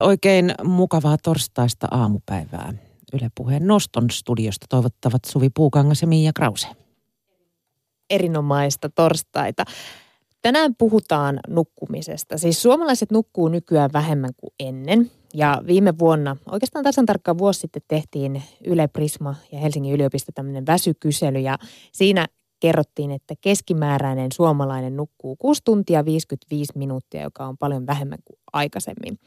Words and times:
Oikein 0.00 0.54
mukavaa 0.64 1.16
torstaista 1.22 1.88
aamupäivää. 1.90 2.72
Yle 3.12 3.30
Puheen 3.34 3.66
Noston 3.66 4.10
studiosta 4.10 4.66
toivottavat 4.68 5.24
Suvi 5.26 5.50
Puukangas 5.54 6.02
ja 6.02 6.08
Miia 6.08 6.32
Krause. 6.32 6.66
Erinomaista 8.10 8.88
torstaita. 8.94 9.64
Tänään 10.42 10.74
puhutaan 10.78 11.40
nukkumisesta. 11.48 12.38
Siis 12.38 12.62
suomalaiset 12.62 13.10
nukkuu 13.10 13.48
nykyään 13.48 13.90
vähemmän 13.92 14.30
kuin 14.36 14.52
ennen. 14.60 15.10
Ja 15.34 15.62
viime 15.66 15.98
vuonna, 15.98 16.36
oikeastaan 16.50 16.84
tasan 16.84 17.06
tarkkaan 17.06 17.38
vuosi 17.38 17.60
sitten 17.60 17.82
tehtiin 17.88 18.42
Yle 18.66 18.88
Prisma 18.88 19.34
ja 19.52 19.58
Helsingin 19.58 19.94
yliopisto 19.94 20.32
tämmöinen 20.34 20.66
väsykysely. 20.66 21.38
Ja 21.38 21.58
siinä 21.92 22.26
kerrottiin, 22.60 23.10
että 23.10 23.34
keskimääräinen 23.40 24.32
suomalainen 24.32 24.96
nukkuu 24.96 25.36
6 25.36 25.60
tuntia 25.64 26.04
55 26.04 26.72
minuuttia, 26.78 27.22
joka 27.22 27.46
on 27.46 27.58
paljon 27.58 27.86
vähemmän 27.86 28.18
kuin 28.24 28.38
aikaisemmin. 28.52 29.18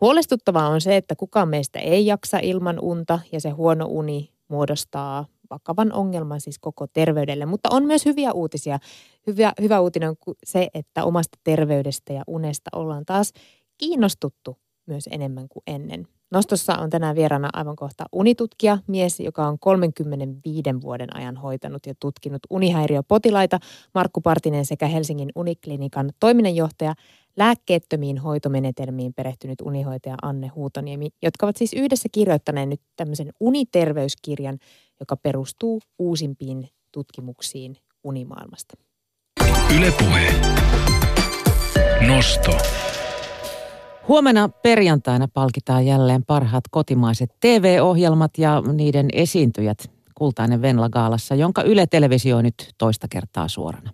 Huolestuttavaa 0.00 0.68
on 0.68 0.80
se, 0.80 0.96
että 0.96 1.16
kukaan 1.16 1.48
meistä 1.48 1.78
ei 1.78 2.06
jaksa 2.06 2.38
ilman 2.38 2.80
unta 2.80 3.18
ja 3.32 3.40
se 3.40 3.50
huono 3.50 3.86
uni 3.88 4.32
muodostaa 4.48 5.26
vakavan 5.50 5.92
ongelman 5.92 6.40
siis 6.40 6.58
koko 6.58 6.86
terveydelle. 6.86 7.46
Mutta 7.46 7.68
on 7.72 7.84
myös 7.84 8.04
hyviä 8.04 8.32
uutisia. 8.32 8.78
Hyvä, 9.26 9.52
hyvä 9.60 9.80
uutinen 9.80 10.08
on 10.08 10.16
se, 10.44 10.68
että 10.74 11.04
omasta 11.04 11.38
terveydestä 11.44 12.12
ja 12.12 12.22
unesta 12.26 12.70
ollaan 12.72 13.04
taas 13.04 13.32
kiinnostuttu 13.78 14.58
myös 14.86 15.08
enemmän 15.12 15.48
kuin 15.48 15.62
ennen. 15.66 16.08
Nostossa 16.30 16.78
on 16.78 16.90
tänään 16.90 17.16
vieraana 17.16 17.48
aivan 17.52 17.76
kohta 17.76 18.04
unitutkija, 18.12 18.78
mies, 18.86 19.20
joka 19.20 19.46
on 19.46 19.58
35 19.58 20.62
vuoden 20.82 21.16
ajan 21.16 21.36
hoitanut 21.36 21.86
ja 21.86 21.94
tutkinut 22.00 22.40
unihäiriöpotilaita, 22.50 23.58
Markku 23.94 24.20
Partinen 24.20 24.64
sekä 24.64 24.86
Helsingin 24.86 25.28
uniklinikan 25.34 26.10
toiminnanjohtaja, 26.20 26.94
lääkkeettömiin 27.36 28.18
hoitomenetelmiin 28.18 29.14
perehtynyt 29.14 29.60
unihoitaja 29.60 30.14
Anne 30.22 30.48
Huutoniemi, 30.48 31.08
jotka 31.22 31.46
ovat 31.46 31.56
siis 31.56 31.72
yhdessä 31.72 32.08
kirjoittaneet 32.12 32.68
nyt 32.68 32.80
tämmöisen 32.96 33.30
uniterveyskirjan, 33.40 34.58
joka 35.00 35.16
perustuu 35.16 35.80
uusimpiin 35.98 36.68
tutkimuksiin 36.92 37.76
unimaailmasta. 38.04 38.76
Ylepuhe. 39.76 40.34
Nosto. 42.08 42.58
Huomenna 44.08 44.48
perjantaina 44.48 45.28
palkitaan 45.34 45.86
jälleen 45.86 46.24
parhaat 46.24 46.64
kotimaiset 46.70 47.30
TV-ohjelmat 47.40 48.38
ja 48.38 48.62
niiden 48.72 49.08
esiintyjät 49.12 49.90
Kultainen 50.14 50.62
Venla-gaalassa, 50.62 51.34
jonka 51.34 51.62
Yle 51.62 51.86
televisioi 51.86 52.42
nyt 52.42 52.54
toista 52.78 53.06
kertaa 53.10 53.48
suorana. 53.48 53.90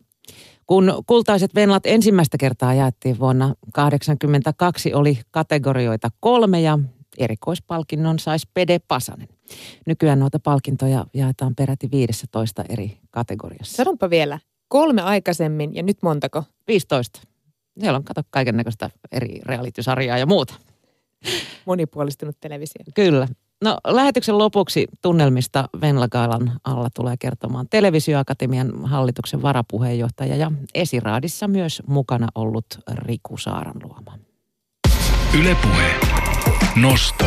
Kun 0.72 1.02
kultaiset 1.06 1.54
venlat 1.54 1.86
ensimmäistä 1.86 2.38
kertaa 2.38 2.74
jaettiin 2.74 3.18
vuonna 3.18 3.44
1982, 3.44 4.94
oli 4.94 5.18
kategorioita 5.30 6.08
kolme 6.20 6.60
ja 6.60 6.78
erikoispalkinnon 7.18 8.18
saisi 8.18 8.48
Pede 8.54 8.78
Pasanen. 8.88 9.28
Nykyään 9.86 10.18
noita 10.18 10.38
palkintoja 10.38 11.06
jaetaan 11.14 11.54
peräti 11.54 11.88
15 11.90 12.64
eri 12.68 12.98
kategoriassa. 13.10 13.76
Sanonpa 13.76 14.10
vielä, 14.10 14.38
kolme 14.68 15.02
aikaisemmin 15.02 15.74
ja 15.74 15.82
nyt 15.82 16.02
montako? 16.02 16.44
15. 16.68 17.20
Siellä 17.80 17.96
on 17.96 18.04
kato 18.04 18.22
kaiken 18.30 18.56
näköistä 18.56 18.90
eri 19.12 19.40
reality-sarjaa 19.42 20.18
ja 20.18 20.26
muuta. 20.26 20.54
Monipuolistunut 21.66 22.36
televisio. 22.40 22.84
Kyllä. 22.94 23.28
No 23.62 23.78
lähetyksen 23.86 24.38
lopuksi 24.38 24.86
tunnelmista 25.02 25.68
Venlagaalan 25.80 26.52
alla 26.64 26.88
tulee 26.94 27.16
kertomaan 27.16 27.66
Televisioakatemian 27.70 28.84
hallituksen 28.84 29.42
varapuheenjohtaja 29.42 30.36
ja 30.36 30.52
esiraadissa 30.74 31.48
myös 31.48 31.82
mukana 31.86 32.28
ollut 32.34 32.66
Riku 32.92 33.36
Saaranluoma. 33.36 34.18
Ylepuhe. 35.40 35.94
Nosto. 36.76 37.24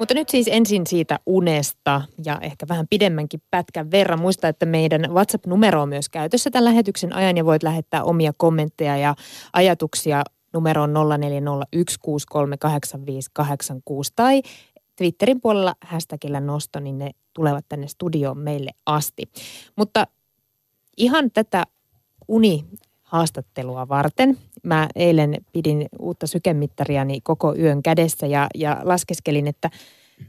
Mutta 0.00 0.14
nyt 0.14 0.28
siis 0.28 0.48
ensin 0.50 0.86
siitä 0.86 1.18
unesta 1.26 2.02
ja 2.24 2.38
ehkä 2.40 2.66
vähän 2.68 2.86
pidemmänkin 2.90 3.42
pätkän 3.50 3.90
verran. 3.90 4.20
Muista, 4.20 4.48
että 4.48 4.66
meidän 4.66 5.02
WhatsApp-numero 5.14 5.82
on 5.82 5.88
myös 5.88 6.08
käytössä 6.08 6.50
tämän 6.50 6.64
lähetyksen 6.64 7.12
ajan 7.12 7.36
ja 7.36 7.44
voit 7.44 7.62
lähettää 7.62 8.04
omia 8.04 8.32
kommentteja 8.36 8.96
ja 8.96 9.14
ajatuksia 9.52 10.22
numeroon 10.52 10.94
0401638586 10.94 10.96
tai 14.16 14.42
Twitterin 14.96 15.40
puolella 15.40 15.74
hashtagillä 15.80 16.40
nosto, 16.40 16.80
niin 16.80 16.98
ne 16.98 17.10
tulevat 17.32 17.64
tänne 17.68 17.88
studioon 17.88 18.38
meille 18.38 18.70
asti. 18.86 19.30
Mutta 19.76 20.06
ihan 20.96 21.30
tätä 21.30 21.64
uni 22.28 22.64
haastattelua 23.02 23.88
varten. 23.88 24.38
Mä 24.62 24.88
eilen 24.94 25.36
pidin 25.52 25.86
uutta 25.98 26.26
sykemittariani 26.26 27.20
koko 27.20 27.54
yön 27.54 27.82
kädessä 27.82 28.26
ja, 28.26 28.46
ja 28.54 28.80
laskeskelin, 28.82 29.46
että 29.46 29.70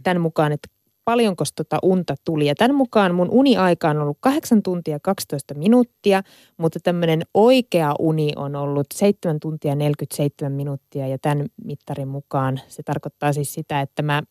tämän 0.03 0.21
mukaan, 0.21 0.51
että 0.51 0.67
paljonko 1.05 1.43
tota 1.55 1.79
unta 1.83 2.15
tuli. 2.25 2.45
Ja 2.45 2.55
tämän 2.55 2.75
mukaan 2.75 3.15
mun 3.15 3.29
uniaika 3.31 3.89
on 3.89 3.97
ollut 3.97 4.17
8 4.19 4.63
tuntia 4.63 4.99
12 4.99 5.53
minuuttia, 5.53 6.23
mutta 6.57 6.79
tämmöinen 6.83 7.21
oikea 7.33 7.95
uni 7.99 8.31
on 8.35 8.55
ollut 8.55 8.87
7 8.95 9.39
tuntia 9.39 9.75
47 9.75 10.51
minuuttia. 10.51 11.07
Ja 11.07 11.17
tämän 11.21 11.45
mittarin 11.63 12.07
mukaan 12.07 12.59
se 12.67 12.83
tarkoittaa 12.83 13.33
siis 13.33 13.53
sitä, 13.53 13.81
että 13.81 14.01
mä 14.01 14.23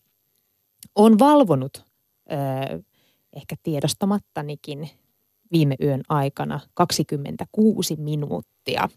oon 0.95 1.19
valvonut 1.19 1.85
ö, 2.33 2.83
ehkä 3.33 3.57
tiedostamattanikin 3.63 4.91
viime 5.53 5.75
yön 5.83 6.03
aikana 6.09 6.61
26 6.75 7.97
minuuttia. 7.97 8.89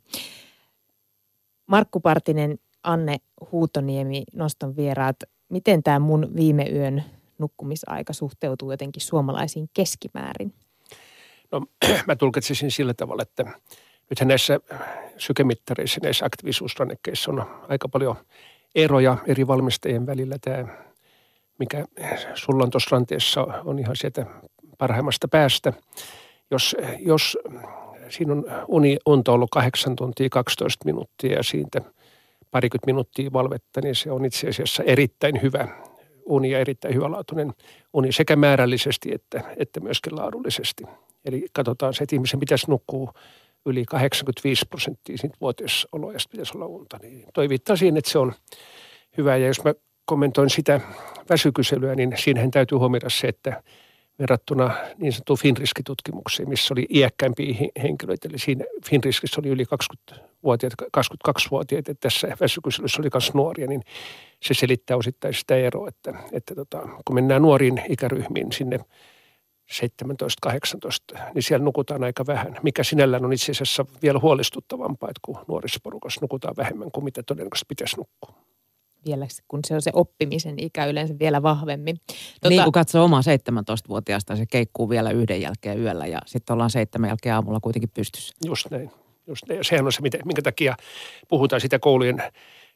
Markku 1.68 2.00
Partinen, 2.00 2.60
Anne 2.84 3.18
Huutoniemi, 3.52 4.24
Noston 4.34 4.76
vieraat, 4.76 5.16
miten 5.50 5.84
tämä 5.84 6.00
mun 6.00 6.32
viime 6.36 6.64
yön 6.64 7.04
nukkumisaika 7.38 8.14
suhteutuu 8.14 8.72
jotenkin 8.72 9.02
suomalaisiin 9.02 9.70
keskimäärin? 9.74 10.54
No 11.52 11.62
mä 12.08 12.16
tulkitsisin 12.16 12.72
sillä 12.72 12.94
tavalla, 12.94 13.22
että 13.22 13.46
nythän 14.10 14.28
näissä 14.28 14.60
sykemittareissa, 15.18 16.00
näissä 16.04 16.26
aktiivisuusrannekkeissa 16.26 17.32
on 17.32 17.46
aika 17.70 17.90
paljon 17.90 18.16
eroja 18.76 19.18
eri 19.28 19.48
valmistajien 19.48 20.06
välillä. 20.06 20.36
Tämä, 20.42 20.68
mikä 21.60 21.86
sulla 22.34 22.64
on 22.64 22.70
tuossa 22.70 22.96
ranteessa, 22.96 23.42
on 23.42 23.80
ihan 23.80 23.96
sieltä 23.96 24.26
parhaimmasta 24.78 25.28
päästä 25.28 25.74
jos, 26.54 26.76
jos 27.00 27.38
siinä 28.10 28.34
on 28.34 28.46
uni, 28.68 28.98
unto 29.06 29.34
ollut 29.34 29.50
8 29.52 29.96
tuntia 29.96 30.30
12 30.30 30.86
minuuttia 30.86 31.34
ja 31.34 31.44
siitä 31.44 31.82
parikymmentä 32.52 32.86
minuuttia 32.86 33.34
valvetta, 33.34 33.82
niin 33.82 33.96
se 33.96 34.12
on 34.12 34.26
itse 34.26 34.48
asiassa 34.48 34.84
erittäin 34.84 35.42
hyvä 35.42 35.68
uni 36.26 36.52
ja 36.52 36.60
erittäin 36.60 36.96
hyvälaatuinen 36.96 37.54
uni 37.94 38.12
sekä 38.12 38.36
määrällisesti 38.36 39.14
että, 39.14 39.42
että 39.58 39.80
myöskin 39.80 40.16
laadullisesti. 40.16 40.84
Eli 41.26 41.46
katsotaan 41.54 41.94
se, 41.94 42.04
että 42.04 42.16
ihmisen 42.16 42.40
pitäisi 42.40 42.70
nukkua 42.70 43.14
yli 43.66 43.86
85 43.86 44.66
prosenttia 44.70 45.18
siitä 45.18 45.38
vuoteisoloajasta 45.42 46.32
pitäisi 46.32 46.52
olla 46.56 46.66
unta. 46.66 47.00
Niin 47.02 47.26
toi 47.34 47.50
viittaa 47.50 47.76
siihen, 47.76 47.98
että 47.98 48.12
se 48.12 48.20
on 48.20 48.34
hyvä. 49.18 49.38
Ja 49.38 49.48
jos 49.48 49.64
mä 49.64 49.74
kommentoin 50.06 50.50
sitä 50.50 50.82
väsykyselyä, 51.30 51.96
niin 51.96 52.14
siinähän 52.18 52.52
täytyy 52.52 52.78
huomioida 52.78 53.10
se, 53.10 53.28
että 53.28 53.64
verrattuna 54.20 54.76
niin 54.98 55.14
sanottuun 55.14 55.40
Finriski-tutkimukseen, 55.40 56.50
missä 56.50 56.74
oli 56.74 56.86
iäkkäimpiä 56.90 57.56
henkilöitä. 57.84 58.28
Eli 58.30 58.40
siinä 58.40 58.66
Finriskissä 58.90 59.42
oli 59.42 59.50
yli 59.50 59.64
20-vuotiaat, 59.64 60.74
22-vuotiaat, 60.98 61.90
että 61.90 62.10
tässä 62.10 62.38
väsykyselyssä 62.42 63.02
oli 63.02 63.10
myös 63.14 63.34
nuoria, 63.34 63.68
niin 63.68 63.82
se 64.42 64.54
selittää 64.54 64.98
osittain 64.98 65.34
sitä 65.34 65.56
eroa, 65.56 65.88
että, 65.88 66.14
että 66.32 66.56
tota, 66.56 66.82
kun 67.06 67.16
mennään 67.16 67.42
nuoriin 67.42 67.82
ikäryhmiin 67.90 68.52
sinne 68.52 68.80
17-18, 71.16 71.20
niin 71.34 71.44
siellä 71.44 71.64
nukutaan 71.64 72.04
aika 72.04 72.26
vähän, 72.28 72.58
mikä 72.64 72.84
sinällään 72.84 73.26
on 73.26 73.34
itse 73.34 73.52
asiassa 73.52 73.86
vielä 74.02 74.20
huolestuttavampaa, 74.20 75.10
että 75.10 75.20
kun 75.22 75.38
nuorissa 75.48 75.80
porukassa 75.84 76.22
nukutaan 76.22 76.56
vähemmän 76.58 76.92
kuin 76.92 77.04
mitä 77.04 77.24
todennäköisesti 77.24 77.66
pitäisi 77.68 77.98
nukkua 77.98 78.44
vielä, 79.06 79.28
kun 79.48 79.60
se 79.68 79.76
on 79.76 79.82
se 79.82 79.92
oppimisen 79.94 80.60
ikä 80.60 80.86
yleensä 80.86 81.20
vielä 81.20 81.44
vahvemmin. 81.44 81.98
Tuota, 82.08 82.50
niin 82.50 82.64
kun 82.64 82.72
katsoo 82.72 83.04
omaa 83.04 83.22
17-vuotiaasta, 83.22 84.36
se 84.36 84.46
keikkuu 84.46 84.90
vielä 84.90 85.12
yhden 85.12 85.42
jälkeen 85.42 85.80
yöllä 85.80 86.08
ja 86.08 86.20
sitten 86.26 86.54
ollaan 86.54 86.70
seitsemän 86.70 87.08
jälkeen 87.08 87.36
aamulla 87.36 87.60
kuitenkin 87.60 87.90
pystyssä. 87.94 88.34
Just 88.46 88.72
näin. 88.72 88.92
Just 89.28 89.44
näin. 89.50 89.64
Sehän 89.64 89.86
on 89.86 89.92
se, 89.92 90.02
minkä 90.02 90.42
takia 90.42 90.76
puhutaan 91.28 91.62
sitä 91.62 91.80
koulujen, 91.80 92.24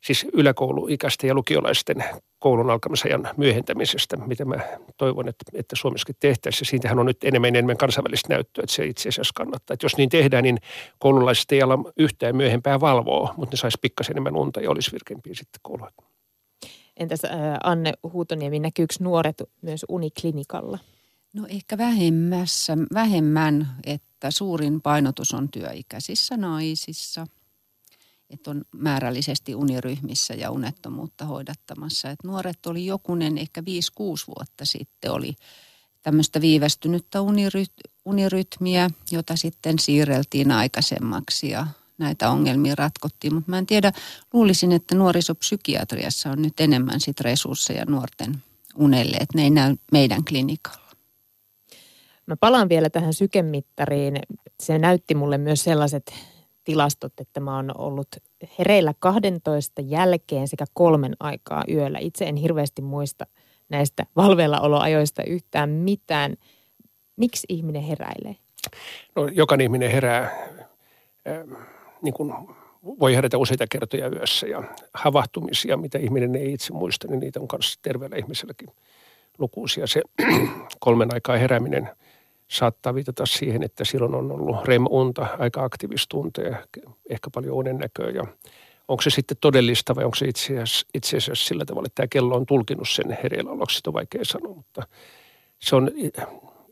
siis 0.04 0.26
yläkouluikäisten 0.34 1.28
ja 1.28 1.34
lukiolaisten 1.34 2.04
koulun 2.40 2.70
alkamisajan 2.70 3.30
myöhentämisestä, 3.38 4.18
mitä 4.18 4.46
mä 4.46 4.56
toivon, 4.98 5.28
että, 5.28 5.46
että 5.54 5.76
Suomessakin 5.76 6.16
tehtäisiin. 6.20 6.68
Siitähän 6.68 7.00
on 7.00 7.06
nyt 7.06 7.24
enemmän 7.24 7.48
enemmän 7.48 7.78
kansainvälistä 7.78 8.34
näyttöä, 8.34 8.64
että 8.64 8.76
se 8.76 8.86
itse 8.86 9.10
asiassa 9.10 9.34
kannattaa. 9.36 9.74
Että 9.74 9.86
jos 9.86 9.98
niin 9.98 10.10
tehdään, 10.10 10.44
niin 10.44 10.58
koululaiset 11.00 11.52
ei 11.52 11.62
ala 11.62 11.80
yhtään 11.98 12.36
myöhempää 12.36 12.80
valvoa, 12.80 13.34
mutta 13.38 13.54
ne 13.54 13.58
saisi 13.58 13.78
pikkasen 13.82 14.14
enemmän 14.14 14.36
unta 14.36 14.62
ja 14.62 14.72
olisi 14.72 14.92
virkempiä 14.92 15.34
sitten 15.36 15.60
kouluja. 15.62 15.92
Entäs 16.98 17.22
Anne 17.64 17.94
Huutoniemi, 18.14 18.60
näkyykö 18.60 18.96
nuoret 19.00 19.44
myös 19.62 19.86
uniklinikalla? 19.90 20.80
No 21.34 21.46
ehkä 21.50 21.78
vähemmässä, 21.78 22.78
vähemmän, 22.94 23.76
että 23.84 24.32
suurin 24.32 24.82
painotus 24.82 25.34
on 25.34 25.50
työikäisissä 25.50 26.38
naisissa. 26.38 27.28
Että 28.30 28.52
on 28.52 28.62
määrällisesti 28.72 29.56
uniryhmissä 29.56 30.34
ja 30.34 30.52
unettomuutta 30.52 31.26
hoidattamassa. 31.26 32.10
Et 32.10 32.24
nuoret 32.24 32.66
oli 32.66 32.86
jokunen, 32.86 33.38
ehkä 33.38 33.62
5-6 33.62 33.64
vuotta 34.28 34.66
sitten 34.66 35.12
oli 35.12 35.34
tämmöistä 36.02 36.42
viivästynyttä 36.42 37.20
uniryt- 37.20 37.92
unirytmiä, 38.06 38.90
jota 39.12 39.36
sitten 39.36 39.80
siirreltiin 39.80 40.52
aikaisemmaksi 40.52 41.50
ja 41.50 41.68
näitä 41.98 42.30
ongelmia 42.30 42.76
ratkottiin. 42.78 43.34
Mutta 43.34 43.52
mä 43.52 43.58
en 43.58 43.66
tiedä, 43.66 43.92
luulisin, 44.34 44.72
että 44.72 44.96
nuorisopsykiatriassa 44.96 46.30
on 46.30 46.42
nyt 46.42 46.60
enemmän 46.60 47.00
sit 47.00 47.22
resursseja 47.22 47.86
nuorten 47.86 48.44
unelle, 48.76 49.18
että 49.18 49.38
ne 49.38 49.44
ei 49.44 49.50
näy 49.50 49.76
meidän 49.92 50.26
klinikalla. 50.26 50.88
Mä 52.26 52.36
palaan 52.40 52.70
vielä 52.70 52.90
tähän 52.90 53.14
sykemittariin. 53.14 54.20
Se 54.60 54.80
näytti 54.80 55.16
mulle 55.16 55.38
myös 55.38 55.64
sellaiset 55.64 56.14
tilastot, 56.64 57.14
että 57.20 57.40
mä 57.40 57.56
oon 57.56 57.72
ollut 57.78 58.08
hereillä 58.60 58.94
12 59.00 59.82
jälkeen 59.82 60.48
sekä 60.48 60.66
kolmen 60.74 61.16
aikaa 61.20 61.64
yöllä. 61.70 62.00
Itse 62.02 62.26
en 62.26 62.36
hirveästi 62.36 62.82
muista 62.82 63.26
näistä 63.70 64.06
valveillaoloajoista 64.16 65.24
yhtään 65.24 65.70
mitään. 65.70 66.36
Miksi 67.16 67.46
ihminen 67.50 67.84
heräilee? 67.84 68.36
No, 69.16 69.28
jokainen 69.28 69.66
ihminen 69.66 69.92
herää, 69.92 70.32
niin 72.02 72.14
kuin 72.14 72.34
voi 73.00 73.16
herätä 73.16 73.38
useita 73.38 73.66
kertoja 73.70 74.10
yössä 74.10 74.48
ja 74.48 74.64
havahtumisia, 74.94 75.78
mitä 75.78 75.98
ihminen 75.98 76.36
ei 76.36 76.54
itse 76.54 76.74
muista, 76.74 77.08
niin 77.08 77.20
niitä 77.20 77.40
on 77.40 77.48
myös 77.52 77.80
terveellä 77.82 78.18
ihmiselläkin 78.18 78.70
lukuisia. 79.38 79.88
Se 79.88 80.02
kolmen 80.80 81.14
aikaa 81.14 81.38
herääminen 81.38 81.90
saattaa 82.48 82.96
viitata 82.96 83.26
siihen, 83.26 83.64
että 83.64 83.86
silloin 83.86 84.16
on 84.16 84.32
ollut 84.32 84.66
REM-unta, 84.66 85.28
aika 85.40 85.64
aktiivistunteja, 85.64 86.58
ehkä 87.10 87.30
paljon 87.34 87.56
unennäköä 87.56 88.10
ja 88.10 88.24
onko 88.88 89.02
se 89.02 89.10
sitten 89.10 89.38
todellista 89.42 89.96
vai 89.96 90.04
onko 90.04 90.16
se 90.16 90.26
itse 90.26 90.54
asiassa, 90.54 90.88
itse 90.94 91.18
asiassa 91.18 91.48
sillä 91.48 91.66
tavalla, 91.66 91.86
että 91.86 91.96
tämä 91.96 92.08
kello 92.08 92.36
on 92.36 92.46
tulkinut 92.46 92.90
sen 92.90 93.18
hereillä 93.24 93.52
oloksi, 93.52 93.82
on 93.88 93.94
vaikea 93.94 94.26
sanoa, 94.26 94.54
mutta 94.54 94.84
se 95.60 95.76
on, 95.76 95.92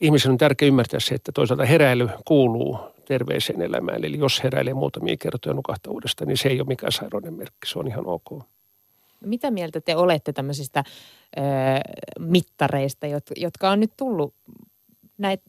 ihmisen 0.02 0.32
on 0.32 0.38
tärkeää 0.38 0.68
ymmärtää 0.68 1.00
se, 1.00 1.16
että 1.16 1.32
toisaalta 1.32 1.66
heräily 1.66 2.10
kuuluu 2.26 2.80
terveeseen 3.08 3.62
elämään. 3.62 4.06
Eli 4.06 4.20
jos 4.20 4.44
heräilee 4.44 4.74
muutamia 4.74 5.18
kertoja 5.18 5.54
nukahtaa 5.54 5.94
uudestaan, 5.94 6.28
niin 6.28 6.38
se 6.38 6.50
ei 6.50 6.60
ole 6.60 6.68
mikään 6.68 6.92
sairauden 6.92 7.34
merkki, 7.34 7.68
se 7.68 7.80
on 7.80 7.88
ihan 7.88 8.08
ok. 8.08 8.44
Mitä 9.26 9.52
mieltä 9.52 9.82
te 9.82 9.96
olette 9.96 10.34
tämmöisistä 10.34 10.84
ö, 11.38 11.42
mittareista, 12.20 13.08
jotka 13.36 13.70
on 13.70 13.80
nyt 13.80 13.92
tullut, 13.98 14.34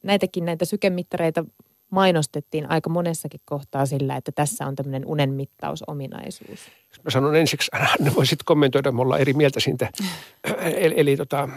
näitäkin 0.02 0.44
näitä 0.44 0.64
sykemittareita 0.64 1.44
mainostettiin 1.90 2.70
aika 2.70 2.90
monessakin 2.90 3.40
kohtaa 3.44 3.86
sillä, 3.86 4.16
että 4.16 4.32
tässä 4.32 4.66
on 4.66 4.76
tämmöinen 4.76 5.06
unenmittausominaisuus. 5.06 6.60
Mä 7.04 7.10
sanon 7.10 7.36
ensiksi, 7.36 7.70
Anne 8.00 8.14
voisit 8.14 8.38
kommentoida, 8.44 8.92
me 8.92 9.02
ollaan 9.02 9.20
eri 9.20 9.32
mieltä 9.32 9.60
siitä. 9.60 9.88
Eli, 10.60 10.94
eli 10.96 11.16
tota, 11.16 11.48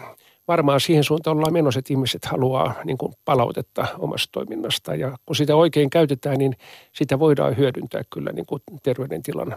varmaan 0.50 0.80
siihen 0.80 1.04
suuntaan 1.04 1.38
ollaan 1.38 1.54
menossa, 1.54 1.80
että 1.80 1.94
ihmiset 1.94 2.26
haluaa 2.26 2.76
niin 2.84 2.98
kuin 2.98 3.14
palautetta 3.26 3.88
omasta 4.00 4.32
toiminnasta. 4.32 4.96
Ja 4.96 5.18
kun 5.26 5.36
sitä 5.36 5.56
oikein 5.56 5.90
käytetään, 5.90 6.38
niin 6.38 6.56
sitä 6.94 7.20
voidaan 7.20 7.58
hyödyntää 7.58 8.02
kyllä 8.14 8.32
niin 8.32 8.46
kuin 8.46 8.62
terveydentilan 8.84 9.56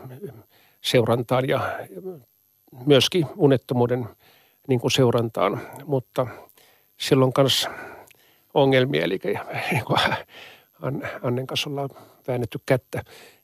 seurantaan 0.80 1.48
ja 1.48 1.60
myöskin 2.86 3.26
unettomuuden 3.36 4.08
niin 4.68 4.80
kuin 4.80 4.90
seurantaan. 4.90 5.60
Mutta 5.84 6.26
silloin 6.96 7.32
kanssa 7.32 7.70
ongelmia, 8.54 9.04
eli 9.04 9.18
niin 9.72 9.84
kuin 9.84 9.98
Annen 11.22 11.46
kanssa 11.46 11.70
ollaan 11.70 11.90
väännetty 12.28 12.58
kättä. 12.66 13.02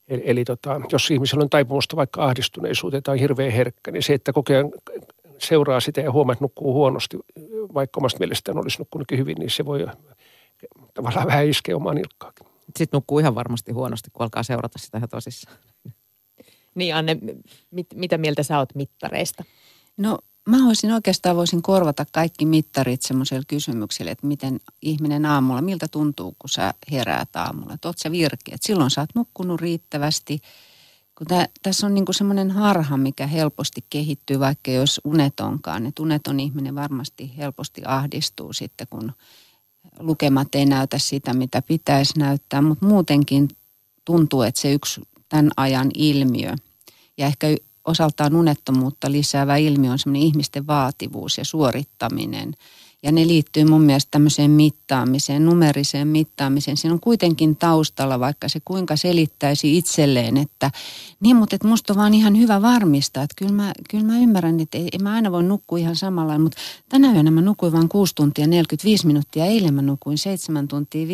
Eli, 0.09 0.23
eli 0.25 0.45
tota, 0.45 0.81
jos 0.93 1.11
ihmisellä 1.11 1.43
on 1.43 1.51
taipumusta 1.51 1.97
vaikka 1.97 2.25
ahdistuneisuuteen 2.25 3.03
tai 3.03 3.21
hirveän 3.21 3.53
herkkä, 3.53 3.91
niin 3.91 4.03
se, 4.03 4.15
että 4.15 4.33
kokee 4.33 4.65
seuraa 5.39 5.81
sitä 5.81 6.01
ja 6.01 6.13
huomaa, 6.13 6.33
että 6.33 6.45
nukkuu 6.45 6.73
huonosti, 6.73 7.19
vaikka 7.75 8.01
omasta 8.01 8.19
mielestään 8.19 8.59
olisi 8.59 8.79
nukkunutkin 8.79 9.19
hyvin, 9.19 9.37
niin 9.39 9.51
se 9.51 9.65
voi 9.65 9.87
tavallaan 10.95 11.27
vähän 11.27 11.49
iskeä 11.49 11.77
omaan 11.77 11.97
nilkkaakin. 11.97 12.47
Sitten 12.67 12.97
nukkuu 12.97 13.19
ihan 13.19 13.35
varmasti 13.35 13.73
huonosti, 13.73 14.11
kun 14.13 14.23
alkaa 14.23 14.43
seurata 14.43 14.79
sitä 14.79 14.99
ihan 14.99 15.09
tosissaan. 15.09 15.57
Niin 16.75 16.95
Anne, 16.95 17.17
mit, 17.71 17.87
mitä 17.95 18.19
mieltä 18.19 18.43
sä 18.43 18.59
oot 18.59 18.75
mittareista? 18.75 19.45
No 19.97 20.19
mä 20.49 20.57
voisin 20.67 20.93
oikeastaan 20.93 21.37
voisin 21.37 21.63
korvata 21.63 22.07
kaikki 22.13 22.47
mittarit 22.47 23.03
semmoiselle 23.03 23.43
kysymykselle, 23.49 24.11
että 24.11 24.27
miten 24.27 24.61
ihminen 24.83 25.27
aamulla, 25.27 25.63
miltä 25.63 25.87
tuntuu, 25.89 26.35
kun 26.39 26.49
sä 26.49 26.75
heräät 26.93 27.37
aamulla. 27.37 27.75
Että 27.75 27.89
oot 27.89 27.99
sä 27.99 28.11
virkeä, 28.11 28.57
silloin 28.61 28.91
sä 28.91 29.01
oot 29.01 29.15
nukkunut 29.15 29.61
riittävästi– 29.61 30.39
kun 31.19 31.27
tää, 31.27 31.47
tässä 31.63 31.87
on 31.87 31.95
niinku 31.95 32.13
semmoinen 32.13 32.51
harha, 32.51 32.97
mikä 32.97 33.27
helposti 33.27 33.85
kehittyy, 33.91 34.41
vaikka 34.41 34.71
jos 34.71 35.01
unetonkaan. 35.05 35.87
Et 35.87 35.99
uneton 35.99 36.41
ihminen 36.41 36.75
varmasti 36.75 37.33
helposti 37.37 37.83
ahdistuu 37.85 38.53
sitten, 38.53 38.87
kun 38.91 39.13
lukemat 39.99 40.55
ei 40.55 40.67
näytä 40.67 40.99
sitä, 40.99 41.35
mitä 41.35 41.63
pitäisi 41.63 42.19
näyttää. 42.19 42.63
Mutta 42.63 42.87
muutenkin 42.87 43.49
tuntuu, 44.05 44.43
että 44.43 44.61
se 44.61 44.73
yksi 44.73 45.01
tämän 45.29 45.51
ajan 45.57 45.91
ilmiö 45.95 46.55
ja 47.17 47.27
ehkä 47.27 47.47
osaltaan 47.85 48.37
unettomuutta 48.37 49.13
lisäävä 49.13 49.57
ilmiö 49.57 49.93
on 49.93 49.99
semmoinen 49.99 50.29
ihmisten 50.29 50.67
vaativuus 50.67 51.39
ja 51.39 51.45
suorittaminen– 51.45 52.53
ja 53.03 53.13
ne 53.13 53.27
liittyy 53.27 53.65
mun 53.65 53.83
mielestä 53.83 54.11
tämmöiseen 54.11 54.51
mittaamiseen, 54.51 55.45
numeriseen 55.45 56.09
mittaamiseen. 56.09 56.77
Siinä 56.77 56.95
on 56.95 57.01
kuitenkin 57.01 57.57
taustalla, 57.57 58.21
vaikka 58.21 58.49
se 58.49 58.61
kuinka 58.65 58.97
selittäisi 58.97 59.79
itselleen, 59.79 60.37
että 60.37 60.71
niin, 61.21 61.37
mutta 61.37 61.57
että 61.57 61.69
musta 61.69 61.93
on 61.93 61.97
vaan 61.97 62.15
ihan 62.15 62.39
hyvä 62.39 62.63
varmistaa. 62.63 63.23
Että 63.23 63.35
kyllä 63.39 63.53
mä, 63.53 63.73
kyllä 63.91 64.05
mä 64.05 64.19
ymmärrän, 64.19 64.61
että 64.61 64.79
ei, 64.79 64.89
mä 65.03 65.13
aina 65.13 65.33
voi 65.33 65.43
nukkua 65.43 65.79
ihan 65.79 65.97
samalla 65.97 66.39
mutta 66.39 66.59
tänä 66.89 67.13
yönä 67.13 67.31
mä 67.31 67.41
nukuin 67.41 67.73
vain 67.73 67.89
6 67.89 68.15
tuntia 68.15 68.47
45 68.47 69.07
minuuttia. 69.07 69.45
Eilen 69.45 69.75
mä 69.75 69.83
nukuin 69.83 70.19
7 70.19 70.69
tuntia 70.69 71.07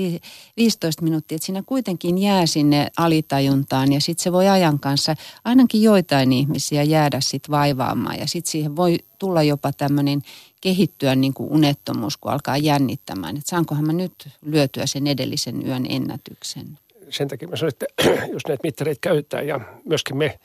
15 0.56 1.02
minuuttia. 1.02 1.36
Että 1.36 1.46
siinä 1.46 1.62
kuitenkin 1.66 2.18
jää 2.18 2.46
sinne 2.46 2.90
alitajuntaan 2.96 3.92
ja 3.92 4.00
sitten 4.00 4.22
se 4.22 4.32
voi 4.32 4.48
ajan 4.48 4.80
kanssa 4.80 5.14
ainakin 5.44 5.82
joitain 5.82 6.32
ihmisiä 6.32 6.82
jäädä 6.82 7.20
sitten 7.20 7.50
vaivaamaan 7.50 8.18
ja 8.18 8.26
sitten 8.26 8.50
siihen 8.50 8.76
voi 8.76 8.98
tulla 9.24 9.42
jopa 9.42 9.72
tämmöinen 9.72 10.22
kehittyä 10.60 11.14
niin 11.14 11.34
kuin 11.34 11.52
unettomuus, 11.52 12.16
kun 12.16 12.32
alkaa 12.32 12.56
jännittämään. 12.56 13.36
Että 13.36 13.50
saankohan 13.50 13.86
mä 13.86 13.92
nyt 13.92 14.12
lyötyä 14.42 14.86
sen 14.86 15.06
edellisen 15.06 15.66
yön 15.66 15.86
ennätyksen. 15.88 16.78
Sen 17.08 17.28
takia 17.28 17.48
mä 17.48 17.56
sanoin, 17.56 17.72
että 17.72 17.86
jos 18.34 18.42
näitä 18.48 18.60
mittareita 18.62 18.98
käytetään 19.00 19.46
ja 19.46 19.60
myöskin 19.84 20.16
me 20.16 20.38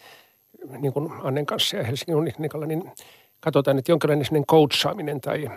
niin 0.80 0.94
kuin 0.94 1.12
Annen 1.24 1.46
kanssa 1.46 1.78
ja 1.78 1.84
Helsingin 1.84 2.16
Unikalla, 2.16 2.66
niin 2.66 2.92
katsotaan, 3.40 3.78
että 3.78 3.92
jonkinlainen 3.92 4.46
coachaaminen 4.46 5.22
tai 5.22 5.50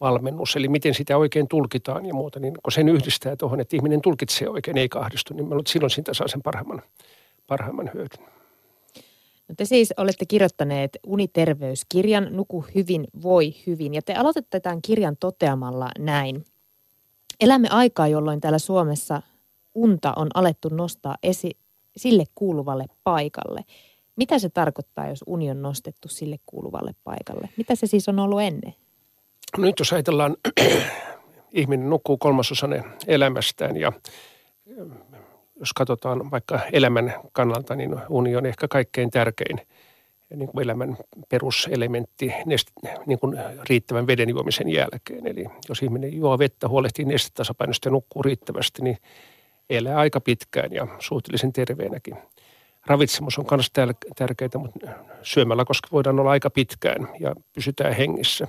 valmennus, 0.00 0.56
eli 0.56 0.68
miten 0.68 0.94
sitä 0.94 1.16
oikein 1.16 1.48
tulkitaan 1.48 2.06
ja 2.06 2.14
muuta, 2.14 2.40
niin 2.40 2.54
kun 2.62 2.72
sen 2.72 2.88
yhdistää 2.88 3.36
tuohon, 3.36 3.60
että 3.60 3.76
ihminen 3.76 4.02
tulkitsee 4.02 4.48
oikein, 4.48 4.78
ei 4.78 4.88
kahdistu, 4.88 5.34
niin 5.34 5.48
silloin 5.66 5.90
siitä 5.90 6.14
saa 6.14 6.28
sen 6.28 6.42
parhaimman, 6.42 6.82
parhaimman 7.46 7.90
hyödyn. 7.94 8.35
No 9.48 9.54
te 9.56 9.64
siis 9.64 9.94
olette 9.96 10.26
kirjoittaneet 10.26 10.98
uniterveyskirjan 11.06 12.28
Nuku 12.30 12.64
hyvin, 12.74 13.06
voi 13.22 13.54
hyvin. 13.66 13.94
Ja 13.94 14.02
te 14.02 14.14
aloitatte 14.14 14.60
tämän 14.60 14.82
kirjan 14.82 15.16
toteamalla 15.16 15.90
näin. 15.98 16.44
Elämme 17.40 17.68
aikaa, 17.70 18.08
jolloin 18.08 18.40
täällä 18.40 18.58
Suomessa 18.58 19.22
unta 19.74 20.12
on 20.16 20.28
alettu 20.34 20.68
nostaa 20.68 21.16
esi- 21.22 21.56
sille 21.96 22.24
kuuluvalle 22.34 22.84
paikalle. 23.04 23.64
Mitä 24.16 24.38
se 24.38 24.48
tarkoittaa, 24.48 25.08
jos 25.08 25.24
uni 25.26 25.50
on 25.50 25.62
nostettu 25.62 26.08
sille 26.08 26.36
kuuluvalle 26.46 26.94
paikalle? 27.04 27.48
Mitä 27.56 27.74
se 27.74 27.86
siis 27.86 28.08
on 28.08 28.18
ollut 28.18 28.40
ennen? 28.40 28.74
No 29.58 29.64
nyt 29.64 29.78
jos 29.78 29.92
ajatellaan, 29.92 30.36
ihminen 31.52 31.90
nukkuu 31.90 32.18
kolmasosan 32.18 32.84
elämästään 33.06 33.76
ja 33.76 33.92
jos 35.56 35.72
katsotaan 35.72 36.30
vaikka 36.30 36.60
elämän 36.72 37.14
kannalta, 37.32 37.74
niin 37.74 37.96
uni 38.08 38.36
on 38.36 38.46
ehkä 38.46 38.68
kaikkein 38.68 39.10
tärkein 39.10 39.60
niin 40.34 40.48
kuin 40.48 40.62
elämän 40.62 40.96
peruselementti 41.28 42.32
nest, 42.46 42.68
niin 43.06 43.18
kuin 43.18 43.38
riittävän 43.68 44.06
veden 44.06 44.28
juomisen 44.28 44.68
jälkeen. 44.68 45.26
Eli 45.26 45.44
jos 45.68 45.82
ihminen 45.82 46.16
juo 46.16 46.38
vettä, 46.38 46.68
huolehtii 46.68 47.04
nestetasapainosta 47.04 47.88
ja 47.88 47.92
nukkuu 47.92 48.22
riittävästi, 48.22 48.82
niin 48.82 48.96
elää 49.70 49.98
aika 49.98 50.20
pitkään 50.20 50.72
ja 50.72 50.86
suhteellisen 50.98 51.52
terveenäkin. 51.52 52.16
Ravitsemus 52.86 53.38
on 53.38 53.46
myös 53.50 53.70
tärkeää, 54.16 54.58
mutta 54.58 54.88
syömällä, 55.22 55.64
koska 55.64 55.88
voidaan 55.92 56.20
olla 56.20 56.30
aika 56.30 56.50
pitkään 56.50 57.08
ja 57.20 57.34
pysytään 57.52 57.92
hengissä. 57.92 58.48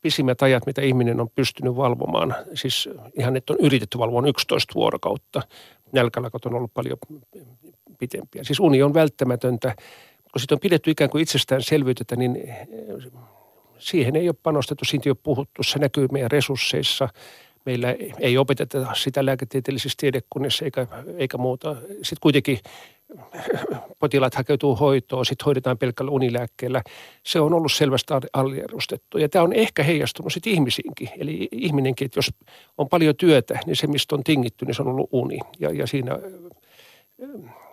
Pisimmät 0.00 0.42
ajat, 0.42 0.66
mitä 0.66 0.82
ihminen 0.82 1.20
on 1.20 1.30
pystynyt 1.30 1.76
valvomaan, 1.76 2.34
siis 2.54 2.88
ihan 3.18 3.36
että 3.36 3.52
on 3.52 3.58
yritetty 3.60 3.98
valvoa 3.98 4.28
11 4.28 4.74
vuorokautta, 4.74 5.42
nälkälakot 5.92 6.46
on 6.46 6.54
ollut 6.54 6.74
paljon 6.74 6.98
pitempiä. 7.98 8.44
Siis 8.44 8.60
uni 8.60 8.82
on 8.82 8.94
välttämätöntä. 8.94 9.74
Kun 10.32 10.40
sitä 10.40 10.54
on 10.54 10.60
pidetty 10.60 10.90
ikään 10.90 11.10
kuin 11.10 11.22
itsestäänselvyyttä, 11.22 12.16
niin 12.16 12.54
siihen 13.78 14.16
ei 14.16 14.28
ole 14.28 14.36
panostettu, 14.42 14.84
siitä 14.84 15.08
ei 15.08 15.10
ole 15.10 15.18
puhuttu, 15.22 15.62
se 15.62 15.78
näkyy 15.78 16.08
meidän 16.12 16.30
resursseissa. 16.30 17.08
Meillä 17.66 17.96
ei 18.18 18.38
opeteta 18.38 18.94
sitä 18.94 19.26
lääketieteellisissä 19.26 19.96
tiedekunnissa 20.00 20.64
eikä, 20.64 20.86
eikä 21.16 21.38
muuta. 21.38 21.76
Sitten 21.80 22.18
kuitenkin 22.20 22.58
potilaat 23.98 24.34
hakeutuu 24.34 24.76
hoitoon, 24.76 25.26
sitten 25.26 25.44
hoidetaan 25.44 25.78
pelkällä 25.78 26.10
unilääkkeellä. 26.10 26.82
Se 27.26 27.40
on 27.40 27.54
ollut 27.54 27.72
selvästi 27.72 28.14
aliedustettu 28.32 29.18
ja 29.18 29.28
tämä 29.28 29.42
on 29.42 29.52
ehkä 29.52 29.82
heijastunut 29.82 30.32
sitten 30.32 30.52
ihmisiinkin. 30.52 31.08
Eli 31.18 31.48
ihminenkin, 31.52 32.06
että 32.06 32.18
jos 32.18 32.30
on 32.78 32.88
paljon 32.88 33.16
työtä, 33.16 33.58
niin 33.66 33.76
se 33.76 33.86
mistä 33.86 34.14
on 34.14 34.24
tingitty, 34.24 34.64
niin 34.64 34.74
se 34.74 34.82
on 34.82 34.88
ollut 34.88 35.08
uni 35.12 35.38
ja, 35.58 35.70
ja 35.70 35.86
siinä 35.86 36.18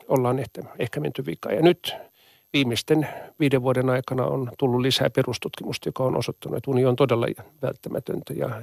ollaan 0.08 0.40
ehkä, 0.40 0.62
ehkä 0.80 1.00
menty 1.00 1.26
vikaan. 1.26 1.56
Ja 1.56 1.62
nyt 1.62 1.96
viimeisten 2.54 3.08
viiden 3.40 3.62
vuoden 3.62 3.90
aikana 3.90 4.26
on 4.26 4.52
tullut 4.60 4.82
lisää 4.82 5.10
perustutkimusta, 5.10 5.90
joka 5.90 6.04
on 6.04 6.18
osoittanut, 6.18 6.58
että 6.58 6.72
uni 6.72 6.86
on 6.86 6.96
todella 6.96 7.28
välttämätöntä 7.62 8.34
ja 8.34 8.62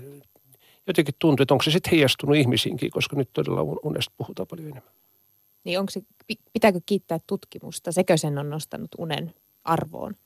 jotenkin 0.86 1.14
tuntuu, 1.18 1.42
että 1.42 1.54
onko 1.54 1.62
se 1.62 1.70
sitten 1.70 1.90
heijastunut 1.90 2.36
ihmisiinkin, 2.36 2.90
koska 2.90 3.16
nyt 3.16 3.30
todella 3.32 3.60
unesta 3.82 4.14
puhutaan 4.16 4.46
paljon 4.46 4.68
enemmän. 4.68 4.94
Niin 5.64 5.80
onko 5.80 5.90
se, 5.90 6.02
pitääkö 6.52 6.80
kiittää 6.86 7.18
tutkimusta? 7.26 7.92
Sekö 7.92 8.16
sen 8.16 8.38
on 8.38 8.50
nostanut 8.50 8.90
unen 8.98 9.34
arvoon? 9.64 10.16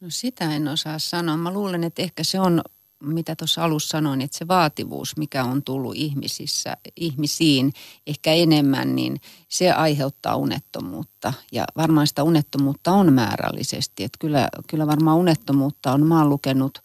No 0.00 0.10
sitä 0.10 0.54
en 0.54 0.68
osaa 0.68 0.98
sanoa. 0.98 1.36
Mä 1.36 1.52
luulen, 1.52 1.84
että 1.84 2.02
ehkä 2.02 2.24
se 2.24 2.40
on, 2.40 2.62
mitä 3.02 3.36
tuossa 3.36 3.64
alussa 3.64 3.88
sanoin, 3.88 4.20
että 4.20 4.38
se 4.38 4.48
vaativuus, 4.48 5.16
mikä 5.16 5.44
on 5.44 5.62
tullut 5.62 5.96
ihmisissä, 5.96 6.76
ihmisiin 6.96 7.72
ehkä 8.06 8.32
enemmän, 8.32 8.96
niin 8.96 9.20
se 9.48 9.72
aiheuttaa 9.72 10.36
unettomuutta. 10.36 11.32
Ja 11.52 11.64
varmaan 11.76 12.06
sitä 12.06 12.22
unettomuutta 12.22 12.92
on 12.92 13.12
määrällisesti. 13.12 14.04
Että 14.04 14.18
kyllä, 14.18 14.48
kyllä 14.66 14.86
varmaan 14.86 15.16
unettomuutta 15.16 15.92
on, 15.92 16.06
mä 16.06 16.28
lukenut 16.28 16.78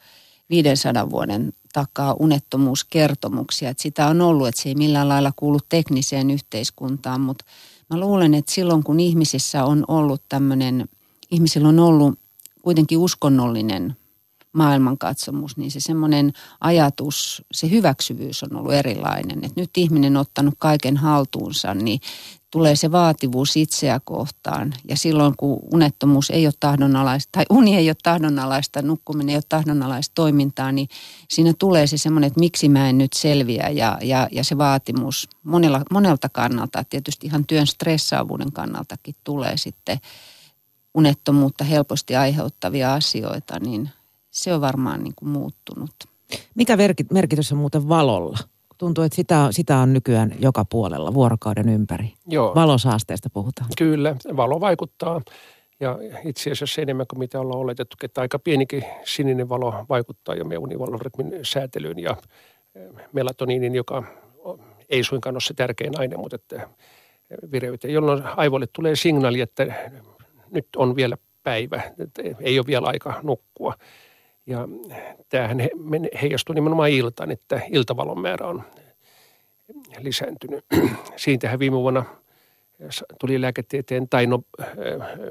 500 0.50 1.10
vuoden 1.10 1.54
takaa 1.74 2.16
unettomuuskertomuksia. 2.20 3.70
Että 3.70 3.84
sitä 3.84 4.08
on 4.08 4.22
ollut, 4.22 4.48
että 4.48 4.62
se 4.62 4.70
ei 4.70 4.76
millään 4.76 5.10
lailla 5.10 5.32
kuulu 5.36 5.60
tekniseen 5.70 6.32
yhteiskuntaan, 6.32 7.22
mutta 7.22 7.46
mä 7.90 8.00
luulen, 8.00 8.34
että 8.34 8.52
silloin 8.52 8.84
kun 8.84 9.00
ihmisissä 9.00 9.66
on 9.66 9.86
ollut 9.88 10.22
tämmöinen, 10.30 10.90
ihmisillä 11.32 11.68
on 11.68 11.80
ollut 11.80 12.20
kuitenkin 12.62 12.98
uskonnollinen 12.98 13.96
maailmankatsomus, 14.54 15.58
niin 15.58 15.72
se 15.72 15.80
semmoinen 15.80 16.34
ajatus, 16.62 17.44
se 17.54 17.70
hyväksyvyys 17.70 18.44
on 18.44 18.56
ollut 18.56 18.74
erilainen. 18.74 19.44
Että 19.44 19.62
nyt 19.62 19.78
ihminen 19.78 20.18
on 20.18 20.22
ottanut 20.22 20.54
kaiken 20.58 20.98
haltuunsa, 20.98 21.74
niin 21.74 22.00
tulee 22.54 22.76
se 22.76 22.92
vaativuus 22.92 23.58
itseä 23.58 24.00
kohtaan. 24.04 24.74
Ja 24.90 24.98
silloin 24.98 25.34
kun 25.38 25.60
unettomuus 25.74 26.30
ei 26.30 26.48
ole 26.48 26.54
tahdonalaista, 26.60 27.30
tai 27.32 27.46
uni 27.50 27.76
ei 27.76 27.90
ole 27.90 27.96
tahdonalaista, 28.04 28.82
nukkuminen 28.82 29.30
ei 29.30 29.36
ole 29.36 29.44
tahdonalaista 29.50 30.12
toimintaa, 30.16 30.72
niin 30.72 30.88
siinä 31.30 31.54
tulee 31.60 31.88
se 31.88 31.98
semmoinen, 31.98 32.28
että 32.28 32.40
miksi 32.40 32.70
mä 32.70 32.90
en 32.90 32.98
nyt 32.98 33.14
selviä 33.14 33.70
ja, 33.70 33.98
ja, 34.02 34.28
ja 34.32 34.44
se 34.44 34.58
vaatimus 34.58 35.30
monella, 35.44 35.82
monelta 35.92 36.30
kannalta, 36.30 36.84
tietysti 36.84 37.28
ihan 37.28 37.46
työn 37.46 37.68
stressaavuuden 37.68 38.52
kannaltakin 38.52 39.16
tulee 39.24 39.58
sitten 39.58 39.98
unettomuutta 40.94 41.64
helposti 41.64 42.16
aiheuttavia 42.16 42.94
asioita, 42.94 43.60
niin 43.60 43.90
se 44.32 44.54
on 44.54 44.62
varmaan 44.62 45.04
niin 45.04 45.16
kuin 45.16 45.30
muuttunut. 45.30 45.94
Mikä 46.56 46.78
merkitys 47.12 47.52
on 47.52 47.58
muuten 47.58 47.90
valolla? 47.90 48.38
Tuntuu, 48.84 49.04
että 49.04 49.16
sitä, 49.16 49.48
sitä 49.52 49.78
on 49.78 49.94
nykyään 49.94 50.36
joka 50.40 50.66
puolella 50.66 51.14
vuorokauden 51.14 51.70
ympäri. 51.70 52.14
Joo. 52.28 52.56
Valosaasteesta 52.56 53.30
puhutaan. 53.34 53.70
Kyllä, 53.78 54.16
valo 54.38 54.60
vaikuttaa. 54.60 55.22
Ja 55.80 55.98
itse 56.26 56.52
asiassa 56.52 56.82
enemmän 56.82 57.06
kuin 57.10 57.20
mitä 57.20 57.40
ollaan 57.40 57.60
oletettu, 57.60 57.98
että 58.04 58.22
aika 58.22 58.40
pienikin 58.40 58.84
sininen 59.04 59.50
valo 59.50 59.86
vaikuttaa 59.90 60.36
jo 60.36 60.46
meidän 60.46 60.64
univalorytmin 60.64 61.40
säätelyyn 61.44 62.00
ja 62.00 62.18
eh, 62.76 63.08
melatoniinin, 63.14 63.76
joka 63.76 64.04
ei 64.90 65.04
suinkaan 65.04 65.36
ole 65.36 65.42
se 65.42 65.54
tärkein 65.54 66.00
aine, 66.00 66.18
mutta 66.18 66.36
että 66.36 66.70
vireyteen, 67.52 67.94
jolloin 67.94 68.24
aivoille 68.24 68.68
tulee 68.74 68.96
signaali, 68.96 69.42
että 69.42 69.92
nyt 70.52 70.68
on 70.76 70.96
vielä 70.96 71.18
päivä, 71.44 71.82
että 72.00 72.22
ei 72.40 72.60
ole 72.60 72.68
vielä 72.68 72.88
aika 72.88 73.20
nukkua. 73.24 73.74
Ja 74.46 74.68
tämähän 75.30 75.58
heijastuu 76.22 76.54
nimenomaan 76.56 76.90
iltaan, 76.90 77.32
että 77.32 77.62
iltavalon 77.72 78.22
määrä 78.22 78.48
on 78.48 78.64
lisääntynyt. 80.00 80.66
Siitähän 81.16 81.60
viime 81.60 81.78
vuonna 81.78 82.06
tuli 83.20 83.42
lääketieteen 83.42 84.10
tai 84.10 84.28
no, 84.28 84.40
äh, 84.62 84.70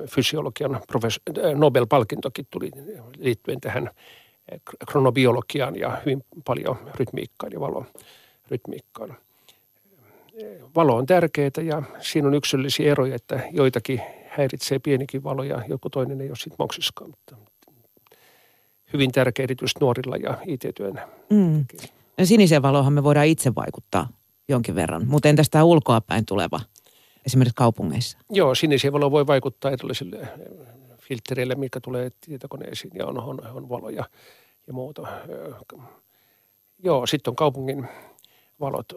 fysiologian 0.09 0.81
profes- 0.92 1.38
äh, 1.45 1.54
Nobel-palkintokin 1.54 2.47
tuli 2.50 2.71
liittyen 3.16 3.61
tähän 3.61 3.90
kronobiologiaan 4.90 5.78
ja 5.78 5.97
hyvin 6.07 6.25
paljon 6.45 6.76
rytmiikkaan 6.95 7.52
ja 7.52 7.61
valon 7.61 7.87
rytmiikkaan. 8.50 9.16
Valo 10.76 10.97
on 10.97 11.07
tärkeää 11.07 11.50
ja 11.62 11.83
siinä 12.00 12.28
on 12.28 12.35
yksilöllisiä 12.35 12.92
eroja, 12.92 13.14
että 13.14 13.40
joitakin 13.50 14.00
häiritsee 14.28 14.78
pienikin 14.78 15.25
valo 15.25 15.42
ja 15.42 15.62
joku 15.69 15.90
toinen 15.90 16.21
ei 16.21 16.28
ole 16.28 16.37
sitten 16.37 16.57
moksiskaan. 16.59 17.11
Mutta 17.11 17.37
hyvin 18.93 19.13
tärkeä 19.13 19.43
erityisesti 19.43 19.81
nuorilla 19.81 20.17
ja 20.17 20.39
IT-työn. 20.47 21.01
Mm. 21.31 21.65
No 22.19 22.25
siniseen 22.25 22.63
valohan 22.63 22.93
me 22.93 23.05
voidaan 23.05 23.27
itse 23.27 23.55
vaikuttaa 23.55 24.09
jonkin 24.49 24.75
verran, 24.75 25.07
mutta 25.07 25.29
entäs 25.29 25.51
tämä 25.51 25.65
ulkoapäin 25.65 26.27
tuleva, 26.27 26.61
esimerkiksi 27.27 27.55
kaupungeissa? 27.57 28.19
Joo, 28.31 28.55
siniseen 28.55 28.93
valo 28.93 29.11
voi 29.11 29.27
vaikuttaa 29.27 29.71
erilaisille 29.71 30.17
eh, 30.17 30.29
filtreille, 30.99 31.55
mikä 31.55 31.81
tulee 31.81 32.11
tietokoneisiin 32.21 32.93
ja 32.99 33.07
on, 33.07 33.19
on, 33.19 33.47
on 33.55 33.69
valoja 33.69 34.05
ja 34.67 34.73
muuta. 34.73 35.07
Joo, 36.85 37.07
sitten 37.07 37.31
on 37.31 37.37
kaupungin 37.37 37.89
valot 38.61 38.93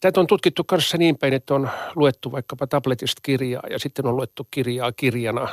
Tätä 0.00 0.20
on 0.20 0.26
tutkittu 0.26 0.64
kanssa 0.64 0.98
niin 0.98 1.18
päin, 1.18 1.32
että 1.32 1.54
on 1.54 1.70
luettu 1.94 2.32
vaikkapa 2.32 2.66
tabletista 2.66 3.20
kirjaa 3.22 3.62
ja 3.70 3.78
sitten 3.78 4.06
on 4.06 4.16
luettu 4.16 4.48
kirjaa 4.50 4.92
kirjana 4.92 5.48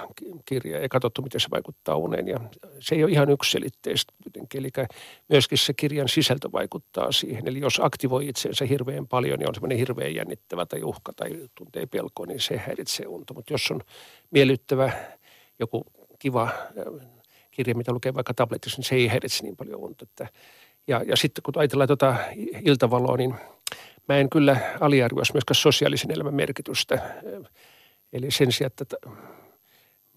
kirjaa 0.46 0.82
ja 0.82 0.90
katsottu, 0.90 1.22
miten 1.22 1.42
se 1.42 1.48
vaikuttaa 1.52 1.96
uneen. 1.96 2.28
Ja 2.28 2.40
se 2.80 2.96
ei 2.96 3.04
ole 3.04 3.12
ihan 3.12 3.30
yksilitteistä 3.30 4.14
kuitenkin, 4.24 4.60
eli 4.60 4.70
myöskin 5.30 5.58
se 5.58 5.74
kirjan 5.74 6.10
sisältö 6.10 6.52
vaikuttaa 6.52 7.12
siihen. 7.12 7.48
Eli 7.48 7.60
jos 7.60 7.80
aktivoi 7.84 8.28
itseensä 8.28 8.66
hirveän 8.66 9.08
paljon, 9.08 9.40
niin 9.40 9.48
on 9.48 9.56
semmoinen 9.56 9.78
hirveän 9.78 10.16
jännittävä 10.16 10.66
tai 10.66 10.84
uhka 10.84 11.14
tai 11.14 11.30
tuntee 11.56 11.86
pelkoa, 11.86 12.26
niin 12.26 12.42
se 12.42 12.58
häiritsee 12.58 13.08
unta. 13.08 13.34
Mutta 13.34 13.54
jos 13.54 13.72
on 13.72 13.82
miellyttävä 14.32 14.92
joku 15.60 15.86
kiva 16.20 16.44
äh, 16.44 17.08
kirja, 17.52 17.76
mitä 17.76 17.94
lukee 17.94 18.14
vaikka 18.14 18.34
tabletissa, 18.34 18.78
niin 18.78 18.86
se 18.86 18.96
ei 18.96 19.08
häiritse 19.08 19.44
niin 19.44 19.58
paljon 19.58 19.80
unta. 19.80 20.06
ja, 20.88 21.04
ja 21.08 21.18
sitten 21.18 21.44
kun 21.44 21.54
ajatellaan 21.58 21.88
tuota 21.88 22.16
iltavaloa, 22.66 23.18
niin– 23.18 23.36
mä 24.10 24.18
en 24.18 24.30
kyllä 24.30 24.58
aliarvioisi 24.80 25.34
myöskään 25.34 25.56
sosiaalisen 25.56 26.12
elämän 26.12 26.34
merkitystä. 26.34 27.00
Eli 28.14 28.32
sen 28.32 28.52
sijaan, 28.52 28.72
että 28.82 28.98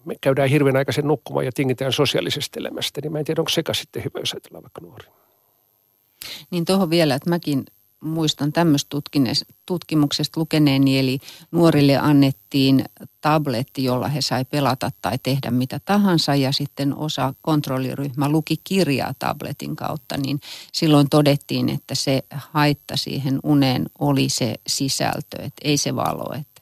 me 0.05 0.15
käydään 0.21 0.49
hirveän 0.49 0.75
aikaisen 0.75 1.07
nukkumaan 1.07 1.45
ja 1.45 1.51
tingitään 1.51 1.91
sosiaalisesta 1.91 2.59
elämästä, 2.59 3.01
niin 3.01 3.11
mä 3.11 3.19
en 3.19 3.25
tiedä, 3.25 3.41
onko 3.41 3.49
sekä 3.49 3.73
sitten 3.73 4.03
hyvä, 4.03 4.19
jos 4.19 4.33
ajatellaan 4.33 4.63
vaikka 4.63 4.81
nuori. 4.81 5.07
Niin 6.51 6.65
tuohon 6.65 6.89
vielä, 6.89 7.15
että 7.15 7.29
mäkin 7.29 7.65
muistan 8.03 8.53
tämmöistä 8.53 8.97
tutkimuksesta 9.65 10.39
lukeneeni, 10.39 10.99
eli 10.99 11.19
nuorille 11.51 11.97
annettiin 11.97 12.85
tabletti, 13.21 13.83
jolla 13.83 14.07
he 14.07 14.21
sai 14.21 14.45
pelata 14.45 14.91
tai 15.01 15.17
tehdä 15.23 15.51
mitä 15.51 15.79
tahansa 15.85 16.35
ja 16.35 16.51
sitten 16.51 16.95
osa 16.95 17.33
kontrolliryhmä 17.41 18.29
luki 18.29 18.55
kirjaa 18.63 19.13
tabletin 19.19 19.75
kautta, 19.75 20.17
niin 20.17 20.39
silloin 20.73 21.09
todettiin, 21.09 21.69
että 21.69 21.95
se 21.95 22.23
haitta 22.29 22.97
siihen 22.97 23.39
uneen 23.43 23.85
oli 23.99 24.29
se 24.29 24.55
sisältö, 24.67 25.37
että 25.41 25.61
ei 25.63 25.77
se 25.77 25.95
valo, 25.95 26.33
että 26.33 26.53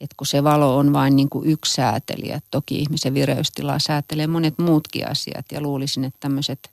että 0.00 0.14
kun 0.16 0.26
se 0.26 0.44
valo 0.44 0.76
on 0.76 0.92
vain 0.92 1.16
niin 1.16 1.28
kuin 1.28 1.50
yksi 1.50 1.74
säätelijä, 1.74 2.40
toki 2.50 2.78
ihmisen 2.78 3.14
vireystilaa 3.14 3.78
säätelee 3.78 4.26
monet 4.26 4.58
muutkin 4.58 5.10
asiat 5.10 5.46
ja 5.52 5.60
luulisin, 5.60 6.04
että 6.04 6.20
tämmöiset 6.20 6.70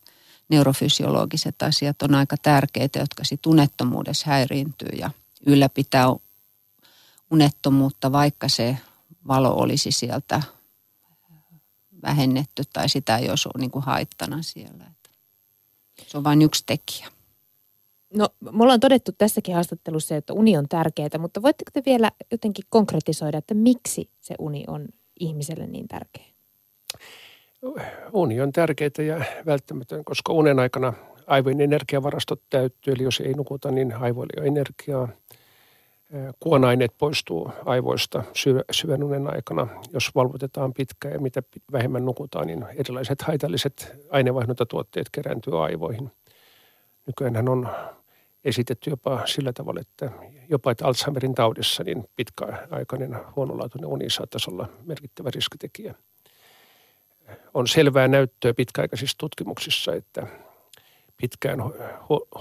neurofysiologiset 0.51 1.62
asiat 1.62 2.01
on 2.01 2.15
aika 2.15 2.36
tärkeitä, 2.41 3.00
jotka 3.00 3.24
sitten 3.24 3.50
unettomuudessa 3.50 4.29
häiriintyy 4.29 4.98
ja 4.98 5.12
ylläpitää 5.46 6.05
unettomuutta, 7.31 8.12
vaikka 8.12 8.48
se 8.50 8.77
valo 9.27 9.53
olisi 9.53 9.91
sieltä 9.91 10.41
vähennetty 12.03 12.63
tai 12.74 12.89
sitä 12.89 13.17
ei 13.17 13.29
olisi 13.29 13.50
niin 13.58 13.72
kuin 13.72 13.86
haittana 13.86 14.41
siellä. 14.41 14.91
Se 16.08 16.17
on 16.17 16.24
vain 16.24 16.41
yksi 16.41 16.63
tekijä. 16.65 17.08
No, 18.13 18.29
me 18.51 18.63
ollaan 18.63 18.79
todettu 18.79 19.12
tässäkin 19.12 19.55
haastattelussa, 19.55 20.15
että 20.15 20.34
uni 20.34 20.58
on 20.58 20.67
tärkeää, 20.70 21.10
mutta 21.20 21.41
voitteko 21.41 21.72
te 21.74 21.84
vielä 21.86 22.12
jotenkin 22.31 22.65
konkretisoida, 22.70 23.38
että 23.38 23.53
miksi 23.53 24.10
se 24.22 24.36
uni 24.39 24.63
on 24.67 24.88
ihmiselle 25.20 25.67
niin 25.67 25.88
tärkeä? 25.88 26.25
Uni 28.13 28.41
on 28.41 28.51
tärkeää 28.51 29.06
ja 29.08 29.25
välttämätön, 29.46 30.06
koska 30.06 30.34
unen 30.34 30.60
aikana 30.60 30.94
aivojen 31.27 31.62
energiavarastot 31.62 32.41
täyttyy, 32.50 32.94
eli 32.94 33.03
jos 33.03 33.20
ei 33.20 33.34
nukuta, 33.34 33.72
niin 33.72 33.94
aivoilla 33.94 34.34
ei 34.38 34.41
ole 34.41 34.48
energiaa. 34.48 35.08
kuonaineet 36.39 36.91
poistuu 36.98 37.51
aivoista 37.65 38.24
syvän 38.72 39.03
unen 39.03 39.34
aikana. 39.34 39.68
Jos 39.94 40.15
valvotetaan 40.15 40.74
pitkään 40.74 41.13
ja 41.13 41.20
mitä 41.20 41.44
vähemmän 41.72 42.06
nukutaan, 42.06 42.48
niin 42.48 42.65
erilaiset 42.75 43.22
haitalliset 43.22 43.98
aineenvaihduntattuotteet 44.10 45.08
kerääntyy 45.12 45.63
aivoihin. 45.63 46.12
Nykyään 47.08 47.50
on 47.50 47.70
esitetty 48.44 48.89
jopa 48.89 49.22
sillä 49.25 49.53
tavalla, 49.53 49.82
että 49.82 50.12
jopa 50.50 50.72
että 50.72 50.88
Alzheimerin 50.88 51.36
taudissa 51.36 51.84
niin 51.84 52.03
pitkäaikainen 52.15 53.18
huonolaatuinen 53.36 53.89
uni 53.89 54.10
saattaisi 54.10 54.51
olla 54.51 54.68
merkittävä 54.86 55.30
riskitekijä. 55.36 55.96
On 57.53 57.67
selvää 57.67 58.07
näyttöä 58.07 58.53
pitkäaikaisissa 58.53 59.17
tutkimuksissa, 59.17 59.93
että 59.93 60.27
pitkään 61.17 61.59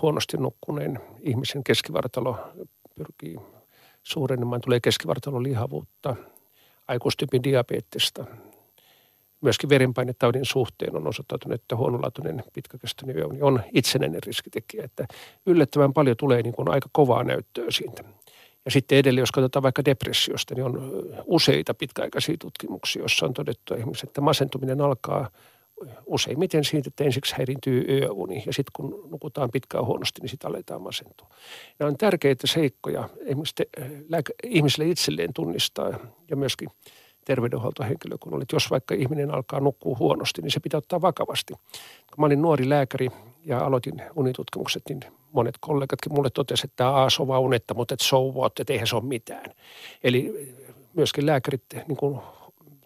huonosti 0.03 0.37
nukkuneen 0.37 1.01
ihmisen 1.21 1.65
keskivartalo 1.65 2.37
pyrkii 2.95 3.37
suurenemaan, 4.03 4.61
tulee 4.61 4.81
keskivartalon 4.81 5.43
lihavuutta, 5.43 6.17
aikuistyypin 6.89 7.43
diabetesta. 7.43 8.25
Myöskin 9.41 9.69
verenpainetaudin 9.69 10.45
suhteen 10.45 10.97
on 10.97 11.07
osoittautunut, 11.07 11.55
että 11.55 11.77
huonolaatuinen 11.77 12.45
pitkäkestoinen 12.53 13.17
yöuni 13.17 13.43
on 13.43 13.63
itsenäinen 13.73 14.23
riskitekijä, 14.27 14.85
että 14.85 15.07
yllättävän 15.47 15.93
paljon 15.93 16.17
tulee 16.17 16.43
niin 16.43 16.55
kuin 16.55 16.71
aika 16.71 16.89
kovaa 16.93 17.25
näyttöä 17.25 17.67
siitä. 17.71 18.05
Ja 18.65 18.71
sitten 18.71 18.99
edelleen, 18.99 19.23
jos 19.23 19.33
katsotaan 19.33 19.63
vaikka 19.63 19.85
depressiosta, 19.85 20.55
niin 20.55 20.65
on 20.65 20.91
useita 21.25 21.75
pitkäaikaisia 21.75 22.37
tutkimuksia, 22.41 23.03
joissa 23.03 23.27
on 23.27 23.35
todettu 23.35 23.75
ihmiset, 23.75 24.09
että 24.09 24.21
masentuminen 24.21 24.81
alkaa 24.81 25.31
useimmiten 26.07 26.65
siitä, 26.65 26.89
että 26.89 27.05
ensiksi 27.05 27.35
häiriintyy 27.37 27.85
yöuni 27.89 28.43
ja 28.47 28.53
sitten 28.53 28.73
kun 28.73 29.09
nukutaan 29.11 29.51
pitkään 29.53 29.85
huonosti, 29.85 30.21
niin 30.21 30.29
sitten 30.29 30.51
aletaan 30.51 30.83
masentua. 30.83 31.29
Nämä 31.79 31.89
on 31.89 31.97
tärkeitä 31.99 32.47
seikkoja 32.47 33.09
ihmisille 34.45 34.91
itselleen 34.91 35.33
tunnistaa 35.35 35.99
ja 36.31 36.37
myöskin 36.37 36.69
terveydenhuoltohenkilökunnalle, 37.25 38.43
että 38.43 38.57
jos 38.57 38.71
vaikka 38.71 38.95
ihminen 38.95 39.31
alkaa 39.31 39.61
nukkua 39.61 39.97
huonosti, 39.99 40.43
niin 40.43 40.51
se 40.51 40.61
pitää 40.61 40.79
ottaa 40.79 41.01
vakavasti. 41.01 41.53
Kun 41.53 42.19
mä 42.19 42.27
olin 42.27 42.43
nuori 42.43 42.69
lääkäri 42.69 43.09
ja 43.45 43.59
aloitin 43.59 44.03
unitutkimukset, 44.15 44.83
niin 44.89 45.01
monet 45.33 45.55
kollegatkin 45.61 46.15
mulle 46.15 46.31
totesivat, 46.31 46.71
että 46.71 46.77
tämä 46.77 47.27
vaan 47.27 47.43
unetta, 47.43 47.75
mutta 47.75 47.95
että 47.95 48.07
so 48.07 48.33
what, 48.33 48.61
että 48.61 48.73
eihän 48.73 48.87
se 48.87 48.97
ole 48.97 49.05
mitään. 49.05 49.55
Eli 50.05 50.55
myöskin 50.95 51.27
lääkärit 51.27 51.63
niin 51.89 51.97
kuin 51.97 52.21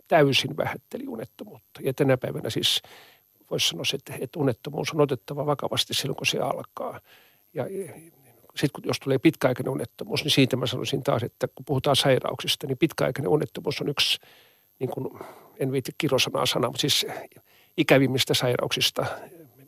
täysin 0.08 0.56
vähätteli 0.56 1.08
unettomuutta. 1.08 1.80
Ja 1.82 1.94
tänä 1.94 2.16
päivänä 2.16 2.50
siis 2.50 2.82
voisi 3.50 3.68
sanoa, 3.68 3.84
että, 3.94 4.14
että 4.20 4.38
unettomuus 4.40 4.92
on 4.92 5.00
otettava 5.00 5.46
vakavasti 5.46 5.94
silloin, 5.94 6.16
kun 6.16 6.26
se 6.26 6.38
alkaa. 6.38 7.00
Ja 7.54 7.66
sitten 8.56 8.84
jos 8.84 9.00
tulee 9.00 9.18
pitkäaikainen 9.18 9.72
unettomuus, 9.72 10.24
niin 10.24 10.32
siitä 10.32 10.56
mä 10.56 10.66
sanoisin 10.66 11.02
taas, 11.02 11.22
että 11.22 11.48
kun 11.48 11.64
puhutaan 11.64 11.96
sairauksista, 11.96 12.66
niin 12.66 12.78
pitkäaikainen 12.78 13.30
unettomuus 13.30 13.80
on 13.80 13.88
yksi, 13.88 14.18
niin 14.78 14.90
kuin, 14.90 15.08
en 15.58 15.72
viitti 15.72 15.92
kirosanaa 15.98 16.46
sanaa, 16.46 16.70
mutta 16.70 16.80
siis 16.80 17.06
ikävimmistä 17.76 18.34
sairauksista, 18.34 19.06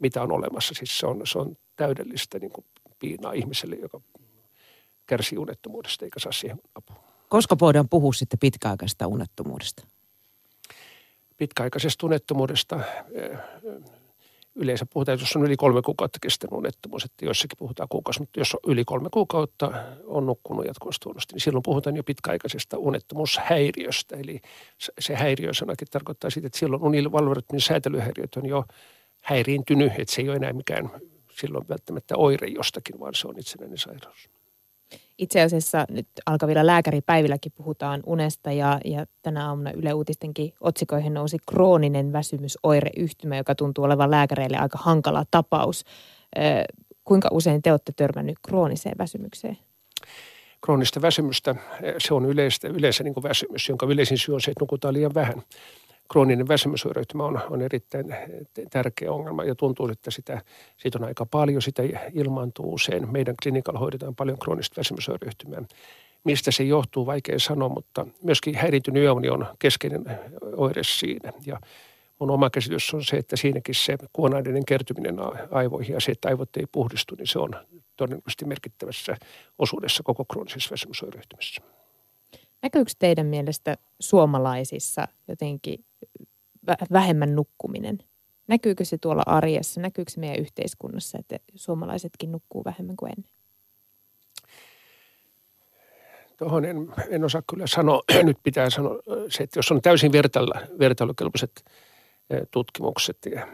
mitä 0.00 0.22
on 0.22 0.32
olemassa. 0.32 0.74
Siis 0.74 0.98
se 0.98 1.06
on, 1.06 1.20
se 1.24 1.38
on 1.38 1.56
täydellistä 1.76 2.38
niin 2.38 2.52
kuin 2.52 2.64
piinaa 2.98 3.32
ihmiselle, 3.32 3.76
joka 3.76 4.00
kärsii 5.06 5.38
unettomuudesta 5.38 6.04
eikä 6.04 6.20
saa 6.20 6.32
siihen 6.32 6.60
apua. 6.74 6.96
Koska 7.28 7.56
voidaan 7.60 7.88
puhua 7.88 8.12
sitten 8.12 8.38
pitkäaikaisesta 8.38 9.06
unettomuudesta? 9.06 9.86
pitkäaikaisesta 11.36 12.06
unettomuudesta 12.06 12.80
yleensä 14.54 14.86
puhutaan, 14.86 15.18
jos 15.18 15.36
on 15.36 15.44
yli 15.44 15.56
kolme 15.56 15.82
kuukautta 15.82 16.18
kestänyt 16.22 16.52
unettomuus, 16.52 17.04
että 17.04 17.24
joissakin 17.24 17.58
puhutaan 17.58 17.88
kuukausi, 17.88 18.20
mutta 18.20 18.40
jos 18.40 18.54
on 18.54 18.60
yli 18.66 18.84
kolme 18.84 19.08
kuukautta 19.12 19.72
on 20.04 20.26
nukkunut 20.26 20.66
jatkuvasti 20.66 21.04
huonosti, 21.04 21.34
niin 21.34 21.40
silloin 21.40 21.62
puhutaan 21.62 21.96
jo 21.96 22.04
pitkäaikaisesta 22.04 22.78
unettomuushäiriöstä. 22.78 24.16
Eli 24.16 24.40
se 24.98 25.14
häiriösanakin 25.14 25.88
tarkoittaa 25.90 26.30
sitä, 26.30 26.46
että 26.46 26.58
silloin 26.58 26.82
univalverytmin 26.82 27.60
säätelyhäiriöt 27.60 28.36
on 28.36 28.46
jo 28.46 28.64
häiriintynyt, 29.26 29.92
että 29.98 30.14
se 30.14 30.22
ei 30.22 30.28
ole 30.28 30.36
enää 30.36 30.52
mikään 30.52 30.90
silloin 31.40 31.68
välttämättä 31.68 32.16
oire 32.16 32.46
jostakin, 32.46 33.00
vaan 33.00 33.14
se 33.14 33.28
on 33.28 33.38
itsenäinen 33.38 33.78
sairaus. 33.78 34.30
Itse 35.18 35.42
asiassa 35.42 35.86
nyt 35.90 36.08
alkavilla 36.26 36.66
lääkäripäivilläkin 36.66 37.52
puhutaan 37.56 38.02
unesta 38.06 38.52
ja, 38.52 38.80
ja 38.84 39.06
tänä 39.22 39.48
aamuna 39.48 39.70
Yle 39.70 39.94
Uutistenkin 39.94 40.52
otsikoihin 40.60 41.14
nousi 41.14 41.36
krooninen 41.50 42.12
väsymysoireyhtymä, 42.12 43.36
joka 43.36 43.54
tuntuu 43.54 43.84
olevan 43.84 44.10
lääkäreille 44.10 44.56
aika 44.56 44.78
hankala 44.78 45.24
tapaus. 45.30 45.84
kuinka 47.04 47.28
usein 47.32 47.62
te 47.62 47.70
olette 47.70 47.92
törmännyt 47.92 48.36
krooniseen 48.42 48.98
väsymykseen? 48.98 49.58
Kroonista 50.64 51.02
väsymystä, 51.02 51.54
se 51.98 52.14
on 52.14 52.26
yleistä, 52.26 52.68
yleensä 52.68 53.04
niin 53.04 53.14
väsymys, 53.22 53.68
jonka 53.68 53.86
yleisin 53.86 54.18
syy 54.18 54.34
on 54.34 54.40
se, 54.40 54.50
että 54.50 54.62
nukutaan 54.62 54.94
liian 54.94 55.14
vähän 55.14 55.42
krooninen 56.12 56.48
väsymysoireyhtymä 56.48 57.24
on, 57.24 57.40
on 57.50 57.62
erittäin 57.62 58.14
tärkeä 58.70 59.12
ongelma 59.12 59.44
ja 59.44 59.54
tuntuu, 59.54 59.88
että 59.88 60.10
sitä, 60.10 60.42
siitä 60.76 60.98
on 60.98 61.04
aika 61.04 61.26
paljon, 61.26 61.62
sitä 61.62 61.82
ilmaantuu 62.12 62.74
usein. 62.74 63.12
Meidän 63.12 63.34
klinikalla 63.42 63.80
hoidetaan 63.80 64.14
paljon 64.14 64.38
kroonista 64.38 64.80
väsymysoireyhtymää. 64.80 65.62
Mistä 66.24 66.50
se 66.50 66.64
johtuu, 66.64 67.06
vaikea 67.06 67.38
sanoa, 67.38 67.68
mutta 67.68 68.06
myöskin 68.22 68.54
häiriintynyt 68.54 69.02
yöuni 69.02 69.28
on 69.28 69.46
keskeinen 69.58 70.04
oire 70.56 70.82
siinä. 70.84 71.32
Ja 71.46 71.60
mun 72.18 72.30
oma 72.30 72.50
käsitys 72.50 72.94
on 72.94 73.04
se, 73.04 73.16
että 73.16 73.36
siinäkin 73.36 73.74
se 73.74 73.96
kuonaineiden 74.12 74.64
kertyminen 74.64 75.16
aivoihin 75.50 75.94
ja 75.94 76.00
se, 76.00 76.12
että 76.12 76.28
aivot 76.28 76.56
ei 76.56 76.66
puhdistu, 76.72 77.14
niin 77.14 77.26
se 77.26 77.38
on 77.38 77.50
todennäköisesti 77.96 78.44
merkittävässä 78.44 79.16
osuudessa 79.58 80.02
koko 80.02 80.24
kroonisessa 80.24 80.70
väsymysoireyhtymässä. 80.70 81.62
Näkyykö 82.62 82.90
teidän 82.98 83.26
mielestä 83.26 83.76
suomalaisissa 84.00 85.08
jotenkin 85.28 85.84
vähemmän 86.92 87.34
nukkuminen? 87.34 87.98
Näkyykö 88.48 88.84
se 88.84 88.98
tuolla 88.98 89.22
arjessa, 89.26 89.80
näkyykö 89.80 90.10
se 90.10 90.20
meidän 90.20 90.38
yhteiskunnassa, 90.38 91.18
että 91.18 91.36
suomalaisetkin 91.54 92.32
nukkuu 92.32 92.64
vähemmän 92.64 92.96
kuin 92.96 93.12
ennen? 93.12 93.32
Tuohon 96.38 96.64
en, 96.64 96.76
en 97.08 97.24
osaa 97.24 97.42
kyllä 97.50 97.66
sanoa. 97.66 98.02
Nyt 98.22 98.38
pitää 98.42 98.70
sanoa 98.70 98.94
se, 99.28 99.42
että 99.42 99.58
jos 99.58 99.72
on 99.72 99.82
täysin 99.82 100.12
vertailukelpoiset 100.78 101.64
tutkimukset 102.50 103.18
ja 103.26 103.46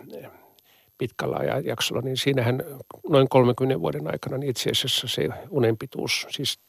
pitkällä 0.99 1.37
ajanjaksolla, 1.37 2.03
niin 2.03 2.17
siinähän 2.17 2.63
noin 3.09 3.29
30 3.29 3.81
vuoden 3.81 4.07
aikana 4.07 4.39
niin 4.39 4.51
itse 4.51 4.71
asiassa 4.71 5.09
se 5.09 5.29
unen 5.51 5.79
pituus, 5.79 6.27
siis 6.31 6.61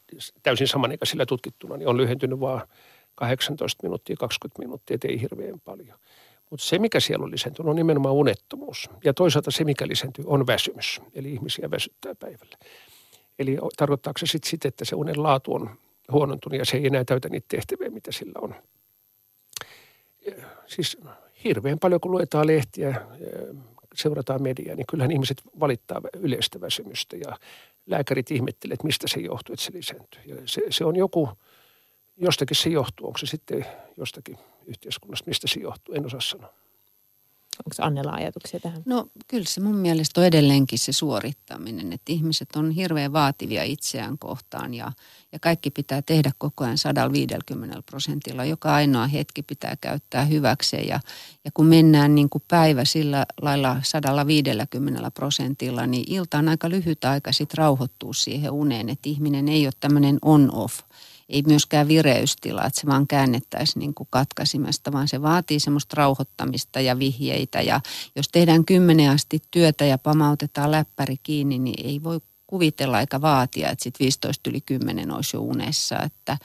täysin 0.43 0.67
samanikäisillä 0.67 1.25
tutkittuna, 1.25 1.77
niin 1.77 1.87
on 1.87 1.97
lyhentynyt 1.97 2.39
vaan 2.39 2.67
18 3.15 3.83
minuuttia, 3.83 4.15
20 4.19 4.59
minuuttia, 4.59 4.97
ei 5.03 5.21
hirveän 5.21 5.59
paljon. 5.59 5.99
Mutta 6.49 6.65
se, 6.65 6.79
mikä 6.79 6.99
siellä 6.99 7.23
on 7.23 7.31
lisääntynyt, 7.31 7.69
on 7.69 7.75
nimenomaan 7.75 8.15
unettomuus. 8.15 8.89
Ja 9.03 9.13
toisaalta 9.13 9.51
se, 9.51 9.63
mikä 9.63 9.87
lisääntyy, 9.87 10.25
on 10.27 10.47
väsymys. 10.47 11.01
Eli 11.13 11.33
ihmisiä 11.33 11.71
väsyttää 11.71 12.15
päivällä. 12.15 12.57
Eli 13.39 13.57
tarkoittaako 13.77 14.17
se 14.17 14.25
sitten 14.25 14.49
sit, 14.49 14.65
että 14.65 14.85
se 14.85 14.95
unen 14.95 15.23
laatu 15.23 15.53
on 15.53 15.69
huonontunut 16.11 16.59
ja 16.59 16.65
se 16.65 16.77
ei 16.77 16.87
enää 16.87 17.03
täytä 17.03 17.29
niitä 17.29 17.45
tehtäviä, 17.49 17.89
mitä 17.89 18.11
sillä 18.11 18.39
on. 18.41 18.55
Siis 20.67 20.97
hirveän 21.43 21.79
paljon, 21.79 22.01
kun 22.01 22.11
luetaan 22.11 22.47
lehtiä, 22.47 23.01
seurataan 23.95 24.43
mediaa, 24.43 24.75
niin 24.75 24.85
kyllähän 24.89 25.11
ihmiset 25.11 25.41
valittaa 25.59 26.01
yleistä 26.13 26.61
väsymystä 26.61 27.17
ja 27.17 27.37
lääkärit 27.85 28.31
ihmettelevät, 28.31 28.83
mistä 28.83 29.07
se 29.07 29.19
johtuu, 29.19 29.53
että 29.53 29.65
se 29.65 29.73
lisääntyy. 29.73 30.21
Ja 30.25 30.35
se, 30.45 30.61
se 30.69 30.85
on 30.85 30.95
joku, 30.95 31.29
jostakin 32.17 32.57
se 32.57 32.69
johtuu. 32.69 33.07
Onko 33.07 33.17
se 33.17 33.25
sitten 33.25 33.65
jostakin 33.97 34.37
yhteiskunnasta, 34.65 35.27
mistä 35.27 35.47
se 35.47 35.59
johtuu, 35.59 35.95
en 35.95 36.05
osaa 36.05 36.21
sanoa. 36.21 36.53
Onko 37.65 37.87
Annella 37.87 38.11
ajatuksia 38.11 38.59
tähän? 38.59 38.81
No 38.85 39.07
kyllä 39.27 39.45
se 39.47 39.61
mun 39.61 39.75
mielestä 39.75 40.21
on 40.21 40.27
edelleenkin 40.27 40.79
se 40.79 40.91
suorittaminen, 40.91 41.93
että 41.93 42.11
ihmiset 42.11 42.49
on 42.55 42.71
hirveän 42.71 43.13
vaativia 43.13 43.63
itseään 43.63 44.17
kohtaan 44.17 44.73
ja, 44.73 44.91
ja 45.31 45.39
kaikki 45.39 45.71
pitää 45.71 46.01
tehdä 46.01 46.31
koko 46.37 46.63
ajan 46.63 46.77
150 46.77 47.81
prosentilla. 47.85 48.45
Joka 48.45 48.73
ainoa 48.73 49.07
hetki 49.07 49.43
pitää 49.43 49.75
käyttää 49.81 50.25
hyväkseen 50.25 50.87
ja, 50.87 50.99
ja 51.45 51.51
kun 51.53 51.65
mennään 51.65 52.15
niin 52.15 52.29
kuin 52.29 52.43
päivä 52.47 52.85
sillä 52.85 53.25
lailla 53.41 53.77
150 53.83 55.11
prosentilla, 55.11 55.87
niin 55.87 56.03
ilta 56.07 56.37
on 56.37 56.49
aika 56.49 56.69
lyhyt 56.69 57.05
aika 57.05 57.31
sitten 57.31 57.57
rauhoittua 57.57 58.13
siihen 58.13 58.51
uneen, 58.51 58.89
että 58.89 59.09
ihminen 59.09 59.49
ei 59.49 59.65
ole 59.65 59.73
tämmöinen 59.79 60.17
on-off 60.21 60.79
ei 61.33 61.43
myöskään 61.47 61.87
vireystila, 61.87 62.65
että 62.65 62.81
se 62.81 62.87
vaan 62.87 63.07
käännettäisiin 63.07 63.79
niin 63.79 63.93
kuin 63.93 64.07
katkaisimesta, 64.09 64.91
vaan 64.91 65.07
se 65.07 65.21
vaatii 65.21 65.59
semmoista 65.59 65.93
rauhoittamista 65.97 66.79
ja 66.79 66.99
vihjeitä. 66.99 67.61
Ja 67.61 67.81
jos 68.15 68.29
tehdään 68.31 68.65
kymmenen 68.65 69.11
asti 69.11 69.39
työtä 69.51 69.85
ja 69.85 69.97
pamautetaan 69.97 70.71
läppäri 70.71 71.17
kiinni, 71.23 71.59
niin 71.59 71.87
ei 71.87 72.03
voi 72.03 72.19
kuvitella 72.47 72.99
eikä 72.99 73.21
vaatia, 73.21 73.69
että 73.69 73.83
sitten 73.83 74.05
15 74.05 74.49
yli 74.49 74.61
10 74.61 75.11
olisi 75.11 75.37
jo 75.37 75.41
unessa. 75.41 75.99
Että 75.99 76.37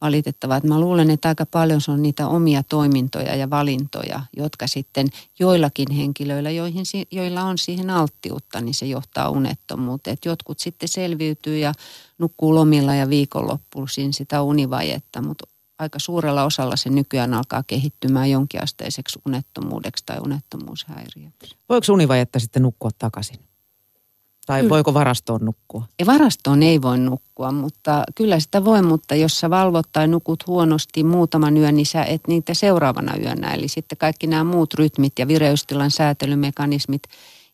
valitettavaa. 0.00 0.60
Mä 0.64 0.80
luulen, 0.80 1.10
että 1.10 1.28
aika 1.28 1.46
paljon 1.46 1.80
se 1.80 1.90
on 1.90 2.02
niitä 2.02 2.28
omia 2.28 2.62
toimintoja 2.62 3.34
ja 3.34 3.50
valintoja, 3.50 4.20
jotka 4.36 4.66
sitten 4.66 5.08
joillakin 5.38 5.90
henkilöillä, 5.90 6.50
joihin, 6.50 6.84
joilla 7.10 7.42
on 7.42 7.58
siihen 7.58 7.90
alttiutta, 7.90 8.60
niin 8.60 8.74
se 8.74 8.86
johtaa 8.86 9.30
unettomuuteen. 9.30 10.14
Että 10.14 10.28
jotkut 10.28 10.58
sitten 10.58 10.88
selviytyy 10.88 11.58
ja 11.58 11.72
nukkuu 12.18 12.54
lomilla 12.54 12.94
ja 12.94 13.08
viikonloppuisin 13.08 14.12
sitä 14.12 14.42
univajetta, 14.42 15.22
mutta 15.22 15.44
aika 15.78 15.98
suurella 15.98 16.44
osalla 16.44 16.76
se 16.76 16.90
nykyään 16.90 17.34
alkaa 17.34 17.62
kehittymään 17.66 18.30
jonkinasteiseksi 18.30 19.18
unettomuudeksi 19.26 20.02
tai 20.06 20.16
unettomuushäiriöksi. 20.20 21.56
Voiko 21.68 21.92
univajetta 21.92 22.38
sitten 22.38 22.62
nukkua 22.62 22.90
takaisin? 22.98 23.36
Tai 24.46 24.60
kyllä. 24.60 24.70
voiko 24.70 24.94
varastoon 24.94 25.40
nukkua? 25.44 25.84
Ja 25.98 26.06
varastoon 26.06 26.62
ei 26.62 26.82
voi 26.82 26.98
nukkua, 26.98 27.52
mutta 27.52 28.04
kyllä 28.14 28.40
sitä 28.40 28.64
voi, 28.64 28.82
mutta 28.82 29.14
jos 29.14 29.40
sä 29.40 29.50
valvot 29.50 29.86
tai 29.92 30.08
nukut 30.08 30.46
huonosti 30.46 31.04
muutaman 31.04 31.56
yön, 31.56 31.76
niin 31.76 31.86
sä 31.86 32.04
et 32.04 32.20
niitä 32.28 32.54
seuraavana 32.54 33.16
yönä. 33.16 33.54
Eli 33.54 33.68
sitten 33.68 33.98
kaikki 33.98 34.26
nämä 34.26 34.44
muut 34.44 34.74
rytmit 34.74 35.12
ja 35.18 35.28
vireystilan 35.28 35.90
säätelymekanismit 35.90 37.02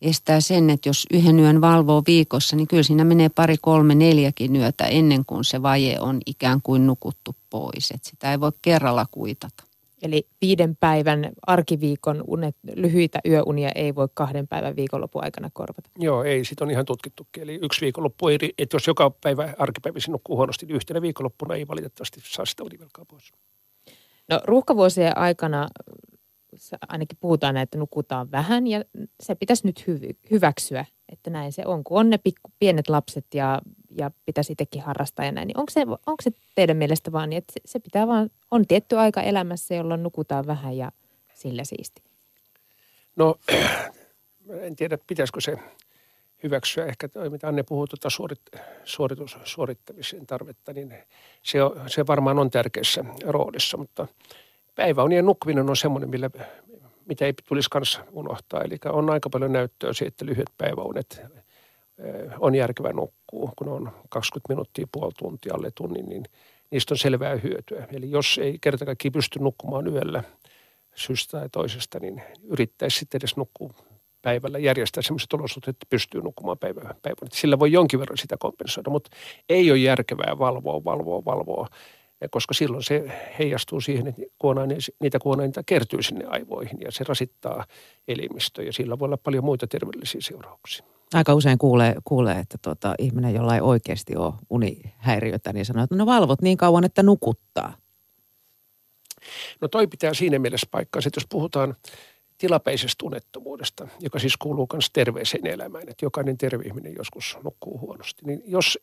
estää 0.02 0.40
sen, 0.40 0.70
että 0.70 0.88
jos 0.88 1.06
yhden 1.12 1.38
yön 1.38 1.60
valvoo 1.60 2.02
viikossa, 2.06 2.56
niin 2.56 2.68
kyllä 2.68 2.82
siinä 2.82 3.04
menee 3.04 3.28
pari, 3.28 3.56
kolme, 3.60 3.94
neljäkin 3.94 4.56
yötä 4.56 4.84
ennen 4.84 5.24
kuin 5.26 5.44
se 5.44 5.62
vaje 5.62 6.00
on 6.00 6.20
ikään 6.26 6.62
kuin 6.62 6.86
nukuttu 6.86 7.36
pois. 7.50 7.90
Että 7.90 8.08
sitä 8.10 8.30
ei 8.32 8.40
voi 8.40 8.52
kerralla 8.62 9.06
kuitata. 9.10 9.64
Eli 10.02 10.28
viiden 10.40 10.76
päivän 10.76 11.32
arkiviikon 11.46 12.24
unet, 12.26 12.56
lyhyitä 12.76 13.18
yöunia 13.26 13.70
ei 13.74 13.94
voi 13.94 14.08
kahden 14.14 14.48
päivän 14.48 14.76
viikonlopun 14.76 15.24
aikana 15.24 15.50
korvata. 15.52 15.90
Joo, 15.98 16.24
ei, 16.24 16.44
sit 16.44 16.60
on 16.60 16.70
ihan 16.70 16.84
tutkittukin. 16.84 17.42
Eli 17.42 17.58
yksi 17.62 17.80
viikonloppu, 17.80 18.28
ei, 18.28 18.38
että 18.58 18.74
jos 18.74 18.86
joka 18.86 19.10
päivä 19.10 19.54
arkipäiväsi 19.58 20.10
nukkuu 20.10 20.36
huonosti, 20.36 20.66
niin 20.66 20.76
yhtenä 20.76 21.02
viikonloppuna 21.02 21.54
ei 21.54 21.68
valitettavasti 21.68 22.20
saa 22.24 22.46
sitä 22.46 22.64
univelkaa 22.64 23.04
pois. 23.04 23.32
No 24.28 24.40
ruuhkavuosien 24.44 25.18
aikana 25.18 25.68
ainakin 26.88 27.18
puhutaan, 27.20 27.56
että 27.56 27.78
nukutaan 27.78 28.30
vähän 28.30 28.66
ja 28.66 28.84
se 29.20 29.34
pitäisi 29.34 29.66
nyt 29.66 29.84
hyv- 29.88 30.16
hyväksyä, 30.30 30.84
että 31.08 31.30
näin 31.30 31.52
se 31.52 31.62
on. 31.66 31.84
Kun 31.84 32.00
on 32.00 32.10
ne 32.10 32.18
pikku, 32.18 32.52
pienet 32.58 32.88
lapset 32.88 33.26
ja, 33.34 33.60
ja 33.90 34.10
pitäisi 34.26 34.52
itsekin 34.52 34.82
harrastaa 34.82 35.24
ja 35.24 35.32
näin, 35.32 35.46
niin 35.46 35.58
onko 35.58 35.70
se, 35.70 35.80
onko 35.80 36.22
se 36.22 36.30
teidän 36.54 36.76
mielestä 36.76 37.12
vaan 37.12 37.30
niin, 37.30 37.38
että 37.38 37.52
se, 37.52 37.60
se 37.64 37.78
pitää 37.78 38.06
vaan, 38.06 38.30
on 38.50 38.66
tietty 38.66 38.98
aika 38.98 39.22
elämässä, 39.22 39.74
jolloin 39.74 40.02
nukutaan 40.02 40.46
vähän 40.46 40.76
ja 40.76 40.92
sillä 41.34 41.64
siisti? 41.64 42.02
No 43.16 43.36
en 44.66 44.76
tiedä, 44.76 44.98
pitäisikö 45.06 45.40
se 45.40 45.58
hyväksyä. 46.42 46.86
Ehkä 46.86 47.08
toi, 47.08 47.30
mitä 47.30 47.48
Anne 47.48 47.62
puhuu 47.62 47.86
tuota 47.86 48.10
suorit, 48.10 48.40
suoritus, 48.84 49.36
suorittamisen 49.44 50.26
tarvetta, 50.26 50.72
niin 50.72 50.94
se, 51.42 51.62
on, 51.62 51.80
se 51.86 52.06
varmaan 52.06 52.38
on 52.38 52.50
tärkeässä 52.50 53.04
roolissa, 53.24 53.76
mutta– 53.76 54.06
päiväunien 54.74 55.26
nukkuminen 55.26 55.70
on 55.70 55.76
semmoinen, 55.76 56.10
millä, 56.10 56.30
mitä 57.06 57.26
ei 57.26 57.32
tulisi 57.48 57.70
kanssa 57.70 58.04
unohtaa. 58.12 58.62
Eli 58.62 58.78
on 58.86 59.10
aika 59.10 59.30
paljon 59.30 59.52
näyttöä 59.52 59.92
siitä, 59.92 60.08
että 60.08 60.26
lyhyet 60.26 60.50
päiväunet 60.58 61.22
on 62.38 62.54
järkevä 62.54 62.92
nukkuu, 62.92 63.50
kun 63.56 63.68
on 63.68 63.92
20 64.08 64.52
minuuttia, 64.52 64.86
puoli 64.92 65.12
tuntia, 65.18 65.54
alle 65.54 65.70
tunnin, 65.74 66.08
niin 66.08 66.24
niistä 66.70 66.94
on 66.94 66.98
selvää 66.98 67.36
hyötyä. 67.36 67.86
Eli 67.92 68.10
jos 68.10 68.38
ei 68.42 68.58
kerta 68.60 68.84
kaikkiaan 68.84 69.12
pysty 69.12 69.38
nukkumaan 69.38 69.86
yöllä 69.86 70.22
syystä 70.94 71.38
tai 71.38 71.48
toisesta, 71.48 71.98
niin 72.00 72.22
yrittäisi 72.42 72.98
sitten 72.98 73.18
edes 73.18 73.36
nukkua 73.36 73.74
päivällä, 74.22 74.58
järjestää 74.58 75.02
sellaiset 75.02 75.32
olosuhteet, 75.32 75.74
että 75.74 75.86
pystyy 75.90 76.20
nukkumaan 76.20 76.58
päivä, 76.58 76.80
päivänä. 76.80 77.28
Sillä 77.32 77.58
voi 77.58 77.72
jonkin 77.72 78.00
verran 78.00 78.18
sitä 78.18 78.36
kompensoida, 78.38 78.90
mutta 78.90 79.10
ei 79.48 79.70
ole 79.70 79.78
järkevää 79.78 80.38
valvoa, 80.38 80.84
valvoa, 80.84 81.24
valvoa 81.24 81.68
koska 82.30 82.54
silloin 82.54 82.82
se 82.82 83.04
heijastuu 83.38 83.80
siihen, 83.80 84.06
että 84.06 84.22
niitä 85.00 85.18
kuonaineita 85.18 85.62
kertyy 85.66 86.02
sinne 86.02 86.24
aivoihin 86.24 86.80
ja 86.80 86.92
se 86.92 87.04
rasittaa 87.04 87.64
elimistöä 88.08 88.64
ja 88.64 88.72
sillä 88.72 88.98
voi 88.98 89.06
olla 89.06 89.16
paljon 89.16 89.44
muita 89.44 89.66
terveellisiä 89.66 90.20
seurauksia. 90.20 90.84
Aika 91.14 91.34
usein 91.34 91.58
kuulee, 91.58 91.94
kuulee 92.04 92.38
että 92.38 92.58
tuota, 92.62 92.94
ihminen, 92.98 93.34
jolla 93.34 93.54
ei 93.54 93.60
oikeasti 93.60 94.16
ole 94.16 94.32
unihäiriötä, 94.50 95.52
niin 95.52 95.64
sanoo, 95.64 95.84
että 95.84 95.96
no 95.96 96.06
valvot 96.06 96.42
niin 96.42 96.56
kauan, 96.56 96.84
että 96.84 97.02
nukuttaa. 97.02 97.76
No 99.60 99.68
toi 99.68 99.86
pitää 99.86 100.14
siinä 100.14 100.38
mielessä 100.38 100.66
paikkaa, 100.70 101.02
että 101.06 101.20
jos 101.20 101.26
puhutaan 101.28 101.76
tilapäisestä 102.38 103.06
unettomuudesta, 103.06 103.88
joka 104.00 104.18
siis 104.18 104.36
kuuluu 104.36 104.68
myös 104.72 104.90
terveeseen 104.92 105.46
elämään, 105.46 105.88
että 105.88 106.04
jokainen 106.04 106.38
terve 106.38 106.64
ihminen 106.64 106.94
joskus 106.98 107.38
nukkuu 107.44 107.78
huonosti, 107.78 108.22
niin 108.26 108.42
jos 108.44 108.78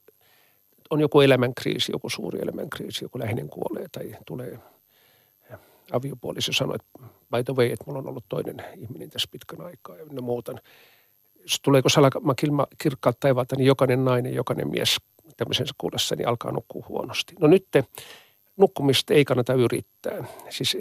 on 0.90 1.00
joku 1.00 1.22
elämänkriisi, 1.22 1.92
joku 1.92 2.10
suuri 2.10 2.40
elämänkriisi, 2.42 3.06
joku 3.06 3.20
läheinen 3.20 3.50
kuolee 3.50 3.86
tai 3.92 4.16
tulee 4.26 4.60
aviopuoliso 5.92 6.54
sanoo, 6.54 6.76
että 6.76 7.10
by 7.32 7.44
the 7.44 7.54
way, 7.54 7.72
että 7.72 7.84
mulla 7.88 8.00
on 8.00 8.08
ollut 8.08 8.26
toinen 8.30 8.66
ihminen 8.78 9.10
tässä 9.10 9.30
pitkän 9.32 9.62
aikaa 9.62 9.98
ja 9.98 10.22
muutan. 10.22 10.60
Jos 11.42 11.60
tuleeko 11.62 11.90
salamakilma 11.90 12.68
kirkkaat 12.78 13.20
taivaalta, 13.20 13.56
niin 13.56 13.66
jokainen 13.66 14.06
nainen, 14.06 14.34
jokainen 14.34 14.70
mies 14.70 14.98
tämmöisensä 15.38 15.74
kuudessa, 15.78 16.16
niin 16.16 16.28
alkaa 16.28 16.52
nukkua 16.52 16.86
huonosti. 16.90 17.36
No 17.40 17.48
nyt 17.48 17.68
te, 17.72 17.84
nukkumista 18.58 19.14
ei 19.14 19.26
kannata 19.26 19.54
yrittää. 19.54 20.24
Siis 20.50 20.78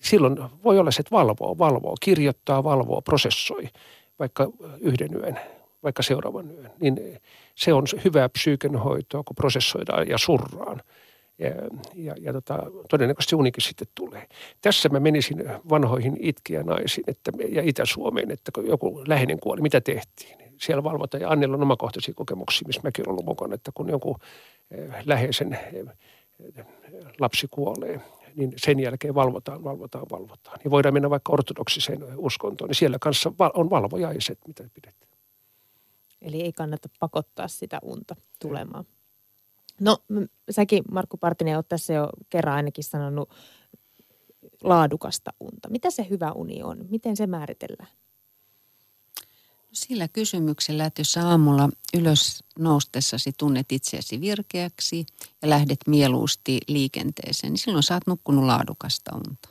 silloin 0.00 0.36
voi 0.64 0.78
olla 0.78 0.90
se, 0.90 1.00
että 1.00 1.16
valvoo, 1.16 1.58
valvoo, 1.58 1.94
kirjoittaa, 2.00 2.64
valvoo, 2.64 3.02
prosessoi 3.02 3.68
vaikka 4.18 4.48
yhden 4.80 5.14
yön 5.14 5.40
vaikka 5.86 6.02
seuraavan 6.02 6.50
yön, 6.50 6.70
niin 6.80 7.20
se 7.54 7.72
on 7.72 7.84
hyvää 8.04 8.28
psyykenhoitoa, 8.28 9.22
kun 9.22 9.36
prosessoidaan 9.36 10.08
ja 10.08 10.18
surraan. 10.18 10.82
Ja, 11.38 11.50
ja, 11.94 12.14
ja 12.20 12.32
tota, 12.32 12.58
todennäköisesti 12.90 13.36
unikin 13.36 13.62
sitten 13.62 13.86
tulee. 13.94 14.26
Tässä 14.62 14.88
mä 14.88 15.00
menisin 15.00 15.44
vanhoihin 15.70 16.16
itkiä 16.20 16.62
naisiin 16.62 17.04
että, 17.06 17.32
ja 17.48 17.62
Itä-Suomeen, 17.64 18.30
että 18.30 18.52
kun 18.52 18.66
joku 18.66 19.02
läheinen 19.08 19.40
kuoli, 19.40 19.60
mitä 19.60 19.80
tehtiin? 19.80 20.38
Siellä 20.60 20.84
valvotaan 20.84 21.20
ja 21.22 21.30
Annilla 21.30 21.56
on 21.56 21.62
omakohtaisia 21.62 22.14
kokemuksia, 22.14 22.66
missä 22.66 22.80
mäkin 22.84 23.02
olen 23.02 23.10
ollut 23.10 23.24
mukana, 23.24 23.54
että 23.54 23.70
kun 23.74 23.88
joku 23.88 24.16
eh, 24.70 24.88
läheisen 25.04 25.52
eh, 25.52 25.86
lapsi 27.20 27.46
kuolee, 27.50 28.00
niin 28.36 28.52
sen 28.56 28.80
jälkeen 28.80 29.14
valvotaan, 29.14 29.64
valvotaan, 29.64 30.06
valvotaan. 30.10 30.58
Ja 30.64 30.70
voidaan 30.70 30.94
mennä 30.94 31.10
vaikka 31.10 31.32
ortodoksiseen 31.32 32.04
uskontoon, 32.16 32.68
niin 32.68 32.74
siellä 32.74 32.98
kanssa 33.00 33.32
on 33.54 33.70
valvojaiset, 33.70 34.38
mitä 34.46 34.64
pidetään. 34.74 35.05
Eli 36.26 36.42
ei 36.42 36.52
kannata 36.52 36.88
pakottaa 37.00 37.48
sitä 37.48 37.78
unta 37.82 38.16
tulemaan. 38.38 38.84
No 39.80 39.98
säkin 40.50 40.84
Markku 40.90 41.16
Partinen 41.16 41.56
olet 41.56 41.68
tässä 41.68 41.92
jo 41.92 42.08
kerran 42.30 42.54
ainakin 42.54 42.84
sanonut 42.84 43.30
laadukasta 44.62 45.32
unta. 45.40 45.70
Mitä 45.70 45.90
se 45.90 46.06
hyvä 46.10 46.32
uni 46.32 46.62
on? 46.62 46.86
Miten 46.90 47.16
se 47.16 47.26
määritellään? 47.26 47.90
No 49.56 49.72
sillä 49.72 50.08
kysymyksellä, 50.08 50.84
että 50.84 51.00
jos 51.00 51.16
aamulla 51.16 51.68
ylös 51.94 52.44
noustessasi 52.58 53.32
tunnet 53.38 53.72
itseäsi 53.72 54.20
virkeäksi 54.20 55.06
ja 55.42 55.50
lähdet 55.50 55.78
mieluusti 55.86 56.60
liikenteeseen, 56.68 57.52
niin 57.52 57.58
silloin 57.58 57.82
saat 57.82 58.06
nukkunut 58.06 58.44
laadukasta 58.44 59.10
unta. 59.14 59.48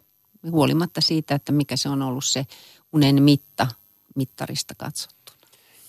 Huolimatta 0.52 1.02
siitä, 1.02 1.36
että 1.36 1.52
mikä 1.52 1.78
se 1.78 1.90
on 1.90 2.02
ollut 2.02 2.26
se 2.26 2.46
unen 2.94 3.24
mitta 3.24 3.68
mittarista 4.16 4.76
katsottu. 4.78 5.25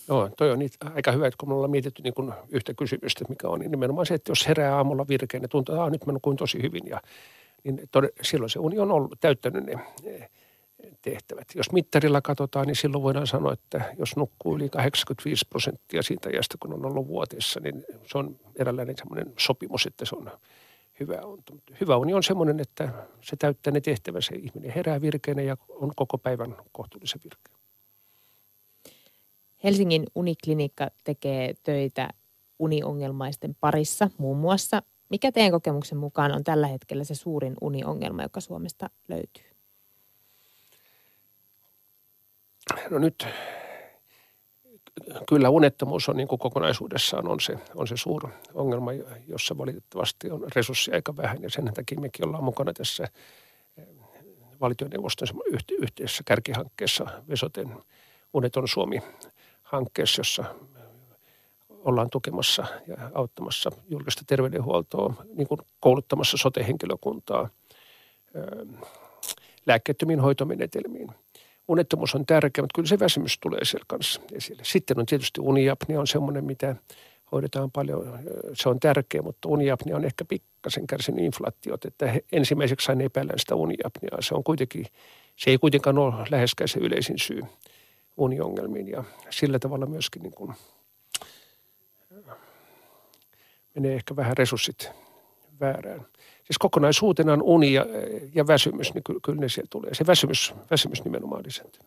Joo, 0.08 0.30
toi 0.36 0.50
on 0.50 0.58
niitä, 0.58 0.90
aika 0.94 1.12
hyvä, 1.12 1.26
että 1.26 1.36
kun 1.40 1.48
me 1.48 1.54
ollaan 1.54 1.70
mietitty 1.70 2.02
niin 2.02 2.14
kuin 2.14 2.32
yhtä 2.48 2.74
kysymystä, 2.74 3.24
mikä 3.28 3.48
on, 3.48 3.60
niin 3.60 3.70
nimenomaan 3.70 4.06
se, 4.06 4.14
että 4.14 4.30
jos 4.30 4.48
herää 4.48 4.76
aamulla 4.76 5.08
virkeä, 5.08 5.40
niin 5.40 5.50
tuntuu, 5.50 5.74
että 5.74 5.90
nyt 5.90 6.06
mä 6.06 6.12
nukuin 6.12 6.36
tosi 6.36 6.62
hyvin. 6.62 6.86
Ja, 6.86 7.00
niin 7.64 7.78
tod- 7.78 8.12
silloin 8.22 8.50
se 8.50 8.58
uni 8.58 8.78
on 8.78 8.90
ollut 8.90 9.20
täyttänyt 9.20 9.64
ne 9.66 9.78
tehtävät. 11.02 11.48
Jos 11.54 11.72
mittarilla 11.72 12.20
katsotaan, 12.20 12.66
niin 12.66 12.76
silloin 12.76 13.02
voidaan 13.02 13.26
sanoa, 13.26 13.52
että 13.52 13.94
jos 13.98 14.16
nukkuu 14.16 14.56
yli 14.56 14.68
85 14.68 15.46
prosenttia 15.50 16.02
siitä 16.02 16.28
ajasta, 16.28 16.56
kun 16.60 16.72
on 16.72 16.86
ollut 16.86 17.08
vuoteessa, 17.08 17.60
niin 17.60 17.84
se 18.06 18.18
on 18.18 18.36
eräänlainen 18.56 18.96
semmoinen 18.96 19.32
sopimus, 19.38 19.86
että 19.86 20.04
se 20.04 20.16
on 20.16 20.30
hyvä 21.00 21.20
uni. 21.24 21.42
Hyvä 21.80 21.96
uni 21.96 22.14
on 22.14 22.22
semmoinen, 22.22 22.60
että 22.60 22.88
se 23.20 23.36
täyttää 23.36 23.72
ne 23.72 23.80
tehtävänsä. 23.80 24.34
Ihminen 24.34 24.70
herää 24.70 25.00
virkeänä 25.00 25.42
ja 25.42 25.56
on 25.68 25.92
koko 25.96 26.18
päivän 26.18 26.56
kohtuullisen 26.72 27.20
virkeä. 27.24 27.65
Helsingin 29.64 30.06
uniklinikka 30.14 30.90
tekee 31.04 31.54
töitä 31.62 32.08
uniongelmaisten 32.58 33.56
parissa 33.60 34.10
muun 34.18 34.36
muassa. 34.36 34.82
Mikä 35.08 35.32
teidän 35.32 35.52
kokemuksen 35.52 35.98
mukaan 35.98 36.32
on 36.32 36.44
tällä 36.44 36.66
hetkellä 36.66 37.04
se 37.04 37.14
suurin 37.14 37.54
uniongelma, 37.60 38.22
joka 38.22 38.40
Suomesta 38.40 38.90
löytyy? 39.08 39.44
No 42.90 42.98
nyt 42.98 43.26
kyllä 45.28 45.50
unettomuus 45.50 46.08
on 46.08 46.16
niin 46.16 46.28
kuin 46.28 46.38
kokonaisuudessaan 46.38 47.28
on 47.28 47.40
se, 47.40 47.58
on 47.74 47.86
se 47.86 47.96
suuri 47.96 48.28
ongelma, 48.54 48.92
jossa 49.26 49.58
valitettavasti 49.58 50.30
on 50.30 50.46
resursseja 50.56 50.94
aika 50.94 51.16
vähän 51.16 51.42
ja 51.42 51.50
sen 51.50 51.72
takia 51.74 52.00
mekin 52.00 52.26
ollaan 52.26 52.44
mukana 52.44 52.72
tässä 52.72 53.08
eh, 53.78 53.86
valtioneuvoston 54.60 55.28
yhteisessä 55.78 56.22
kärkihankkeessa 56.26 57.22
Vesoten 57.28 57.74
Uneton 58.32 58.68
Suomi 58.68 59.02
hankkeessa, 59.66 60.20
jossa 60.20 60.44
ollaan 61.68 62.10
tukemassa 62.10 62.66
ja 62.86 62.96
auttamassa 63.14 63.70
julkista 63.88 64.22
terveydenhuoltoa, 64.26 65.14
niin 65.34 65.48
kuin 65.48 65.60
kouluttamassa 65.80 66.36
sote-henkilökuntaa 66.36 67.48
lääkkeettömiin 69.66 70.20
hoitomenetelmiin. 70.20 71.08
Unettomuus 71.68 72.14
on 72.14 72.26
tärkeä, 72.26 72.62
mutta 72.62 72.74
kyllä 72.74 72.88
se 72.88 72.98
väsymys 72.98 73.38
tulee 73.38 73.64
siellä 73.64 73.84
kanssa 73.88 74.20
esille. 74.32 74.62
Sitten 74.64 74.98
on 74.98 75.06
tietysti 75.06 75.40
uniapnia 75.40 76.00
on 76.00 76.06
semmoinen, 76.06 76.44
mitä 76.44 76.76
hoidetaan 77.32 77.70
paljon. 77.70 78.18
Se 78.54 78.68
on 78.68 78.80
tärkeä, 78.80 79.22
mutta 79.22 79.48
uniapnia 79.48 79.96
on 79.96 80.04
ehkä 80.04 80.24
pikkasen 80.24 80.86
kärsinyt 80.86 81.24
inflaatiot, 81.24 81.84
että 81.84 82.14
ensimmäiseksi 82.32 82.84
sain 82.84 83.00
epäillä 83.00 83.32
sitä 83.36 83.54
uniapniaa. 83.54 84.22
Se 84.22 84.34
on 84.34 84.44
kuitenkin, 84.44 84.86
se 85.36 85.50
ei 85.50 85.58
kuitenkaan 85.58 85.98
ole 85.98 86.26
läheskään 86.30 86.68
se 86.68 86.78
yleisin 86.78 87.18
syy 87.18 87.40
uniongelmiin 88.16 88.88
ja 88.88 89.04
sillä 89.30 89.58
tavalla 89.58 89.86
myöskin 89.86 90.22
niin 90.22 90.34
kuin 90.34 90.52
menee 93.74 93.94
ehkä 93.94 94.16
vähän 94.16 94.36
resurssit 94.36 94.90
väärään. 95.60 96.06
Siis 96.44 96.58
kokonaisuutena 96.58 97.32
on 97.32 97.42
uni 97.42 97.72
ja, 97.72 97.86
ja 98.34 98.46
väsymys, 98.46 98.94
niin 98.94 99.04
kyllä, 99.04 99.20
kyllä 99.24 99.40
ne 99.40 99.48
siellä 99.48 99.68
tulee. 99.70 99.94
Se 99.94 100.06
väsymys, 100.06 100.54
väsymys 100.70 101.04
nimenomaan 101.04 101.42
lisääntyy. 101.46 101.80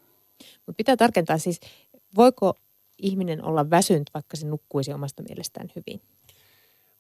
Mutta 0.66 0.78
pitää 0.78 0.98
tarkentaa 0.98 1.38
siis, 1.38 1.60
voiko 2.16 2.54
ihminen 2.98 3.44
olla 3.44 3.70
väsynyt, 3.70 4.10
vaikka 4.14 4.38
se 4.38 4.48
nukkuisi 4.48 4.94
omasta 4.94 5.24
mielestään 5.24 5.72
hyvin? 5.76 6.02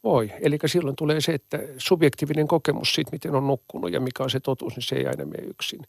Voi. 0.03 0.31
Eli 0.41 0.57
silloin 0.65 0.95
tulee 0.95 1.21
se, 1.21 1.33
että 1.33 1.59
subjektiivinen 1.77 2.47
kokemus 2.47 2.93
siitä, 2.95 3.11
miten 3.11 3.35
on 3.35 3.47
nukkunut 3.47 3.91
ja 3.91 3.99
mikä 3.99 4.23
on 4.23 4.29
se 4.29 4.39
totuus, 4.39 4.75
niin 4.75 4.83
se 4.83 4.95
ei 4.95 5.07
aina 5.07 5.25
mene 5.25 5.43
yksin. 5.43 5.81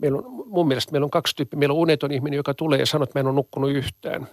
Meillä 0.00 0.18
on, 0.18 0.24
mun 0.46 0.68
mielestä 0.68 0.92
meillä 0.92 1.04
on 1.04 1.10
kaksi 1.10 1.36
tyyppiä. 1.36 1.58
Meillä 1.58 1.72
on 1.72 1.78
uneton 1.78 2.12
ihminen, 2.12 2.36
joka 2.36 2.54
tulee 2.54 2.78
ja 2.78 2.86
sanoo, 2.86 3.04
että 3.04 3.18
mä 3.18 3.20
en 3.20 3.26
ole 3.26 3.34
nukkunut 3.34 3.70
yhtään. 3.70 4.28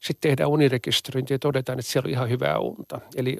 Sitten 0.00 0.30
tehdään 0.30 0.50
unirekisteröinti 0.50 1.34
ja 1.34 1.38
todetaan, 1.38 1.78
että 1.78 1.92
siellä 1.92 2.06
on 2.06 2.10
ihan 2.10 2.28
hyvää 2.28 2.58
unta. 2.58 3.00
Eli 3.16 3.36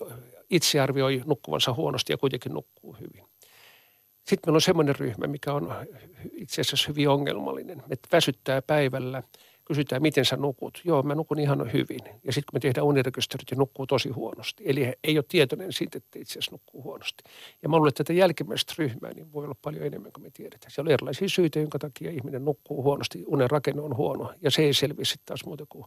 itse 0.50 0.80
arvioi 0.80 1.22
nukkuvansa 1.26 1.72
huonosti 1.72 2.12
ja 2.12 2.16
kuitenkin 2.16 2.52
nukkuu 2.52 2.92
hyvin. 2.92 3.24
Sitten 4.16 4.38
meillä 4.46 4.56
on 4.56 4.60
semmoinen 4.60 4.96
ryhmä, 4.96 5.26
mikä 5.26 5.52
on 5.52 5.74
itse 6.32 6.60
asiassa 6.60 6.88
hyvin 6.88 7.08
ongelmallinen, 7.08 7.82
että 7.90 8.08
väsyttää 8.12 8.62
päivällä– 8.62 9.22
kysytään, 9.66 10.02
miten 10.02 10.24
sä 10.24 10.36
nukut. 10.36 10.80
Joo, 10.84 11.02
mä 11.02 11.14
nukun 11.14 11.38
ihan 11.38 11.72
hyvin. 11.72 12.00
Ja 12.24 12.32
sitten 12.32 12.44
kun 12.50 12.56
me 12.56 12.60
tehdään 12.60 12.86
unirekisterit, 12.86 13.50
niin 13.50 13.58
nukkuu 13.58 13.86
tosi 13.86 14.08
huonosti. 14.08 14.64
Eli 14.66 14.92
ei 15.04 15.18
ole 15.18 15.24
tietoinen 15.28 15.72
siitä, 15.72 15.98
että 15.98 16.18
itse 16.18 16.32
asiassa 16.32 16.52
nukkuu 16.52 16.82
huonosti. 16.82 17.24
Ja 17.62 17.68
mä 17.68 17.76
luulen, 17.76 17.88
että 17.88 18.04
tätä 18.04 18.12
jälkimmäistä 18.12 18.74
ryhmää 18.78 19.12
niin 19.12 19.32
voi 19.32 19.44
olla 19.44 19.56
paljon 19.62 19.86
enemmän 19.86 20.12
kuin 20.12 20.24
me 20.24 20.30
tiedetään. 20.30 20.70
Siellä 20.70 20.88
on 20.88 20.92
erilaisia 20.92 21.28
syitä, 21.28 21.58
jonka 21.58 21.78
takia 21.78 22.10
ihminen 22.10 22.44
nukkuu 22.44 22.82
huonosti. 22.82 23.24
Unen 23.26 23.50
rakenne 23.50 23.82
on 23.82 23.96
huono. 23.96 24.32
Ja 24.42 24.50
se 24.50 24.62
ei 24.62 24.74
selviä 24.74 25.04
sitten 25.04 25.26
taas 25.26 25.44
muuta 25.46 25.64
kuin, 25.68 25.84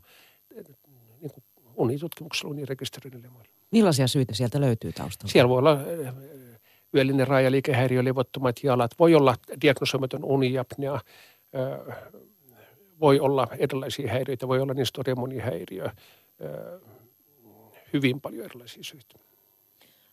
niin 1.21 1.31
kuin 1.31 1.43
unitutkimuksella, 1.75 2.51
unirekisterillä 2.51 3.19
ja 3.23 3.29
muilla. 3.29 3.49
Millaisia 3.71 4.07
syitä 4.07 4.33
sieltä 4.33 4.61
löytyy 4.61 4.93
taustalta? 4.93 5.31
Siellä 5.31 5.49
voi 5.49 5.57
olla 5.57 5.71
äh, 5.71 6.15
yöllinen 6.95 7.27
rajaliikehäiriö, 7.27 8.03
levottomat 8.03 8.55
jalat. 8.63 8.91
Voi 8.99 9.15
olla 9.15 9.35
diagnosoimaton 9.61 10.23
uniapnea, 10.23 10.93
äh, 10.93 11.97
voi 12.99 13.19
olla 13.19 13.47
erilaisia 13.57 14.11
häiriöitä, 14.11 14.47
voi 14.47 14.59
olla 14.59 14.73
nistoremonihäiriö, 14.73 15.89
hyvin 17.93 18.21
paljon 18.21 18.45
erilaisia 18.45 18.83
syitä. 18.83 19.15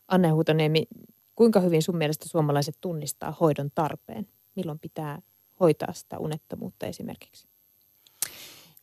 Anne 0.09 0.29
Huutoniemi, 0.29 0.87
kuinka 1.35 1.61
hyvin 1.61 1.83
sun 1.83 1.97
mielestä 1.97 2.29
suomalaiset 2.29 2.77
tunnistaa 2.81 3.37
hoidon 3.41 3.71
tarpeen? 3.75 4.29
Milloin 4.57 4.79
pitää 4.79 5.23
hoitaa 5.61 5.93
sitä 5.93 6.19
unettomuutta 6.19 6.87
esimerkiksi? 6.87 7.47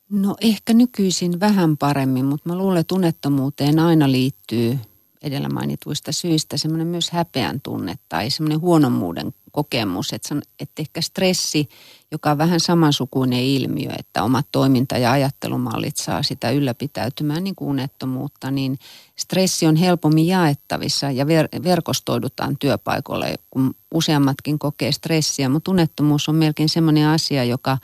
No 0.10 0.36
ehkä 0.42 0.74
nykyisin 0.74 1.40
vähän 1.40 1.78
paremmin, 1.78 2.26
mutta 2.26 2.50
mä 2.50 2.58
luulen, 2.58 2.78
että 2.78 2.96
unettomuuteen 2.96 3.80
aina 3.80 4.12
liittyy 4.12 4.80
edellä 5.22 5.50
mainituista 5.50 6.12
syistä 6.12 6.58
semmoinen 6.58 6.88
myös 6.88 7.12
häpeän 7.12 7.62
tunne 7.62 7.96
tai 8.10 8.30
semmoinen 8.30 8.62
huonommuuden 8.62 9.34
kokemus, 9.54 10.14
että, 10.14 10.36
että 10.60 10.82
ehkä 10.82 11.02
stressi, 11.02 11.70
joka 12.12 12.32
on 12.32 12.38
vähän 12.38 12.60
samansukuinen 12.60 13.40
ilmiö, 13.40 13.92
että 14.00 14.24
omat 14.24 14.48
toiminta- 14.52 14.98
ja 14.98 15.12
ajattelumallit 15.12 15.98
saa 15.98 16.24
sitä 16.24 16.52
ylläpitäytymään 16.52 17.44
niin 17.44 17.56
kuin 17.56 17.70
unettomuutta, 17.70 18.52
niin 18.52 18.80
stressi 19.16 19.68
on 19.68 19.76
helpommin 19.76 20.28
jaettavissa 20.28 21.12
ja 21.12 21.26
ver- 21.26 21.64
verkostoidutaan 21.64 22.58
työpaikoille, 22.60 23.36
kun 23.50 23.76
useammatkin 23.94 24.60
kokee 24.60 24.92
stressiä, 24.92 25.50
mutta 25.50 25.72
unettomuus 25.72 26.30
on 26.30 26.36
melkein 26.36 26.70
semmoinen 26.70 27.08
asia, 27.08 27.44
joka 27.44 27.78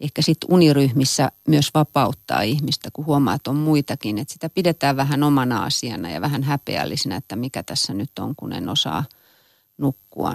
ehkä 0.00 0.22
sitten 0.22 0.52
uniryhmissä 0.52 1.32
myös 1.48 1.70
vapauttaa 1.74 2.42
ihmistä, 2.42 2.90
kun 2.92 3.06
huomaa, 3.06 3.34
että 3.34 3.50
on 3.50 3.56
muitakin, 3.56 4.18
että 4.18 4.32
sitä 4.32 4.48
pidetään 4.48 4.96
vähän 4.96 5.22
omana 5.22 5.64
asiana 5.64 6.10
ja 6.10 6.20
vähän 6.20 6.42
häpeällisenä, 6.42 7.16
että 7.16 7.36
mikä 7.36 7.62
tässä 7.62 7.94
nyt 7.94 8.18
on, 8.18 8.36
kun 8.36 8.52
en 8.52 8.68
osaa 8.68 9.04
nukkua 9.78 10.34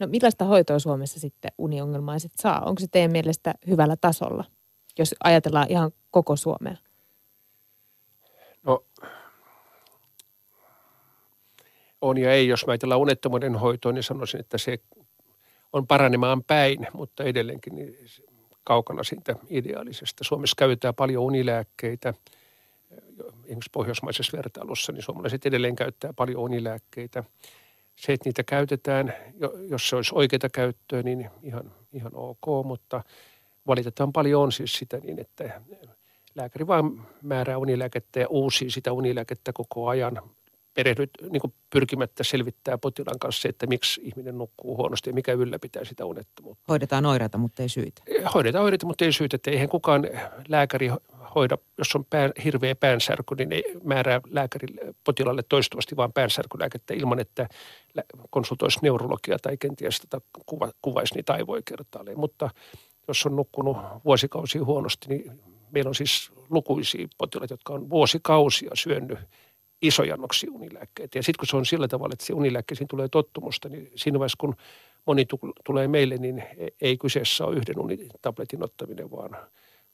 No 0.00 0.06
millaista 0.06 0.44
hoitoa 0.44 0.78
Suomessa 0.78 1.20
sitten 1.20 1.52
uniongelmaiset 1.58 2.32
saa? 2.36 2.60
Onko 2.60 2.80
se 2.80 2.86
teidän 2.90 3.12
mielestä 3.12 3.54
hyvällä 3.66 3.96
tasolla, 3.96 4.44
jos 4.98 5.14
ajatellaan 5.24 5.66
ihan 5.70 5.90
koko 6.10 6.36
Suomea? 6.36 6.76
No 8.62 8.84
on 12.00 12.18
ja 12.18 12.32
ei. 12.32 12.48
Jos 12.48 12.66
mä 12.66 12.70
ajatellaan 12.70 13.00
unettomuuden 13.00 13.56
hoitoa, 13.56 13.92
niin 13.92 14.02
sanoisin, 14.02 14.40
että 14.40 14.58
se 14.58 14.78
on 15.72 15.86
paranemaan 15.86 16.44
päin, 16.44 16.86
mutta 16.92 17.24
edelleenkin 17.24 17.74
niin 17.74 17.96
kaukana 18.64 19.04
siitä 19.04 19.36
ideaalisesta. 19.50 20.24
Suomessa 20.24 20.54
käytetään 20.58 20.94
paljon 20.94 21.24
unilääkkeitä. 21.24 22.14
Esimerkiksi 23.44 23.70
pohjoismaisessa 23.72 24.36
vertailussa, 24.36 24.92
niin 24.92 25.02
suomalaiset 25.02 25.46
edelleen 25.46 25.76
käyttää 25.76 26.12
paljon 26.12 26.42
unilääkkeitä– 26.42 27.24
se, 27.96 28.12
että 28.12 28.28
niitä 28.28 28.42
käytetään, 28.42 29.14
jos 29.68 29.88
se 29.88 29.96
olisi 29.96 30.14
oikeita 30.14 30.48
käyttöä, 30.48 31.02
niin 31.02 31.30
ihan, 31.42 31.72
ihan 31.92 32.12
ok, 32.14 32.66
mutta 32.66 33.04
valitetaan 33.66 34.12
paljon 34.12 34.42
on 34.42 34.52
siis 34.52 34.72
sitä 34.72 34.98
niin, 34.98 35.20
että 35.20 35.60
lääkäri 36.34 36.66
vain 36.66 37.00
määrää 37.22 37.58
unilääkettä 37.58 38.20
ja 38.20 38.28
uusii 38.28 38.70
sitä 38.70 38.92
unilääkettä 38.92 39.52
koko 39.52 39.88
ajan 39.88 40.22
perehdyt, 40.74 41.10
niin 41.30 41.40
kuin 41.40 41.54
pyrkimättä 41.70 42.24
selvittää 42.24 42.78
potilaan 42.78 43.18
kanssa 43.18 43.42
se, 43.42 43.48
että 43.48 43.66
miksi 43.66 44.00
ihminen 44.04 44.38
nukkuu 44.38 44.76
huonosti 44.76 45.10
ja 45.10 45.14
mikä 45.14 45.32
ylläpitää 45.32 45.84
sitä 45.84 46.04
unettomuutta. 46.04 46.64
Hoidetaan 46.68 47.06
oireita, 47.06 47.38
mutta 47.38 47.62
ei 47.62 47.68
syitä. 47.68 48.02
Hoidetaan 48.34 48.64
oireita, 48.64 48.86
mutta 48.86 49.04
ei 49.04 49.12
syitä. 49.12 49.36
Että 49.36 49.50
eihän 49.50 49.68
kukaan 49.68 50.08
lääkäri 50.48 50.90
hoida, 51.34 51.58
jos 51.78 51.94
on 51.94 52.04
pään, 52.04 52.32
hirveä 52.44 52.74
päänsärky, 52.74 53.34
niin 53.34 53.52
ei 53.52 53.64
määrää 53.84 54.20
lääkärille, 54.30 54.80
potilaalle 55.04 55.42
toistuvasti 55.42 55.96
vaan 55.96 56.12
päänsärkylääkettä 56.12 56.94
ilman, 56.94 57.20
että 57.20 57.48
konsultoisi 58.30 58.78
neurologia 58.82 59.38
tai 59.38 59.56
kenties 59.56 60.00
tätä 60.00 60.20
kuva, 60.46 60.70
kuvaisi 60.82 61.14
niitä 61.14 61.32
aivoja 61.32 61.62
kertaalleen. 61.64 62.18
Mutta 62.18 62.50
jos 63.08 63.26
on 63.26 63.36
nukkunut 63.36 63.76
vuosikausia 64.04 64.64
huonosti, 64.64 65.08
niin 65.08 65.40
meillä 65.70 65.88
on 65.88 65.94
siis 65.94 66.32
lukuisia 66.50 67.08
potilaita, 67.18 67.54
jotka 67.54 67.72
on 67.72 67.90
vuosikausia 67.90 68.70
syönyt 68.74 69.18
isoja 69.82 70.14
annoksia 70.14 70.50
unilääkkeitä. 70.52 71.18
Ja 71.18 71.22
sitten 71.22 71.38
kun 71.38 71.46
se 71.46 71.56
on 71.56 71.66
sillä 71.66 71.88
tavalla, 71.88 72.12
että 72.12 72.24
se 72.26 72.32
unilääkkeisiin 72.32 72.88
tulee 72.88 73.08
tottumusta, 73.08 73.68
niin 73.68 73.90
siinä 73.94 74.18
vaiheessa 74.18 74.36
kun 74.40 74.56
moni 75.06 75.26
tulee 75.64 75.88
meille, 75.88 76.16
niin 76.16 76.44
ei 76.80 76.96
kyseessä 76.96 77.44
ole 77.44 77.56
yhden 77.56 77.78
unitabletin 77.78 78.64
ottaminen, 78.64 79.10
vaan 79.10 79.36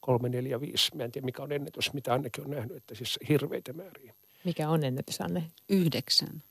kolme, 0.07 0.29
neljä, 0.29 0.61
viisi. 0.61 0.97
Mä 0.97 1.05
en 1.05 1.13
tiedä, 1.13 1.25
mikä 1.25 1.43
on 1.43 1.53
ennätys, 1.53 1.93
mitä 1.93 2.15
Annekin 2.15 2.45
on 2.45 2.51
nähnyt, 2.51 2.77
että 2.77 2.95
siis 2.95 3.19
hirveitä 3.29 3.73
määriä. 3.73 4.15
Mikä 4.45 4.69
on 4.69 4.85
ennätys, 4.85 5.21
Anne? 5.21 5.51
Yhdeksän. 5.69 6.43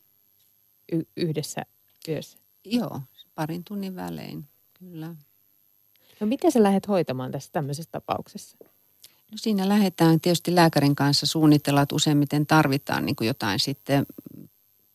Y- 0.91 1.07
yhdessä 1.17 1.61
yössä? 2.07 2.37
Joo, 2.65 3.01
parin 3.35 3.63
tunnin 3.63 3.95
välein, 3.95 4.45
kyllä. 4.79 5.15
No 6.19 6.27
miten 6.27 6.51
sä 6.51 6.63
lähdet 6.63 6.87
hoitamaan 6.87 7.31
tässä 7.31 7.49
tämmöisessä 7.51 7.91
tapauksessa? 7.91 8.57
No 9.31 9.37
siinä 9.37 9.69
lähdetään 9.69 10.21
tietysti 10.21 10.55
lääkärin 10.55 10.95
kanssa 10.95 11.25
suunnitella, 11.25 11.81
että 11.81 11.95
useimmiten 11.95 12.47
tarvitaan 12.47 13.05
niin 13.05 13.15
kuin 13.15 13.27
jotain 13.27 13.59
sitten 13.59 14.05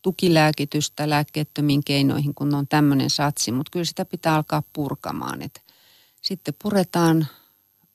tukilääkitystä 0.01 1.09
lääkkeettömiin 1.09 1.81
keinoihin, 1.85 2.35
kun 2.35 2.55
on 2.55 2.67
tämmöinen 2.67 3.09
satsi, 3.09 3.51
mutta 3.51 3.69
kyllä 3.71 3.85
sitä 3.85 4.05
pitää 4.05 4.35
alkaa 4.35 4.63
purkamaan. 4.73 5.41
Että 5.41 5.61
sitten 6.21 6.53
puretaan 6.63 7.27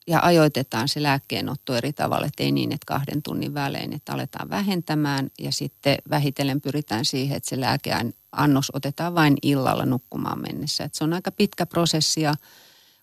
ja 0.07 0.21
ajoitetaan 0.23 0.88
se 0.88 1.03
lääkkeenotto 1.03 1.77
eri 1.77 1.92
tavalla, 1.92 2.27
että 2.27 2.42
ei 2.42 2.53
niin, 2.53 2.73
että 2.73 2.87
kahden 2.87 3.23
tunnin 3.23 3.55
välein, 3.55 3.92
että 3.92 4.12
aletaan 4.12 4.51
vähentämään 4.51 5.31
ja 5.38 5.53
sitten 5.53 5.97
vähitellen 6.11 6.61
pyritään 6.61 7.05
siihen, 7.05 7.37
että 7.37 7.49
se 7.49 7.61
lääkeannos 7.61 8.71
otetaan 8.73 9.14
vain 9.14 9.37
illalla 9.42 9.87
nukkumaan 9.87 10.40
mennessä. 10.40 10.85
Että 10.85 10.99
se 10.99 11.05
on 11.05 11.12
aika 11.12 11.33
pitkä 11.33 11.66
prosessi 11.66 12.21
ja 12.21 12.35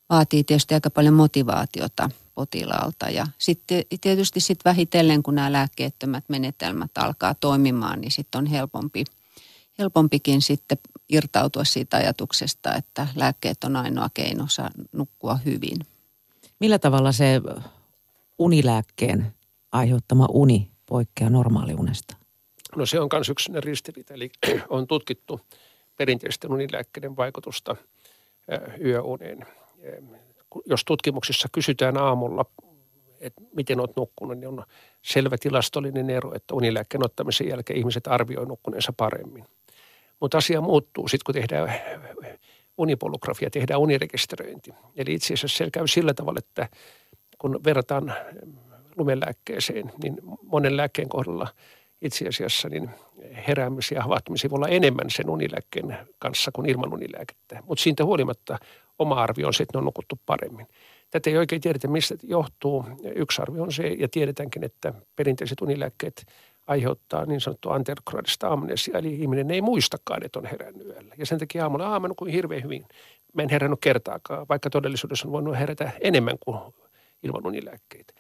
vaatii 0.09 0.43
tietysti 0.43 0.73
aika 0.73 0.89
paljon 0.89 1.13
motivaatiota 1.13 2.09
potilaalta. 2.35 3.09
Ja 3.09 3.27
sitten 3.37 3.83
tietysti 4.01 4.39
sitten 4.39 4.69
vähitellen, 4.71 5.23
kun 5.23 5.35
nämä 5.35 5.51
lääkkeettömät 5.51 6.23
menetelmät 6.27 6.91
alkaa 6.97 7.33
toimimaan, 7.33 8.01
niin 8.01 8.11
sitten 8.11 8.39
on 8.39 8.45
helpompi, 8.45 9.03
helpompikin 9.79 10.41
sitten 10.41 10.77
irtautua 11.09 11.63
siitä 11.63 11.97
ajatuksesta, 11.97 12.75
että 12.75 13.07
lääkkeet 13.15 13.63
on 13.63 13.75
ainoa 13.75 14.09
keino 14.13 14.47
saa 14.47 14.69
nukkua 14.91 15.39
hyvin. 15.45 15.77
Millä 16.63 16.79
tavalla 16.79 17.11
se 17.11 17.41
unilääkkeen 18.39 19.33
aiheuttama 19.71 20.27
uni 20.29 20.71
poikkeaa 20.85 21.29
normaaliunesta? 21.29 22.17
No 22.75 22.85
se 22.85 22.99
on 22.99 23.09
myös 23.13 23.29
yksi 23.29 23.51
ristiriita, 23.55 24.13
eli 24.13 24.31
on 24.69 24.87
tutkittu 24.87 25.39
perinteisten 25.97 26.51
unilääkkeiden 26.51 27.15
vaikutusta 27.15 27.75
yöuneen. 28.85 29.45
Jos 30.65 30.85
tutkimuksissa 30.85 31.47
kysytään 31.51 31.97
aamulla, 31.97 32.45
että 33.19 33.41
miten 33.55 33.79
olet 33.79 33.95
nukkunut, 33.95 34.37
niin 34.37 34.47
on 34.47 34.65
selvä 35.01 35.37
tilastollinen 35.39 36.09
ero, 36.09 36.35
että 36.35 36.55
unilääkkeen 36.55 37.05
ottamisen 37.05 37.47
jälkeen 37.47 37.79
ihmiset 37.79 38.07
arvioivat 38.07 38.49
nukkuneensa 38.49 38.93
paremmin. 38.97 39.45
Mutta 40.19 40.37
asia 40.37 40.61
muuttuu 40.61 41.07
sitten, 41.07 41.25
kun 41.25 41.35
tehdään 41.35 41.81
unipolografia, 42.77 43.49
tehdään 43.49 43.79
unirekisteröinti. 43.79 44.71
Eli 44.95 45.13
itse 45.13 45.33
asiassa 45.33 45.57
se 45.57 45.71
käy 45.71 45.87
sillä 45.87 46.13
tavalla, 46.13 46.39
että 46.39 46.69
kun 47.37 47.59
verrataan 47.63 48.13
lumelääkkeeseen, 48.97 49.91
niin 50.03 50.17
monen 50.43 50.77
lääkkeen 50.77 51.09
kohdalla 51.09 51.47
itse 52.01 52.27
asiassa 52.27 52.69
niin 52.69 52.89
heräämisiä 53.47 53.97
ja 53.97 54.01
havahtumisia 54.01 54.49
voi 54.49 54.57
olla 54.57 54.67
enemmän 54.67 55.09
sen 55.09 55.29
unilääkkeen 55.29 55.97
kanssa 56.19 56.51
kuin 56.51 56.69
ilman 56.69 56.93
unilääkettä. 56.93 57.63
Mutta 57.65 57.81
siitä 57.81 58.05
huolimatta 58.05 58.57
oma 58.99 59.15
arvio 59.15 59.47
on 59.47 59.53
se, 59.53 59.63
että 59.63 59.77
ne 59.77 59.79
on 59.79 59.85
nukuttu 59.85 60.19
paremmin. 60.25 60.67
Tätä 61.09 61.29
ei 61.29 61.37
oikein 61.37 61.61
tiedetä, 61.61 61.87
mistä 61.87 62.15
johtuu. 62.23 62.85
Yksi 63.15 63.41
arvio 63.41 63.63
on 63.63 63.71
se, 63.71 63.87
ja 63.87 64.07
tiedetäänkin, 64.07 64.63
että 64.63 64.93
perinteiset 65.15 65.61
unilääkkeet 65.61 66.25
aiheuttaa 66.67 67.25
niin 67.25 67.41
sanottua 67.41 67.75
anterokradista 67.75 68.47
amnesia, 68.47 68.97
eli 68.97 69.13
ihminen 69.13 69.51
ei 69.51 69.61
muistakaan, 69.61 70.25
että 70.25 70.39
on 70.39 70.45
herännyt 70.45 70.87
yöllä. 70.87 71.15
Ja 71.17 71.25
sen 71.25 71.39
takia 71.39 71.63
aamulla 71.63 71.87
aamu 71.87 72.13
kuin 72.17 72.31
hirveän 72.31 72.63
hyvin. 72.63 72.85
Mä 73.33 73.41
en 73.41 73.49
herännyt 73.49 73.79
kertaakaan, 73.81 74.45
vaikka 74.49 74.69
todellisuudessa 74.69 75.27
on 75.27 75.31
voinut 75.31 75.59
herätä 75.59 75.91
enemmän 76.01 76.37
kuin 76.39 76.57
ilman 77.23 77.47
unilääkkeitä. 77.47 78.13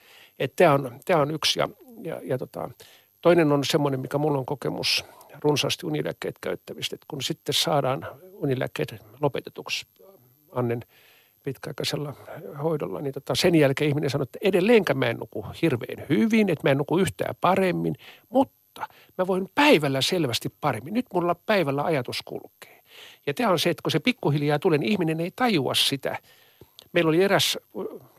Tämä 0.55 0.73
on, 0.73 0.99
tää 1.05 1.17
on 1.17 1.31
yksi. 1.31 1.59
Ja, 1.59 1.69
ja, 2.03 2.21
ja 2.23 2.37
tota, 2.37 2.69
toinen 3.21 3.51
on 3.51 3.63
semmoinen, 3.63 3.99
mikä 3.99 4.17
mulla 4.17 4.37
on 4.37 4.45
kokemus 4.45 5.05
runsaasti 5.41 5.85
unilääkkeet 5.85 6.35
käyttävistä, 6.41 6.95
että 6.95 7.05
kun 7.07 7.21
sitten 7.21 7.53
saadaan 7.53 8.07
unilääkkeet 8.33 8.95
lopetetuksi 9.21 9.85
Annen 10.51 10.85
pitkäaikaisella 11.43 12.13
hoidolla, 12.63 13.01
niin 13.01 13.13
tota 13.13 13.35
sen 13.35 13.55
jälkeen 13.55 13.89
ihminen 13.89 14.09
sanoi, 14.09 14.23
että 14.23 14.39
edelleenkään 14.41 14.97
mä 14.97 15.05
en 15.05 15.17
nuku 15.17 15.45
hirveän 15.61 16.05
hyvin, 16.09 16.49
että 16.49 16.67
mä 16.67 16.71
en 16.71 16.77
nuku 16.77 16.97
yhtään 16.97 17.35
paremmin, 17.41 17.95
mutta 18.29 18.87
mä 19.17 19.27
voin 19.27 19.49
päivällä 19.55 20.01
selvästi 20.01 20.49
paremmin. 20.61 20.93
Nyt 20.93 21.05
mulla 21.13 21.35
päivällä 21.35 21.83
ajatus 21.83 22.21
kulkee. 22.21 22.83
Ja 23.27 23.33
tämä 23.33 23.49
on 23.49 23.59
se, 23.59 23.69
että 23.69 23.81
kun 23.83 23.91
se 23.91 23.99
pikkuhiljaa 23.99 24.59
tulee, 24.59 24.77
niin 24.77 24.91
ihminen 24.91 25.19
ei 25.19 25.31
tajua 25.35 25.73
sitä. 25.73 26.17
Meillä 26.91 27.09
oli 27.09 27.23
eräs 27.23 27.57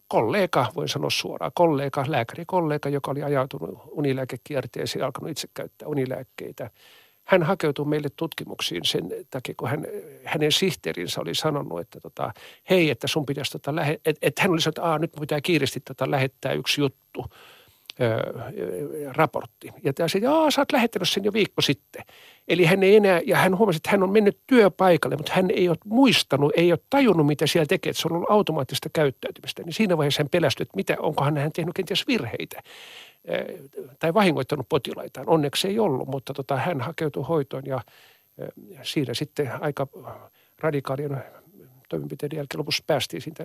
kollega, 0.08 0.66
voin 0.76 0.88
sanoa 0.88 1.10
suoraan, 1.10 1.52
kollega, 1.54 2.04
lääkärikollega, 2.08 2.88
joka 2.88 3.10
oli 3.10 3.22
ajautunut 3.22 3.82
unilääkekierteeseen 3.90 5.00
ja 5.00 5.06
alkanut 5.06 5.30
itse 5.30 5.48
käyttää 5.54 5.88
unilääkkeitä. 5.88 6.70
Hän 7.24 7.42
hakeutui 7.42 7.87
meille 7.87 8.08
tutkimuksiin 8.16 8.84
sen 8.84 9.10
takia, 9.30 9.54
kun 9.56 9.68
hän, 9.68 9.84
hänen 10.24 10.52
sihteerinsä 10.52 11.20
oli 11.20 11.34
sanonut, 11.34 11.80
että 11.80 12.00
tota, 12.00 12.32
hei, 12.70 12.90
että 12.90 13.06
sun 13.06 13.26
pitäisi, 13.26 13.52
tota, 13.52 13.76
lähe, 13.76 14.00
että 14.04 14.26
et 14.26 14.38
hän 14.38 14.50
oli 14.50 14.60
sanonut, 14.60 14.94
että 14.94 15.00
nyt 15.00 15.20
pitää 15.20 15.40
kiireesti 15.40 15.80
tota, 15.80 16.10
lähettää 16.10 16.52
yksi 16.52 16.80
juttu– 16.80 17.24
raportti. 19.12 19.72
Ja 19.82 19.92
tämä 19.92 20.06
että 20.06 20.50
sä 20.50 20.60
oot 20.60 20.72
lähettänyt 20.72 21.08
sen 21.08 21.24
jo 21.24 21.32
viikko 21.32 21.62
sitten. 21.62 22.02
Eli 22.48 22.64
hän 22.64 22.82
ei 22.82 22.96
enää, 22.96 23.20
ja 23.26 23.37
hän 23.37 23.58
huomasi, 23.58 23.76
että 23.76 23.90
hän 23.90 24.02
on 24.02 24.10
mennyt 24.12 24.38
työpaikalle, 24.46 25.16
mutta 25.16 25.32
hän 25.34 25.50
ei 25.50 25.68
ole 25.68 25.76
muistanut, 25.84 26.52
ei 26.56 26.72
ole 26.72 26.78
tajunnut, 26.90 27.26
mitä 27.26 27.46
siellä 27.46 27.66
tekee, 27.66 27.90
että 27.90 28.02
se 28.02 28.08
on 28.08 28.16
ollut 28.16 28.30
automaattista 28.30 28.88
käyttäytymistä. 28.92 29.62
Niin 29.62 29.72
siinä 29.72 29.96
vaiheessa 29.96 30.22
hän 30.22 30.28
pelästyi, 30.28 30.62
että 30.62 30.76
mitä, 30.76 30.96
onkohan 30.98 31.37
hän 31.37 31.52
tehnyt 31.52 31.74
kenties 31.74 32.06
virheitä 32.06 32.62
tai 33.98 34.14
vahingoittanut 34.14 34.68
potilaitaan. 34.68 35.28
Onneksi 35.28 35.68
ei 35.68 35.78
ollut, 35.78 36.08
mutta 36.08 36.34
tota, 36.34 36.56
hän 36.56 36.80
hakeutui 36.80 37.24
hoitoon 37.28 37.62
ja, 37.66 37.80
ja 38.68 38.80
siinä 38.82 39.14
sitten 39.14 39.50
aika 39.60 39.87
radikaalien 40.58 41.24
toimenpiteiden 41.88 42.37
jälkeen 42.37 42.58
lopussa 42.58 42.84
päästiin 42.87 43.22
siitä 43.22 43.44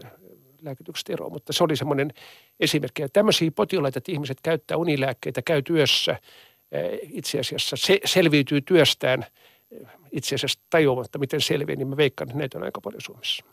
lääkityksestä 0.62 1.14
eroon, 1.14 1.32
mutta 1.32 1.54
se 1.54 1.64
oli 1.64 1.76
semmoinen 1.76 2.14
esimerkki. 2.60 3.04
Että 3.04 3.14
tämmöisiä 3.14 3.52
potilaita, 3.52 3.98
että 3.98 4.12
ihmiset 4.12 4.38
käyttää 4.44 4.78
unilääkkeitä, 4.78 5.42
käy 5.42 5.62
työssä, 5.62 6.20
eh, 6.72 7.00
itse 7.04 7.40
asiassa 7.40 7.78
se, 7.78 8.00
selviytyy 8.06 8.62
työstään 8.62 9.26
eh, 9.72 9.88
itse 10.12 10.36
asiassa 10.36 10.60
tajuamatta, 10.70 11.20
miten 11.20 11.42
selviää, 11.42 11.76
niin 11.76 11.88
mä 11.88 11.98
veikkaan, 11.98 12.30
että 12.30 12.38
näitä 12.38 12.58
on 12.58 12.64
aika 12.64 12.82
paljon 12.82 13.02
Suomessa. 13.02 13.46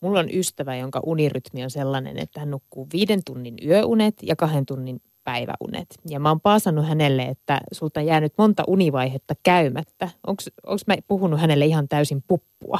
Mulla 0.00 0.20
on 0.20 0.30
ystävä, 0.34 0.76
jonka 0.76 1.00
unirytmi 1.06 1.64
on 1.64 1.70
sellainen, 1.70 2.18
että 2.18 2.40
hän 2.40 2.50
nukkuu 2.50 2.86
viiden 2.92 3.24
tunnin 3.24 3.54
yöunet 3.66 4.14
ja 4.22 4.36
kahden 4.36 4.66
tunnin 4.66 5.02
päiväunet. 5.24 5.86
Ja 6.08 6.20
mä 6.20 6.28
oon 6.28 6.40
paasannut 6.40 6.88
hänelle, 6.88 7.22
että 7.22 7.60
sulta 7.72 8.00
on 8.00 8.06
jäänyt 8.06 8.32
monta 8.38 8.64
univaihetta 8.66 9.34
käymättä. 9.42 10.08
Onko 10.26 10.42
mä 10.86 10.96
puhunut 11.08 11.40
hänelle 11.40 11.66
ihan 11.66 11.88
täysin 11.88 12.24
puppua? 12.28 12.78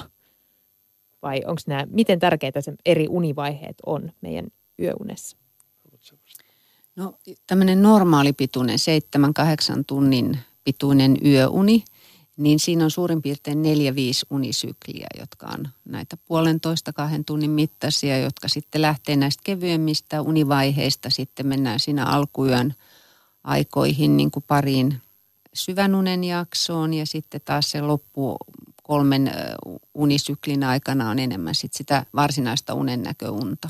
vai 1.27 1.43
onko 1.47 1.63
nämä, 1.67 1.87
miten 1.91 2.19
tärkeitä 2.19 2.61
se 2.61 2.75
eri 2.87 3.07
univaiheet 3.09 3.77
on 3.87 4.13
meidän 4.21 4.47
yöunessa? 4.83 5.37
No 6.97 7.15
tämmöinen 7.47 7.83
normaalipituinen 7.83 8.79
7-8 9.79 9.83
tunnin 9.87 10.39
pituinen 10.65 11.17
yöuni, 11.25 11.85
niin 12.37 12.61
siinä 12.61 12.85
on 12.85 12.91
suurin 12.91 13.23
piirtein 13.23 13.59
4-5 13.59 13.67
unisykliä, 14.31 15.07
jotka 15.19 15.47
on 15.47 15.69
näitä 15.85 16.17
puolentoista 16.17 16.93
kahden 16.93 17.25
tunnin 17.25 17.51
mittaisia, 17.51 18.19
jotka 18.19 18.49
sitten 18.49 18.83
lähtee 18.83 19.17
näistä 19.17 19.41
kevyemmistä 19.45 20.23
univaiheista. 20.23 21.11
Sitten 21.11 21.47
mennään 21.47 21.81
siinä 21.81 22.07
alkuyön 22.07 22.75
aikoihin 23.45 24.17
niin 24.17 24.31
kuin 24.31 24.45
pariin 24.49 25.03
syvän 25.55 25.95
unen 25.95 26.25
jaksoon 26.25 26.95
ja 26.95 27.07
sitten 27.07 27.41
taas 27.45 27.71
se 27.71 27.81
loppu 27.81 28.37
kolmen 28.83 29.33
unisyklin 29.95 30.65
aikana 30.65 31.11
on 31.11 31.19
enemmän 31.19 31.55
sit 31.55 31.73
sitä 31.73 32.07
varsinaista 32.15 32.75
unennäköunta. 32.75 33.69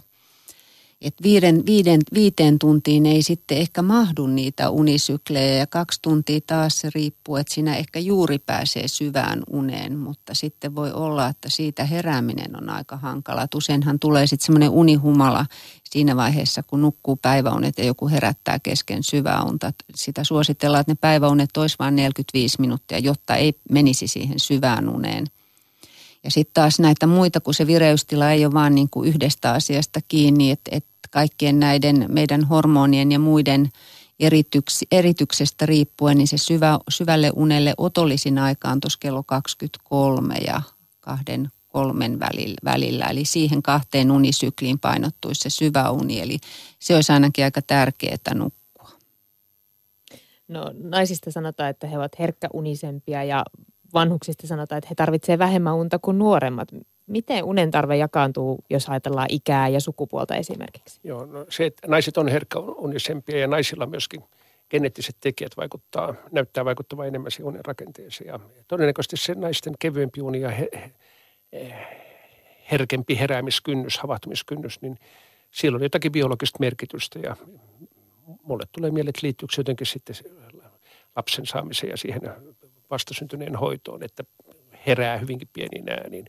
Et 1.01 1.15
viiden, 1.23 1.67
viiden, 1.67 2.01
viiteen 2.15 2.59
tuntiin 2.59 3.07
ei 3.07 3.23
sitten 3.23 3.59
ehkä 3.59 3.83
mahdu 3.83 4.27
niitä 4.27 4.71
unisyklejä 4.71 5.55
ja 5.55 5.67
kaksi 5.67 5.99
tuntia 6.03 6.41
taas 6.47 6.81
se 6.81 6.91
riippuu, 6.95 7.37
että 7.37 7.55
siinä 7.55 7.77
ehkä 7.77 7.99
juuri 7.99 8.39
pääsee 8.39 8.89
syvään 8.89 9.43
uneen, 9.51 9.99
mutta 9.99 10.35
sitten 10.35 10.75
voi 10.75 10.93
olla, 10.93 11.29
että 11.29 11.49
siitä 11.51 11.85
herääminen 11.85 12.57
on 12.57 12.71
aika 12.71 12.97
hankala. 12.97 13.47
useinhan 13.55 13.99
tulee 13.99 14.27
sitten 14.27 14.47
semmoinen 14.47 14.71
unihumala 14.71 15.47
siinä 15.91 16.17
vaiheessa, 16.17 16.63
kun 16.67 16.83
nukkuu 16.83 17.17
päiväunet 17.17 17.79
ja 17.79 17.85
joku 17.85 18.09
herättää 18.09 18.59
kesken 18.59 19.03
syvää 19.03 19.43
unta. 19.43 19.73
Sitä 19.95 20.25
suositellaan, 20.25 20.81
että 20.81 20.93
ne 20.93 20.99
päiväunet 21.01 21.57
olisi 21.57 21.77
vain 21.79 21.97
45 21.97 22.61
minuuttia, 22.61 22.99
jotta 22.99 23.37
ei 23.37 23.55
menisi 23.71 24.07
siihen 24.07 24.41
syvään 24.41 24.89
uneen. 24.89 25.27
Ja 26.27 26.31
sitten 26.31 26.55
taas 26.55 26.81
näitä 26.81 27.07
muita, 27.07 27.41
kun 27.41 27.55
se 27.55 27.67
vireystila 27.67 28.31
ei 28.31 28.45
ole 28.45 28.55
vaan 28.55 28.75
niin 28.75 28.91
kuin 28.91 29.09
yhdestä 29.09 29.53
asiasta 29.53 30.01
kiinni, 30.09 30.51
että, 30.51 30.71
että 30.73 31.09
kaikkien 31.11 31.61
näiden 31.61 32.07
meidän 32.09 32.45
hormonien 32.45 33.13
ja 33.13 33.19
muiden 33.19 33.69
erityks, 34.21 34.81
erityksestä 34.93 35.67
riippuen, 35.67 36.19
niin 36.19 36.29
se 36.29 36.39
syvä, 36.39 36.79
syvälle 36.89 37.31
unelle 37.37 37.75
otollisin 37.77 38.39
aikaan 38.39 38.81
tuossa 38.81 38.99
kello 38.99 39.23
23 39.23 40.35
ja 40.35 40.63
kahden 41.01 41.49
kolmen 41.69 42.21
välillä. 42.65 43.07
Eli 43.07 43.25
siihen 43.25 43.63
kahteen 43.63 44.11
unisykliin 44.11 44.79
painottuisi 44.79 45.41
se 45.41 45.51
syvä 45.51 45.91
uni. 45.91 46.21
Eli 46.21 46.39
se 46.79 46.95
olisi 46.95 47.13
ainakin 47.13 47.45
aika 47.45 47.63
tärkeää 47.63 48.35
nukkua. 48.35 48.91
No 50.49 50.71
naisista 50.83 51.31
sanotaan, 51.31 51.71
että 51.71 51.87
he 51.87 51.99
ovat 51.99 52.19
herkkäunisempia 52.19 53.25
ja 53.25 53.45
vanhuksista 53.97 54.47
sanotaan, 54.47 54.79
että 54.79 54.89
he 54.89 54.95
tarvitsevat 54.95 55.39
vähemmän 55.39 55.75
unta 55.75 55.99
kuin 55.99 56.19
nuoremmat. 56.19 56.69
Miten 57.07 57.45
unen 57.45 57.71
tarve 57.71 57.97
jakaantuu, 57.97 58.59
jos 58.71 58.89
ajatellaan 58.89 59.27
ikää 59.31 59.69
ja 59.69 59.81
sukupuolta 59.81 60.37
esimerkiksi? 60.37 61.01
Joo, 61.05 61.27
no 61.27 61.47
se, 61.49 61.67
että 61.67 61.89
naiset 61.89 62.17
on 62.17 62.29
herkkäunisempia 62.29 63.39
ja 63.39 63.47
naisilla 63.47 63.87
myöskin 63.87 64.25
geneettiset 64.71 65.17
tekijät 65.21 65.57
vaikuttaa, 65.57 66.15
näyttää 66.33 66.65
vaikuttavan 66.65 67.07
enemmän 67.07 67.31
siihen 67.31 67.49
unen 67.49 67.65
rakenteeseen. 67.65 68.29
Ja 68.29 68.41
todennäköisesti 68.69 69.17
se 69.17 69.35
naisten 69.35 69.75
kevyempi 69.79 70.23
uni 70.23 70.41
ja 70.41 70.51
he, 70.51 70.69
he, 71.53 71.73
herkempi 72.73 73.19
heräämiskynnys, 73.19 73.99
havahtumiskynnys, 73.99 74.83
niin 74.83 74.99
siellä 75.51 75.77
on 75.77 75.83
jotakin 75.83 76.13
biologista 76.13 76.59
merkitystä 76.61 77.19
ja 77.19 77.37
mulle 78.43 78.65
tulee 78.73 78.91
mieleen, 78.91 79.09
että 79.09 79.21
liittyykö 79.23 79.55
se 79.55 79.61
jotenkin 79.61 79.87
sitten 79.87 80.17
lapsen 81.17 81.47
saamiseen 81.47 81.91
ja 81.91 81.97
siihen 81.97 82.21
vastasyntyneen 82.91 83.57
hoitoon, 83.57 84.03
että 84.03 84.25
herää 84.87 85.19
hyvinkin 85.19 85.49
pieniin 85.53 85.91
ääniin. 85.91 86.27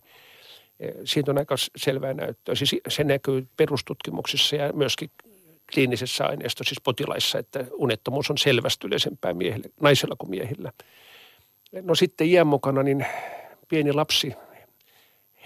Eh, 0.79 0.93
siitä 1.03 1.31
on 1.31 1.37
aika 1.37 1.55
selvää 1.75 2.13
näyttöä. 2.13 2.55
Siis 2.55 2.75
se 2.87 3.03
näkyy 3.03 3.47
perustutkimuksissa 3.57 4.55
ja 4.55 4.73
myöskin 4.73 5.09
kliinisessä 5.73 6.25
aineistossa, 6.25 6.69
siis 6.69 6.81
potilaissa, 6.83 7.39
että 7.39 7.65
unettomuus 7.71 8.31
on 8.31 8.37
selvästi 8.37 8.87
yleisempää 8.87 9.33
miehille, 9.33 9.69
naisilla 9.81 10.15
kuin 10.17 10.29
miehillä. 10.29 10.71
No 11.81 11.95
sitten 11.95 12.27
iän 12.27 12.47
mukana, 12.47 12.83
niin 12.83 13.05
pieni 13.67 13.93
lapsi 13.93 14.33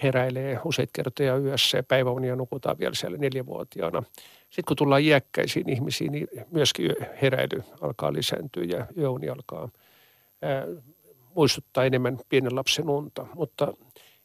heräilee 0.02 0.58
useita 0.64 0.90
kertoja 0.92 1.36
yössä 1.36 1.78
ja 1.78 1.82
päiväunia 1.82 2.36
nukutaan 2.36 2.78
vielä 2.78 2.94
siellä 2.94 3.18
neljävuotiaana. 3.18 4.02
Sitten 4.40 4.64
kun 4.68 4.76
tullaan 4.76 5.02
iäkkäisiin 5.02 5.70
ihmisiin, 5.70 6.12
niin 6.12 6.28
myöskin 6.50 6.90
heräily 7.22 7.62
alkaa 7.80 8.12
lisääntyä 8.12 8.64
ja 8.64 8.86
yöuni 8.98 9.28
alkaa 9.28 9.68
muistuttaa 11.34 11.84
enemmän 11.84 12.18
pienen 12.28 12.56
lapsen 12.56 12.90
unta. 12.90 13.26
Mutta 13.34 13.74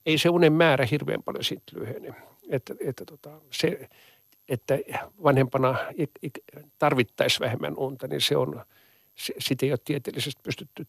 ei 0.05 0.17
se 0.17 0.29
unen 0.29 0.53
määrä 0.53 0.85
hirveän 0.85 1.23
paljon 1.23 1.43
sitten 1.43 1.79
lyhene. 1.79 2.15
Että, 2.49 2.75
että, 2.79 3.05
tota, 3.05 3.41
se, 3.51 3.89
että 4.49 4.79
vanhempana 5.23 5.77
tarvittaisiin 6.79 7.39
vähemmän 7.45 7.77
unta, 7.77 8.07
niin 8.07 8.21
se 8.21 8.37
on, 8.37 8.65
sitä 9.39 9.65
ei 9.65 9.71
ole 9.71 9.79
tieteellisesti 9.85 10.41
pystytty 10.43 10.87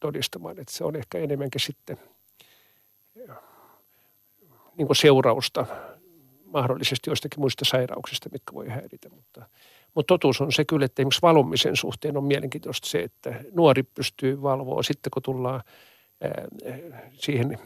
todistamaan. 0.00 0.58
Että 0.58 0.72
se 0.72 0.84
on 0.84 0.96
ehkä 0.96 1.18
enemmänkin 1.18 1.60
sitten 1.60 1.98
niin 4.76 4.86
kuin 4.86 4.96
seurausta 4.96 5.66
mahdollisesti 6.44 7.10
joistakin 7.10 7.40
muista 7.40 7.64
sairauksista, 7.64 8.28
mitkä 8.32 8.54
voi 8.54 8.68
häiritä. 8.68 9.08
Mutta, 9.08 9.46
mutta 9.94 10.14
totuus 10.14 10.40
on 10.40 10.52
se 10.52 10.64
kyllä, 10.64 10.84
että 10.84 11.02
esimerkiksi 11.02 11.22
valvomisen 11.22 11.76
suhteen 11.76 12.16
on 12.16 12.24
mielenkiintoista 12.24 12.88
se, 12.88 12.98
että 12.98 13.34
nuori 13.52 13.82
pystyy 13.82 14.42
valvoa 14.42 14.82
sitten, 14.82 15.10
kun 15.10 15.22
tullaan 15.22 15.62
ää, 16.20 16.44
siihen 17.12 17.58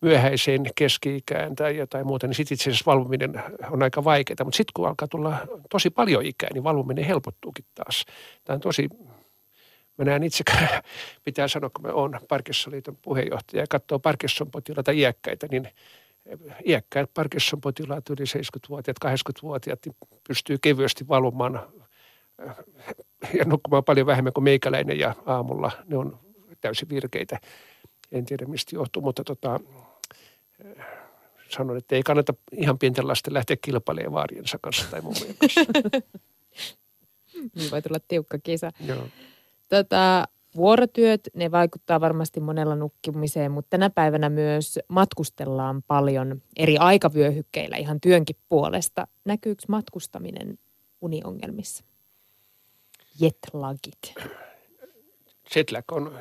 myöhäiseen 0.00 0.62
keski-ikään 0.74 1.54
tai 1.54 1.76
jotain 1.76 2.06
muuta, 2.06 2.26
niin 2.26 2.34
sitten 2.34 2.54
itse 2.54 2.70
asiassa 2.70 2.90
valvominen 2.90 3.42
on 3.70 3.82
aika 3.82 4.04
vaikeaa. 4.04 4.44
Mutta 4.44 4.56
sitten 4.56 4.72
kun 4.74 4.88
alkaa 4.88 5.08
tulla 5.08 5.36
tosi 5.70 5.90
paljon 5.90 6.26
ikää, 6.26 6.50
niin 6.54 6.64
valvominen 6.64 7.04
helpottuukin 7.04 7.64
taas. 7.74 8.04
Tämä 8.44 8.54
on 8.54 8.60
tosi, 8.60 8.88
mä 9.98 10.04
näen 10.04 10.22
itse, 10.22 10.44
pitää 11.24 11.48
sanoa, 11.48 11.70
kun 11.70 11.86
mä 11.86 11.92
oon 11.92 12.20
Parkinson-liiton 12.28 12.96
puheenjohtaja 13.02 13.62
ja 13.62 13.66
katsoo 13.70 13.98
Parkinson-potilaita 13.98 14.92
iäkkäitä, 14.92 15.46
niin 15.50 15.68
iäkkäät 16.66 17.10
Parkinson-potilaat, 17.14 18.10
yli 18.10 18.24
70-vuotiaat, 18.24 18.96
80-vuotiaat, 19.04 19.78
niin 19.86 19.96
pystyy 20.28 20.58
kevyesti 20.62 21.08
valvomaan 21.08 21.68
äh, 22.48 22.56
ja 23.34 23.44
nukkumaan 23.44 23.84
paljon 23.84 24.06
vähemmän 24.06 24.32
kuin 24.32 24.44
meikäläinen 24.44 24.98
ja 24.98 25.14
aamulla 25.26 25.70
ne 25.86 25.96
on 25.96 26.18
täysin 26.60 26.88
virkeitä. 26.88 27.40
En 28.12 28.24
tiedä 28.24 28.46
mistä 28.46 28.76
johtuu, 28.76 29.02
mutta 29.02 29.24
tota, 29.24 29.60
äh, 30.78 30.86
sanon, 31.48 31.76
että 31.76 31.96
ei 31.96 32.02
kannata 32.02 32.34
ihan 32.52 32.78
pienten 32.78 33.08
lasten 33.08 33.34
lähteä 33.34 33.56
kilpailemaan 33.60 34.12
vaariensa 34.12 34.58
kanssa 34.62 34.90
tai 34.90 35.00
mummojen 35.00 35.34
kanssa. 35.38 35.60
niin 37.54 37.70
voi 37.70 37.82
tulla 37.82 38.00
tiukka 38.08 38.38
kisa. 38.38 38.72
Joo. 38.86 39.06
Tota, 39.68 40.28
vuorotyöt, 40.58 41.20
ne 41.34 41.50
vaikuttaa 41.50 42.00
varmasti 42.00 42.40
monella 42.40 42.74
nukkimiseen, 42.74 43.50
mutta 43.52 43.70
tänä 43.70 43.90
päivänä 43.90 44.28
myös 44.28 44.78
matkustellaan 44.88 45.82
paljon 45.82 46.42
eri 46.56 46.76
aikavyöhykkeillä 46.78 47.76
ihan 47.76 48.00
työnkin 48.00 48.36
puolesta. 48.48 49.06
Näkyykö 49.24 49.62
matkustaminen 49.68 50.58
uniongelmissa? 51.00 51.84
Jetlagit. 53.20 54.14
Jetlag 55.56 55.92
on 55.92 56.18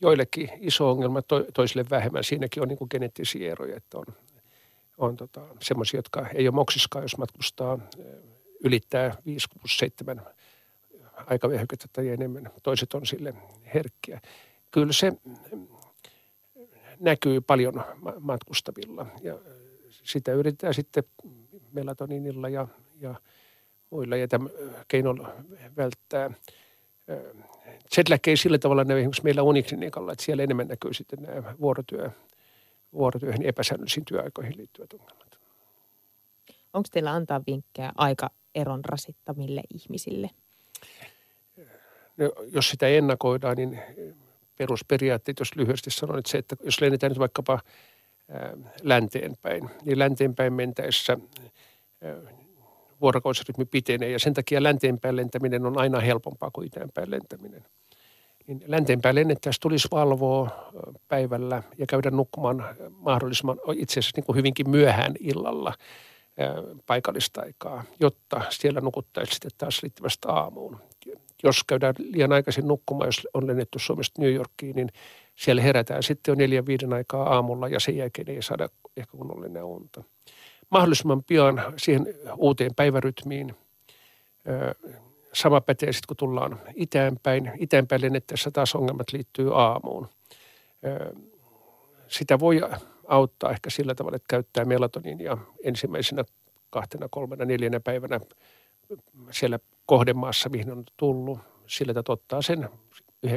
joillekin 0.00 0.50
iso 0.60 0.90
ongelma, 0.90 1.22
toisille 1.54 1.84
vähemmän. 1.90 2.24
Siinäkin 2.24 2.62
on 2.62 2.68
niin 2.68 2.78
geneettisiä 2.90 3.52
eroja, 3.52 3.76
että 3.76 3.98
on, 3.98 4.04
on 4.98 5.16
tota, 5.16 5.40
semmoisia, 5.62 5.98
jotka 5.98 6.28
ei 6.34 6.48
ole 6.48 6.54
moksiskaan, 6.54 7.04
jos 7.04 7.18
matkustaa 7.18 7.78
ylittää 8.64 9.16
5, 9.26 9.48
6, 9.60 9.78
7 9.78 10.22
aikavyöhykettä 11.26 11.86
tai 11.92 12.08
enemmän. 12.08 12.50
Toiset 12.62 12.94
on 12.94 13.06
sille 13.06 13.34
herkkiä. 13.74 14.20
Kyllä 14.70 14.92
se 14.92 15.12
näkyy 17.00 17.40
paljon 17.40 17.84
matkustavilla 18.20 19.06
ja 19.22 19.38
sitä 19.90 20.32
yritetään 20.32 20.74
sitten 20.74 21.04
melatoninilla 21.72 22.48
ja, 22.48 22.68
ja 23.00 23.14
muilla 23.90 24.16
ja 24.16 24.28
tämän 24.28 24.50
keinoilla 24.88 25.32
välttää. 25.76 26.30
Jetlag 27.96 28.28
ei 28.28 28.36
sillä 28.36 28.58
tavalla 28.58 28.84
näy 28.84 28.98
esimerkiksi 28.98 29.24
meillä 29.24 29.42
uniklinikalla, 29.42 30.12
että 30.12 30.24
siellä 30.24 30.42
enemmän 30.42 30.68
näkyy 30.68 30.94
sitten 30.94 31.22
nämä 31.22 31.54
vuorotyö, 31.60 32.10
vuorotyöhön 32.92 33.42
epäsäännöllisiin 33.42 34.04
työaikoihin 34.04 34.56
liittyvät 34.56 34.92
ongelmat. 34.92 35.38
Onko 36.72 36.88
teillä 36.92 37.12
antaa 37.12 37.40
vinkkejä 37.46 37.92
aikaeron 37.96 38.84
rasittamille 38.84 39.62
ihmisille? 39.74 40.30
No, 42.20 42.32
jos 42.52 42.70
sitä 42.70 42.88
ennakoidaan, 42.88 43.56
niin 43.56 43.80
perusperiaatteet, 44.58 45.38
jos 45.38 45.56
lyhyesti 45.56 45.90
sanon, 45.90 46.18
että 46.18 46.30
se, 46.30 46.38
että 46.38 46.56
jos 46.64 46.80
lennetään 46.80 47.10
nyt 47.10 47.18
vaikkapa 47.18 47.60
länteenpäin, 48.82 49.70
niin 49.84 49.98
länteenpäin 49.98 50.52
mentäessä 50.52 51.18
vuorokausirytmi 53.00 53.64
pitenee 53.64 54.10
ja 54.10 54.18
sen 54.18 54.34
takia 54.34 54.62
länteenpäin 54.62 55.16
lentäminen 55.16 55.66
on 55.66 55.78
aina 55.78 56.00
helpompaa 56.00 56.50
kuin 56.52 56.66
itäänpäin 56.66 57.10
lentäminen. 57.10 57.64
Niin 58.46 58.64
länteenpäin 58.66 59.14
lennettäessä 59.14 59.60
tulisi 59.62 59.88
valvoa 59.90 60.70
päivällä 61.08 61.62
ja 61.78 61.86
käydä 61.86 62.10
nukkumaan 62.10 62.64
mahdollisimman 62.90 63.58
itse 63.74 64.00
asiassa 64.00 64.16
niin 64.16 64.24
kuin 64.24 64.36
hyvinkin 64.36 64.70
myöhään 64.70 65.14
illalla 65.20 65.74
paikallista 66.86 67.40
aikaa, 67.40 67.84
jotta 68.00 68.42
siellä 68.50 68.80
nukuttaisiin 68.80 69.34
sitten 69.34 69.50
taas 69.58 69.82
riittävästi 69.82 70.28
aamuun 70.28 70.80
jos 71.42 71.64
käydään 71.64 71.94
liian 71.98 72.32
aikaisin 72.32 72.68
nukkumaan, 72.68 73.08
jos 73.08 73.28
on 73.34 73.46
lennetty 73.46 73.78
Suomesta 73.78 74.22
New 74.22 74.34
Yorkiin, 74.34 74.76
niin 74.76 74.88
siellä 75.36 75.62
herätään 75.62 76.02
sitten 76.02 76.32
jo 76.32 76.36
neljän 76.36 76.66
viiden 76.66 76.92
aikaa 76.92 77.34
aamulla 77.34 77.68
ja 77.68 77.80
sen 77.80 77.96
jälkeen 77.96 78.30
ei 78.30 78.42
saada 78.42 78.68
ehkä 78.96 79.16
kunnollinen 79.16 79.64
unta. 79.64 80.02
Mahdollisimman 80.70 81.24
pian 81.24 81.62
siihen 81.76 82.06
uuteen 82.36 82.74
päivärytmiin. 82.76 83.54
Sama 85.32 85.60
pätee 85.60 85.92
sitten, 85.92 86.06
kun 86.08 86.16
tullaan 86.16 86.60
itäänpäin. 86.74 87.52
Itäänpäin 87.58 88.02
lennettäessä 88.02 88.50
taas 88.50 88.74
ongelmat 88.74 89.12
liittyy 89.12 89.60
aamuun. 89.60 90.08
Sitä 92.08 92.38
voi 92.40 92.60
auttaa 93.06 93.50
ehkä 93.50 93.70
sillä 93.70 93.94
tavalla, 93.94 94.16
että 94.16 94.26
käyttää 94.28 94.64
melatoninia 94.64 95.38
ensimmäisenä 95.64 96.24
kahtena, 96.70 97.08
kolmena, 97.10 97.44
neljänä 97.44 97.80
päivänä 97.80 98.20
siellä 99.30 99.58
kohdemaassa, 99.86 100.48
mihin 100.48 100.72
on 100.72 100.84
tullut, 100.96 101.38
sillä 101.66 102.00
että 102.00 102.12
ottaa 102.12 102.42
sen, 102.42 102.68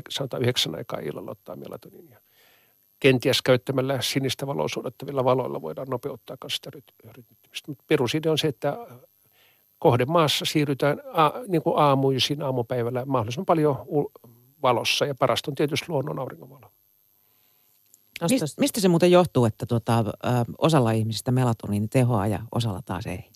sanotaan 0.10 0.42
yhdeksän 0.42 0.76
aikaa 0.76 1.00
illalla 1.00 1.32
ottaa 1.32 1.56
melatoninia. 1.56 2.22
Kenties 3.00 3.42
käyttämällä 3.42 4.02
sinistä 4.02 4.48
valoa 4.48 4.68
suodattavilla 4.68 5.24
valoilla 5.24 5.62
voidaan 5.62 5.88
nopeuttaa 5.90 6.38
myös 6.44 6.56
sitä 6.56 6.70
rytmittymistä. 7.06 7.72
Mutta 7.72 7.84
perusidea 7.88 8.32
on 8.32 8.38
se, 8.38 8.48
että 8.48 8.78
kohdemaassa 9.80 10.46
siirrytään 10.46 11.02
a, 11.14 11.32
niin 11.48 11.62
kuin 11.62 11.78
aamuisin 11.78 12.42
aamupäivällä 12.42 13.06
mahdollisimman 13.06 13.46
paljon 13.46 13.76
valossa 14.62 15.06
ja 15.06 15.16
parasta 15.16 15.52
on 15.52 15.56
tietysti 15.56 15.86
luonnon 15.88 16.20
auringonvalo. 16.20 16.72
Mistä 18.60 18.82
se 18.82 18.88
muuten 18.88 19.12
johtuu, 19.12 19.46
että 19.46 19.66
tuota, 19.66 20.06
osalla 20.58 20.92
ihmisistä 20.92 21.32
melatoniini 21.32 21.88
tehoaa 21.88 22.28
ja 22.28 22.40
osalla 22.52 22.82
taas 22.86 23.06
ei? 23.06 23.33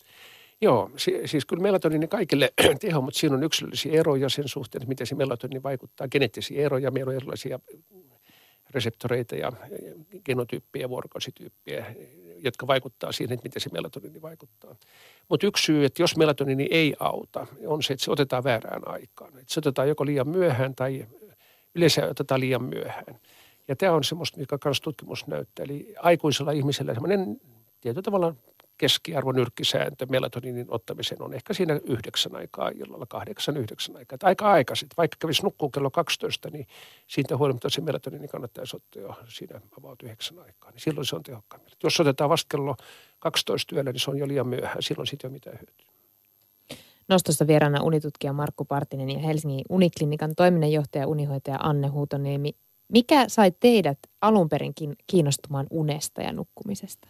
Joo, 0.62 0.92
siis 1.26 1.46
kyllä 1.46 1.64
melatoniini 1.64 2.08
kaikille 2.08 2.54
teho, 2.82 3.02
mutta 3.02 3.20
siinä 3.20 3.36
on 3.36 3.44
yksilöllisiä 3.44 4.00
eroja 4.00 4.30
sen 4.30 4.48
suhteen, 4.48 4.82
että 4.82 4.90
miten 4.90 5.08
se 5.08 5.16
melatoniini 5.16 5.64
vaikuttaa. 5.64 6.08
Geneettisiä 6.08 6.66
eroja, 6.66 6.92
meillä 6.92 7.10
on 7.10 7.16
erilaisia 7.16 7.60
reseptoreita 8.70 9.36
ja 9.36 9.52
genotyyppejä, 10.26 10.90
vuorokausityyppejä, 10.90 11.96
jotka 12.38 12.68
vaikuttaa 12.68 13.12
siihen, 13.12 13.34
että 13.34 13.44
miten 13.44 13.62
se 13.62 13.70
melatoniini 13.74 14.22
vaikuttaa. 14.22 14.76
Mutta 15.30 15.48
yksi 15.48 15.66
syy, 15.66 15.86
että 15.86 16.02
jos 16.02 16.18
melatoniini 16.18 16.68
ei 16.72 16.96
auta, 17.00 17.48
on 17.66 17.84
se, 17.84 17.94
että 17.94 18.06
se 18.06 18.12
otetaan 18.12 18.44
väärään 18.44 18.88
aikaan. 18.88 19.30
Että 19.30 19.54
se 19.54 19.60
otetaan 19.60 19.88
joko 19.88 20.06
liian 20.06 20.30
myöhään 20.30 20.76
tai 20.76 21.08
yleensä 21.76 22.06
otetaan 22.06 22.42
liian 22.42 22.64
myöhään. 22.64 23.20
Ja 23.68 23.76
tämä 23.76 23.94
on 23.94 24.04
semmoista, 24.04 24.40
mikä 24.40 24.58
myös 24.66 24.82
tutkimus 24.82 25.28
näyttää. 25.28 25.64
Eli 25.64 25.94
aikuisella 26.00 26.52
ihmisellä 26.52 26.94
semmoinen 26.94 27.42
tietyllä 27.82 28.04
tavalla 28.04 28.36
keskiarvo 28.78 29.32
nyrkkisääntö 29.32 30.06
melatoniinin 30.06 30.66
ottamisen 30.70 31.22
on 31.22 31.34
ehkä 31.34 31.54
siinä 31.54 31.80
yhdeksän 31.84 32.36
aikaa 32.36 32.70
illalla, 32.70 33.06
kahdeksan, 33.06 33.58
yhdeksän 33.58 33.98
aikaa. 33.98 34.18
aika 34.24 34.52
aikaisin. 34.52 34.90
Vaikka 34.98 35.18
kävisi 35.20 35.44
nukkuu 35.44 35.70
kello 35.70 35.92
12, 35.92 36.50
niin 36.50 36.68
siitä 37.08 37.38
huolimatta 37.38 37.70
se 37.70 37.82
melatoniini 37.82 38.28
kannattaisi 38.28 38.76
ottaa 38.76 39.02
jo 39.02 39.16
siinä 39.28 39.62
about 39.78 40.04
yhdeksän 40.04 40.40
aikaa. 40.40 40.72
Niin 40.72 40.82
silloin 40.82 41.06
se 41.06 41.16
on 41.16 41.24
tehokkaammin. 41.24 41.72
Jos 41.84 42.00
otetaan 42.00 42.30
vasta 42.30 42.58
kello 42.58 42.76
12 43.20 43.76
yöllä, 43.76 43.92
niin 43.92 44.00
se 44.00 44.12
on 44.12 44.18
jo 44.18 44.28
liian 44.28 44.48
myöhään. 44.48 44.84
Silloin 44.84 45.08
siitä 45.08 45.28
ei 45.28 45.30
ole 45.30 45.34
mitään 45.34 45.58
hyötyä. 45.60 45.88
Nostossa 47.08 47.48
vieraana 47.48 47.84
unitutkija 47.84 48.34
Markku 48.34 48.66
Partinen 48.66 49.10
ja 49.10 49.20
Helsingin 49.20 49.66
Uniklinikan 49.70 50.34
toiminnanjohtaja 50.36 51.08
unihoitaja 51.08 51.58
Anne 51.60 51.88
Huutoniemi. 51.88 52.56
Mikä 52.88 53.26
sai 53.28 53.52
teidät 53.60 54.00
alun 54.22 54.50
kiinnostumaan 55.08 55.68
unesta 55.70 56.22
ja 56.22 56.34
nukkumisesta? 56.34 57.08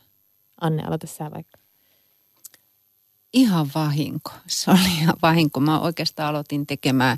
Anne, 0.61 0.83
aloita 0.83 1.07
sä 1.07 1.31
vaikka. 1.31 1.59
Ihan 3.33 3.69
vahinko. 3.75 4.31
Se 4.47 4.71
oli 4.71 4.97
ihan 5.01 5.15
vahinko. 5.21 5.59
Mä 5.59 5.79
oikeastaan 5.79 6.29
aloitin 6.29 6.67
tekemään 6.67 7.17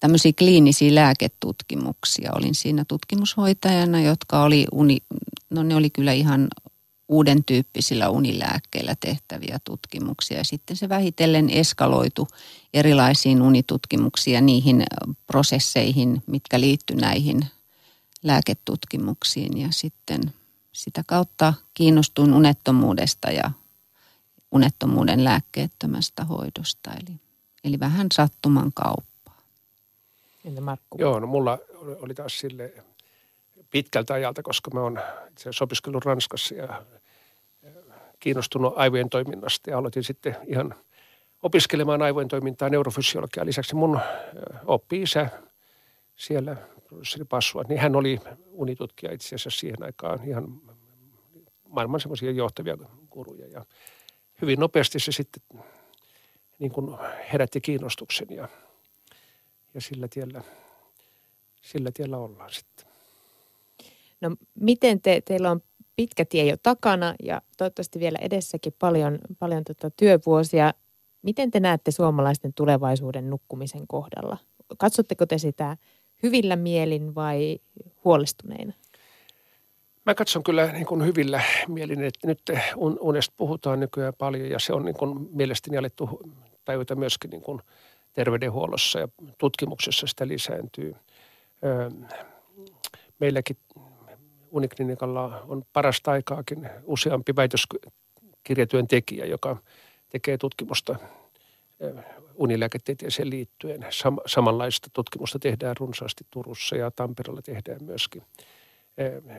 tämmöisiä 0.00 0.32
kliinisiä 0.38 0.94
lääketutkimuksia. 0.94 2.30
Olin 2.34 2.54
siinä 2.54 2.84
tutkimushoitajana, 2.88 4.00
jotka 4.00 4.42
oli, 4.42 4.66
uni, 4.72 4.98
no 5.50 5.62
ne 5.62 5.74
oli 5.74 5.90
kyllä 5.90 6.12
ihan 6.12 6.48
uuden 7.08 7.44
tyyppisillä 7.44 8.08
unilääkkeillä 8.08 8.94
tehtäviä 9.00 9.58
tutkimuksia. 9.64 10.38
Ja 10.38 10.44
sitten 10.44 10.76
se 10.76 10.88
vähitellen 10.88 11.50
eskaloitu 11.50 12.28
erilaisiin 12.74 13.42
unitutkimuksiin 13.42 14.34
ja 14.34 14.40
niihin 14.40 14.84
prosesseihin, 15.26 16.22
mitkä 16.26 16.60
liittyy 16.60 16.96
näihin 16.96 17.46
lääketutkimuksiin. 18.22 19.58
Ja 19.58 19.68
sitten 19.70 20.20
sitä 20.78 21.02
kautta 21.06 21.54
kiinnostuin 21.74 22.34
unettomuudesta 22.34 23.30
ja 23.30 23.50
unettomuuden 24.52 25.24
lääkkeettömästä 25.24 26.24
hoidosta. 26.24 26.90
Eli, 26.90 27.16
eli 27.64 27.80
vähän 27.80 28.06
sattuman 28.12 28.72
kauppaa. 28.74 29.42
Entä 30.44 30.60
Markku? 30.60 30.98
Joo, 31.00 31.20
no 31.20 31.26
mulla 31.26 31.58
oli 32.00 32.14
taas 32.14 32.38
sille 32.38 32.72
pitkältä 33.70 34.14
ajalta, 34.14 34.42
koska 34.42 34.70
mä 34.74 34.80
oon 34.80 35.00
itse 35.30 35.50
opiskellut 35.60 36.04
Ranskassa 36.04 36.54
ja 36.54 36.82
kiinnostunut 38.20 38.72
aivojen 38.76 39.10
toiminnasta 39.10 39.70
ja 39.70 39.78
aloitin 39.78 40.04
sitten 40.04 40.36
ihan 40.46 40.74
opiskelemaan 41.42 42.02
aivojen 42.02 42.28
toimintaa 42.28 42.68
neurofysiologiaa. 42.68 43.46
Lisäksi 43.46 43.74
mun 43.74 44.00
oppi-isä 44.66 45.28
siellä, 46.16 46.56
Passua, 47.28 47.62
niin 47.68 47.80
hän 47.80 47.96
oli 47.96 48.20
unitutkija 48.50 49.12
itse 49.12 49.26
asiassa 49.34 49.50
siihen 49.50 49.82
aikaan 49.82 50.28
ihan 50.28 50.60
maailman 51.68 52.00
semmoisia 52.00 52.30
johtavia 52.30 52.76
kuruja. 53.10 53.46
Ja 53.48 53.64
hyvin 54.42 54.60
nopeasti 54.60 54.98
se 54.98 55.12
sitten 55.12 55.62
niin 56.58 56.72
kuin 56.72 56.96
herätti 57.32 57.60
kiinnostuksen 57.60 58.26
ja, 58.30 58.48
ja 59.74 59.80
sillä, 59.80 60.08
tiellä, 60.08 60.42
sillä 61.62 61.90
tiellä 61.94 62.18
ollaan 62.18 62.50
sitten. 62.52 62.86
No 64.20 64.36
miten 64.60 65.00
te, 65.00 65.22
teillä 65.24 65.50
on 65.50 65.60
pitkä 65.96 66.24
tie 66.24 66.44
jo 66.44 66.56
takana 66.62 67.14
ja 67.22 67.42
toivottavasti 67.56 67.98
vielä 67.98 68.18
edessäkin 68.20 68.74
paljon, 68.78 69.18
paljon 69.38 69.64
tota 69.64 69.90
työvuosia. 69.90 70.74
Miten 71.22 71.50
te 71.50 71.60
näette 71.60 71.90
suomalaisten 71.90 72.52
tulevaisuuden 72.54 73.30
nukkumisen 73.30 73.86
kohdalla? 73.86 74.38
Katsotteko 74.78 75.26
te 75.26 75.38
sitä 75.38 75.76
hyvillä 76.22 76.56
mielin 76.56 77.14
vai 77.14 77.58
huolestuneina? 78.04 78.72
Mä 80.06 80.14
katson 80.14 80.42
kyllä 80.42 80.72
niin 80.72 80.86
kuin 80.86 81.06
hyvillä 81.06 81.42
mielin, 81.68 82.04
että 82.04 82.26
nyt 82.26 82.42
unesta 82.76 83.34
puhutaan 83.36 83.80
nykyään 83.80 84.14
paljon 84.18 84.50
ja 84.50 84.58
se 84.58 84.72
on 84.72 84.84
niin 84.84 84.96
kuin 84.96 85.28
mielestäni 85.32 85.76
alettu 85.76 86.20
tajuta 86.64 86.94
myöskin 86.94 87.30
niin 87.30 87.42
kuin 87.42 87.60
terveydenhuollossa 88.12 88.98
ja 88.98 89.08
tutkimuksessa 89.38 90.06
sitä 90.06 90.28
lisääntyy. 90.28 90.94
Meilläkin 93.18 93.56
Uniklinikalla 94.50 95.44
on 95.48 95.62
parasta 95.72 96.10
aikaakin 96.10 96.70
useampi 96.84 97.36
väitöskirjatyön 97.36 98.88
tekijä, 98.88 99.26
joka 99.26 99.56
tekee 100.08 100.38
tutkimusta 100.38 100.96
unilääketieteeseen 102.38 103.30
liittyen. 103.30 103.82
Sam- 103.82 104.22
samanlaista 104.26 104.88
tutkimusta 104.92 105.38
tehdään 105.38 105.76
runsaasti 105.80 106.24
Turussa 106.30 106.76
ja 106.76 106.90
Tampereella 106.90 107.42
tehdään 107.42 107.84
myöskin. 107.84 108.22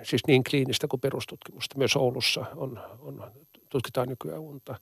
Siis 0.03 0.21
niin 0.27 0.43
kliinistä 0.43 0.87
kuin 0.87 1.01
perustutkimusta. 1.01 1.77
Myös 1.77 1.95
Oulussa 1.95 2.45
on, 2.55 2.79
on, 2.99 3.31
tutkitaan 3.69 4.09
nykyään 4.09 4.39
unta 4.39 4.75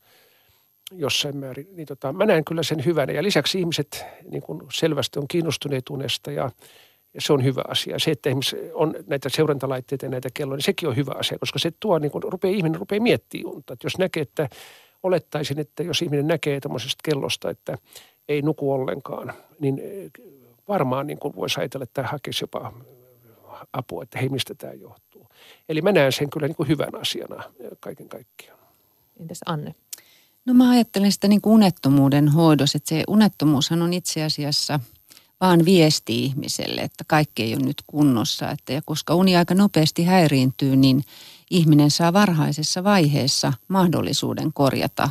jossain 0.92 1.38
määrin. 1.38 1.68
Niin 1.72 1.88
tota, 1.88 2.14
mä 2.14 2.26
näen 2.26 2.46
kyllä 2.46 2.64
sen 2.64 2.86
hyvänä. 2.86 3.14
Ja 3.14 3.24
lisäksi 3.24 3.60
ihmiset 3.60 4.06
niin 4.32 4.42
kuin 4.42 4.62
selvästi 4.74 5.20
on 5.20 5.28
kiinnostuneet 5.28 5.90
unesta 5.90 6.32
ja 6.32 6.52
ja 7.14 7.22
se 7.22 7.34
on 7.34 7.44
hyvä 7.44 7.62
asia. 7.68 8.00
Se, 8.00 8.12
että 8.12 8.30
on 8.74 8.96
näitä 9.08 9.30
seurantalaitteita 9.30 10.06
ja 10.06 10.10
näitä 10.10 10.30
kelloja, 10.34 10.56
niin 10.56 10.64
sekin 10.64 10.90
on 10.90 10.96
hyvä 10.96 11.12
asia, 11.16 11.40
koska 11.40 11.60
se 11.60 11.72
tuo, 11.80 12.00
niin 12.00 12.12
kun 12.12 12.24
rupeaa, 12.24 12.54
ihminen 12.54 12.80
rupeaa 12.80 13.02
miettimään 13.02 13.56
unta. 13.56 13.74
Että 13.74 13.86
jos 13.86 13.98
näkee, 13.98 14.22
että 14.22 14.50
olettaisin, 15.04 15.60
että 15.60 15.84
jos 15.84 16.02
ihminen 16.02 16.28
näkee 16.28 16.60
tämmöisestä 16.60 17.02
kellosta, 17.04 17.50
että 17.50 17.78
ei 18.30 18.42
nuku 18.42 18.72
ollenkaan, 18.72 19.34
niin 19.60 19.82
eh, 19.84 20.12
varmaan 20.68 21.08
niin 21.08 21.20
kuin 21.20 21.36
voisi 21.36 21.60
ajatella, 21.60 21.84
että 21.84 22.04
hakisi 22.04 22.44
jopa 22.44 22.74
apua, 23.74 24.04
että 24.04 24.20
hei, 24.20 24.30
mistä 24.30 24.56
tämä 24.56 24.74
johtuu. 24.74 25.28
Eli 25.70 25.82
mä 25.82 25.92
näen 25.92 26.12
sen 26.12 26.30
kyllä 26.30 26.48
niin 26.48 26.56
kuin 26.56 26.70
hyvän 26.70 26.96
asiana 27.02 27.44
eh, 27.60 27.70
kaiken 27.80 28.10
kaikkiaan. 28.10 28.60
Entäs 29.20 29.40
Anne? 29.46 29.76
No 30.46 30.54
mä 30.54 30.70
ajattelen 30.70 31.12
sitä 31.12 31.28
niin 31.28 31.42
kuin 31.42 31.54
unettomuuden 31.54 32.28
hoidossa, 32.28 32.78
että 32.78 32.90
se 32.90 33.04
unettomuushan 33.08 33.82
on 33.82 33.94
itse 33.94 34.24
asiassa– 34.24 34.80
vaan 35.42 35.66
viesti 35.66 36.24
ihmiselle, 36.24 36.82
että 36.82 37.04
kaikki 37.08 37.44
ei 37.44 37.54
ole 37.54 37.66
nyt 37.66 37.84
kunnossa. 37.88 38.52
Että, 38.52 38.74
ja 38.74 38.82
koska 38.86 39.16
uni 39.16 39.36
aika 39.36 39.56
nopeasti 39.56 40.04
häiriintyy, 40.04 40.76
niin 40.76 41.04
ihminen 41.50 41.92
saa 41.92 42.14
varhaisessa 42.14 42.84
vaiheessa 42.84 43.54
mahdollisuuden 43.68 44.54
korjata 44.54 45.10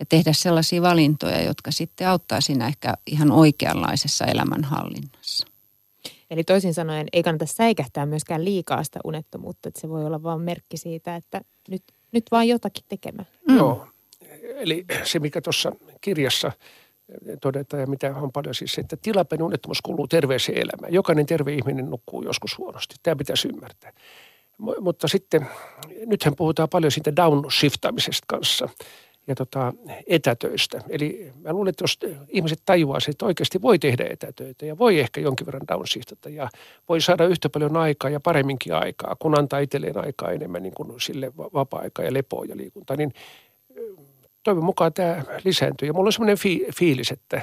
ja 0.00 0.06
tehdä 0.06 0.32
sellaisia 0.32 0.82
valintoja, 0.82 1.42
jotka 1.42 1.70
sitten 1.70 2.08
auttaa 2.08 2.40
siinä 2.40 2.66
ehkä 2.66 2.94
ihan 3.06 3.32
oikeanlaisessa 3.32 4.24
elämänhallinnassa. 4.24 5.46
Eli 6.30 6.44
toisin 6.44 6.74
sanoen 6.74 7.06
ei 7.12 7.22
kannata 7.22 7.46
säikähtää 7.46 8.06
myöskään 8.06 8.44
liikaa 8.44 8.84
sitä 8.84 9.00
unettomuutta, 9.04 9.68
että 9.68 9.80
se 9.80 9.88
voi 9.88 10.06
olla 10.06 10.22
vain 10.22 10.40
merkki 10.40 10.76
siitä, 10.76 11.16
että 11.16 11.40
nyt, 11.68 11.82
nyt 12.12 12.24
vaan 12.30 12.48
jotakin 12.48 12.84
tekemään. 12.88 13.28
Mm. 13.48 13.56
Joo, 13.56 13.86
eli 14.54 14.84
se 15.04 15.18
mikä 15.18 15.40
tuossa 15.40 15.72
kirjassa– 16.00 16.52
todeta 17.40 17.76
ja 17.76 17.86
mitä 17.86 18.14
on 18.16 18.32
paljon 18.32 18.54
siis, 18.54 18.78
että 18.78 18.96
tilapäinen 19.02 19.46
unettomuus 19.46 19.82
kuuluu 19.82 20.08
terveeseen 20.08 20.58
elämään. 20.58 20.92
Jokainen 20.92 21.26
terve 21.26 21.54
ihminen 21.54 21.90
nukkuu 21.90 22.22
joskus 22.22 22.58
huonosti. 22.58 22.94
Tämä 23.02 23.16
pitäisi 23.16 23.48
ymmärtää. 23.48 23.92
Mutta 24.80 25.08
sitten, 25.08 25.46
nythän 26.06 26.36
puhutaan 26.36 26.68
paljon 26.68 26.90
siitä 26.90 27.16
downshiftaamisesta 27.16 28.24
kanssa 28.26 28.68
ja 29.26 29.34
tota, 29.34 29.72
etätöistä. 30.06 30.80
Eli 30.88 31.32
mä 31.42 31.52
luulen, 31.52 31.70
että 31.70 31.84
jos 31.84 31.98
ihmiset 32.28 32.62
tajuaa 32.64 32.98
että 33.08 33.26
oikeasti 33.26 33.62
voi 33.62 33.78
tehdä 33.78 34.06
etätöitä 34.10 34.66
ja 34.66 34.78
voi 34.78 35.00
ehkä 35.00 35.20
jonkin 35.20 35.46
verran 35.46 35.68
downshiftata 35.68 36.28
ja 36.28 36.48
voi 36.88 37.00
saada 37.00 37.26
yhtä 37.26 37.48
paljon 37.48 37.76
aikaa 37.76 38.10
ja 38.10 38.20
paremminkin 38.20 38.74
aikaa, 38.74 39.16
kun 39.18 39.38
antaa 39.38 39.58
itselleen 39.58 39.98
aikaa 39.98 40.32
enemmän 40.32 40.62
niin 40.62 40.74
kuin 40.74 41.00
sille 41.00 41.32
vapaa-aikaa 41.36 42.04
ja 42.04 42.14
lepoa 42.14 42.44
ja 42.44 42.56
liikuntaa, 42.56 42.96
niin 42.96 43.12
toivon 44.44 44.64
mukaan 44.64 44.92
tämä 44.92 45.22
lisääntyy. 45.44 45.88
Ja 45.88 45.92
mulla 45.92 46.08
on 46.08 46.12
semmoinen 46.12 46.38
fi- 46.38 46.66
fiilis, 46.78 47.10
että 47.10 47.42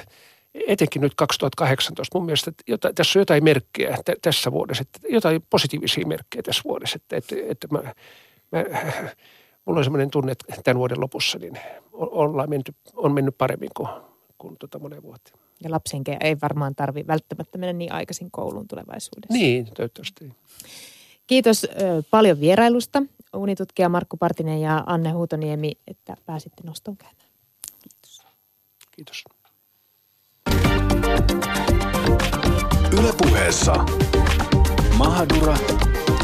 etenkin 0.54 1.02
nyt 1.02 1.14
2018, 1.14 2.18
mun 2.18 2.26
mielestä 2.26 2.50
että 2.50 2.64
jota, 2.66 2.92
tässä 2.94 3.18
on 3.18 3.20
jotain 3.20 3.44
merkkejä 3.44 3.96
t- 4.04 4.22
tässä 4.22 4.52
vuodessa, 4.52 4.82
että 4.82 5.08
jotain 5.08 5.42
positiivisia 5.50 6.06
merkkejä 6.06 6.42
tässä 6.42 6.62
vuodessa, 6.64 6.96
että, 6.96 7.16
että, 7.16 7.36
että 7.48 7.68
mä, 7.70 7.82
mä, 8.52 8.64
mulla 9.64 9.80
on 9.80 9.84
semmoinen 9.84 10.10
tunne, 10.10 10.32
että 10.32 10.44
tämän 10.64 10.78
vuoden 10.78 11.00
lopussa 11.00 11.38
niin 11.38 11.58
ollaan 11.92 12.50
menty, 12.50 12.74
on 12.94 13.12
mennyt 13.12 13.38
paremmin 13.38 13.70
kuin, 13.76 13.88
kuin 14.38 14.56
tota 14.58 14.78
monen 14.78 15.02
vuoteen. 15.02 15.38
Ja 15.62 15.70
lapsenkin 15.70 16.16
ei 16.20 16.36
varmaan 16.42 16.74
tarvi 16.74 17.06
välttämättä 17.06 17.58
mennä 17.58 17.72
niin 17.72 17.92
aikaisin 17.92 18.30
kouluun 18.30 18.68
tulevaisuudessa. 18.68 19.32
Niin, 19.32 19.68
toivottavasti. 19.74 20.32
Kiitos 21.26 21.66
paljon 22.10 22.40
vierailusta 22.40 23.02
unitutkija 23.36 23.88
Markku 23.88 24.16
Partinen 24.16 24.60
ja 24.60 24.84
Anne 24.86 25.10
Huutoniemi, 25.10 25.72
että 25.86 26.16
pääsitte 26.26 26.62
noston 26.66 26.96
käymään. 26.96 27.28
Kiitos. 28.90 29.24
Ylepuheessa 32.98 33.74
Mahadura 34.98 35.56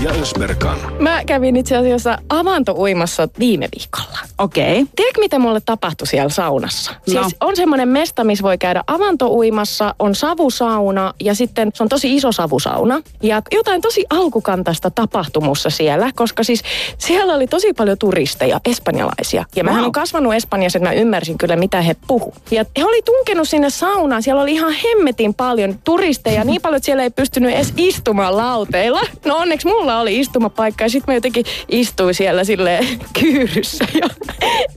ja 0.03 0.11
Ösberkan. 0.11 0.79
Mä 1.01 1.25
kävin 1.25 1.57
itse 1.57 1.77
asiassa 1.77 2.19
avantouimassa 2.29 3.29
viime 3.39 3.69
viikolla. 3.77 4.18
Okei. 4.39 4.73
Okay. 4.73 4.87
Tiedätkö, 4.97 5.21
mitä 5.21 5.39
mulle 5.39 5.61
tapahtui 5.65 6.07
siellä 6.07 6.29
saunassa? 6.29 6.91
No. 6.91 7.23
Siis 7.23 7.37
on 7.41 7.57
semmoinen 7.57 7.89
mesta, 7.89 8.25
missä 8.25 8.43
voi 8.43 8.59
käydä 8.59 8.85
avantouimassa, 8.87 9.95
on 9.99 10.15
savusauna 10.15 11.15
ja 11.21 11.35
sitten 11.35 11.71
se 11.75 11.83
on 11.83 11.89
tosi 11.89 12.17
iso 12.17 12.33
savusauna. 12.33 13.03
Ja 13.23 13.43
jotain 13.53 13.81
tosi 13.81 14.05
alkukantaista 14.11 14.91
tapahtumussa 14.91 15.71
siellä, 15.71 16.11
koska 16.15 16.45
siis 16.45 16.63
siellä 16.99 17.35
oli 17.35 17.47
tosi 17.47 17.73
paljon 17.73 17.99
turisteja, 17.99 18.61
espanjalaisia. 18.65 19.45
Ja 19.57 19.65
wow. 19.65 19.75
mä 19.75 19.85
on 19.85 19.93
kasvanut 19.93 20.35
Espanjassa, 20.35 20.79
että 20.79 20.89
mä 20.89 20.95
ymmärsin 20.95 21.39
kyllä, 21.39 21.57
mitä 21.57 21.83
he 21.83 21.97
puhu. 22.07 22.35
Ja 22.51 22.65
he 22.79 22.85
oli 22.85 23.03
tunkenut 23.03 23.49
sinne 23.49 23.71
saunaan, 23.71 24.23
siellä 24.23 24.43
oli 24.43 24.53
ihan 24.53 24.73
hemmetin 24.73 25.35
paljon 25.35 25.79
turisteja, 25.85 26.45
niin 26.45 26.63
paljon, 26.63 26.77
että 26.77 26.85
siellä 26.85 27.03
ei 27.03 27.11
pystynyt 27.11 27.55
edes 27.55 27.73
istumaan 27.77 28.37
lauteilla. 28.37 29.01
No 29.25 29.37
onneksi 29.37 29.67
mulla 29.67 30.01
oli 30.01 30.21
istumapaikka 30.21 30.85
ja 30.85 30.89
sitten 30.89 31.13
mä 31.13 31.17
jotenkin 31.17 31.45
istuin 31.69 32.15
siellä 32.15 32.45
sille 32.45 32.81
kyyryssä 33.21 33.85
ja 34.01 34.09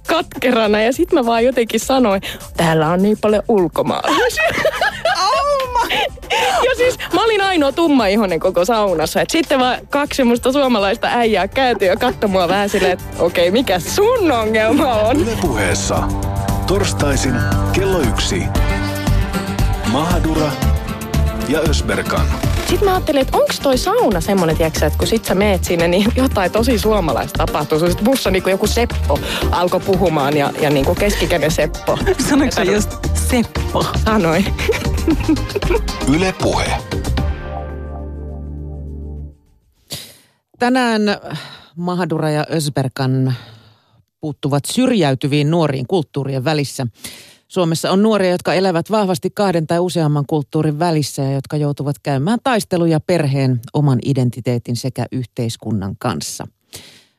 katkerana 0.07 0.81
ja 0.81 0.93
sitten 0.93 1.19
mä 1.19 1.25
vaan 1.25 1.45
jotenkin 1.45 1.79
sanoin, 1.79 2.21
täällä 2.57 2.89
on 2.89 3.01
niin 3.01 3.17
paljon 3.21 3.43
ulkomaalaisia. 3.47 4.43
ja 6.65 6.75
siis 6.77 6.97
mä 7.13 7.23
olin 7.23 7.41
ainoa 7.41 7.71
tumma 7.71 8.05
ihonen 8.05 8.39
koko 8.39 8.65
saunassa. 8.65 9.21
Et 9.21 9.29
sitten 9.29 9.59
vaan 9.59 9.87
kaksi 9.89 10.17
semmoista 10.17 10.51
suomalaista 10.51 11.07
äijää 11.11 11.47
kääntyi 11.47 11.87
ja 11.87 11.97
katsoi 11.97 12.29
mua 12.29 12.47
vähän 12.47 12.69
silleen, 12.69 12.93
että 12.93 13.05
okei, 13.19 13.49
okay, 13.49 13.59
mikä 13.59 13.79
sun 13.79 14.31
ongelma 14.31 14.93
on? 14.93 15.21
Yle 15.21 15.37
puheessa. 15.41 16.03
Torstaisin 16.67 17.35
kello 17.73 17.99
yksi. 17.99 18.43
Mahadura 19.91 20.51
ja 21.49 21.59
Ösberkan. 21.59 22.50
Sitten 22.71 22.89
mä 22.89 22.95
ajattelin, 22.95 23.21
että 23.21 23.37
onko 23.37 23.53
toi 23.63 23.77
sauna 23.77 24.21
semmoinen, 24.21 24.57
tiiäksä, 24.57 24.85
että 24.85 24.99
kun 24.99 25.07
sit 25.07 25.25
sä 25.25 25.35
meet 25.35 25.63
sinne, 25.63 25.87
niin 25.87 26.11
jotain 26.23 26.51
tosi 26.51 26.79
suomalaista 26.79 27.45
tapahtuu. 27.45 27.79
Sitten 27.79 28.05
musta 28.05 28.31
niin 28.31 28.43
joku 28.47 28.67
Seppo 28.67 29.19
alkoi 29.51 29.79
puhumaan 29.79 30.37
ja, 30.37 30.51
ja 30.61 30.69
niin 30.69 30.85
kuin 30.85 30.97
keskikäden 30.97 31.51
Seppo. 31.51 31.97
Sanoitko 32.29 32.55
sä 32.55 32.63
just 32.63 32.91
Seppo? 33.13 33.85
Sanoin. 34.05 34.45
Yle 36.15 36.33
Puhe. 36.41 36.71
Tänään 40.59 41.01
Mahadura 41.75 42.29
ja 42.29 42.45
Ösberkan 42.53 43.33
puuttuvat 44.19 44.65
syrjäytyviin 44.65 45.51
nuoriin 45.51 45.87
kulttuurien 45.87 46.43
välissä. 46.43 46.87
Suomessa 47.51 47.91
on 47.91 48.03
nuoria, 48.03 48.31
jotka 48.31 48.53
elävät 48.53 48.91
vahvasti 48.91 49.29
kahden 49.29 49.67
tai 49.67 49.79
useamman 49.79 50.25
kulttuurin 50.27 50.79
välissä 50.79 51.21
ja 51.21 51.31
jotka 51.31 51.57
joutuvat 51.57 51.95
käymään 52.03 52.39
taisteluja 52.43 52.99
perheen, 52.99 53.59
oman 53.73 53.99
identiteetin 54.05 54.75
sekä 54.75 55.05
yhteiskunnan 55.11 55.95
kanssa. 55.99 56.47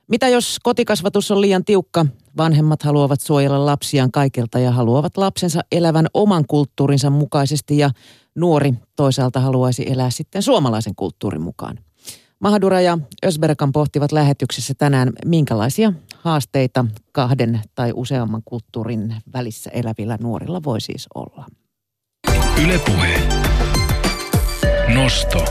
Mitä 0.09 0.29
jos 0.29 0.59
kotikasvatus 0.63 1.31
on 1.31 1.41
liian 1.41 1.65
tiukka? 1.65 2.07
Vanhemmat 2.37 2.83
haluavat 2.83 3.21
suojella 3.21 3.67
lapsiaan 3.67 4.13
kaikilta 4.13 4.59
ja 4.59 4.71
haluavat 4.71 5.17
lapsensa 5.17 5.61
elävän 5.73 6.07
oman 6.15 6.45
kulttuurinsa 6.47 7.11
mukaisesti 7.11 7.79
ja 7.79 7.91
nuori 8.35 8.75
toisaalta 8.97 9.41
haluaisi 9.41 9.85
elää 9.91 10.11
sitten 10.11 10.43
suomalaisen 10.43 10.95
kulttuurin 10.97 11.43
mukaan. 11.43 11.79
Mahadura 12.43 12.81
ja 12.81 12.99
Ösberkan 13.25 13.73
pohtivat 13.73 14.13
lähetyksessä 14.13 14.75
tänään, 14.79 15.13
minkälaisia 15.25 15.93
haasteita 16.19 16.85
kahden 17.13 17.61
tai 17.75 17.93
useamman 17.95 18.43
kulttuurin 18.45 19.15
välissä 19.33 19.71
elävillä 19.71 20.19
nuorilla 20.21 20.61
voi 20.65 20.81
siis 20.81 21.07
olla. 21.15 21.47
Ylepuhe. 22.65 23.21
Nosto. 24.95 25.45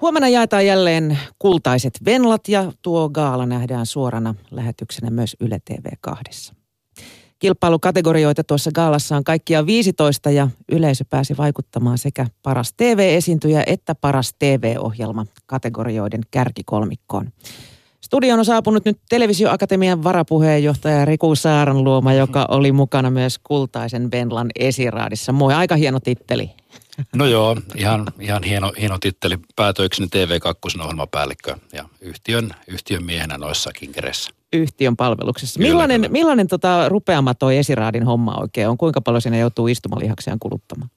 Huomenna 0.00 0.28
jaetaan 0.28 0.66
jälleen 0.66 1.18
kultaiset 1.38 1.98
venlat 2.04 2.48
ja 2.48 2.72
tuo 2.82 3.08
gaala 3.08 3.46
nähdään 3.46 3.86
suorana 3.86 4.34
lähetyksenä 4.50 5.10
myös 5.10 5.36
Yle 5.40 5.58
TV2. 5.70 6.59
Kilpailukategorioita 7.40 8.44
tuossa 8.44 8.70
gaalassa 8.74 9.16
on 9.16 9.24
kaikkia 9.24 9.66
15 9.66 10.30
ja 10.30 10.48
yleisö 10.72 11.04
pääsi 11.10 11.36
vaikuttamaan 11.36 11.98
sekä 11.98 12.26
paras 12.42 12.72
TV-esiintyjä 12.72 13.62
että 13.66 13.94
paras 13.94 14.34
TV-ohjelma 14.38 15.26
kategorioiden 15.46 16.20
kärkikolmikkoon. 16.30 17.32
Studioon 18.00 18.38
on 18.38 18.44
saapunut 18.44 18.84
nyt 18.84 18.98
Televisioakatemian 19.08 20.04
varapuheenjohtaja 20.04 21.04
Riku 21.04 21.34
Saaranluoma, 21.34 22.12
joka 22.12 22.46
oli 22.48 22.72
mukana 22.72 23.10
myös 23.10 23.38
Kultaisen 23.38 24.10
Venlan 24.10 24.50
esiraadissa. 24.58 25.32
Moi, 25.32 25.54
aika 25.54 25.76
hieno 25.76 26.00
titteli. 26.00 26.50
No 27.14 27.26
joo, 27.26 27.56
ihan, 27.76 28.06
ihan 28.20 28.42
hieno, 28.42 28.72
hieno 28.80 28.98
titteli. 28.98 29.38
Päätöikseni 29.56 30.08
TV2 30.16 30.82
ohjelmapäällikkö 30.82 31.56
ja 31.72 31.84
yhtiön, 32.00 32.50
yhtiön 32.66 33.04
miehenä 33.04 33.38
noissa 33.38 33.70
kinkereissä. 33.72 34.39
Yhtiön 34.52 34.96
palveluksessa. 34.96 35.60
Millainen 35.60 36.00
kyllä. 36.00 36.12
millainen 36.12 36.46
tota, 36.48 36.88
rupeama 36.88 37.34
toi 37.34 37.56
esiraadin 37.56 38.02
homma 38.02 38.36
oikein 38.40 38.68
on? 38.68 38.78
Kuinka 38.78 39.00
paljon 39.00 39.22
siinä 39.22 39.38
joutuu 39.38 39.68
istumalihaksiaan 39.68 40.38
kuluttamaan? 40.38 40.90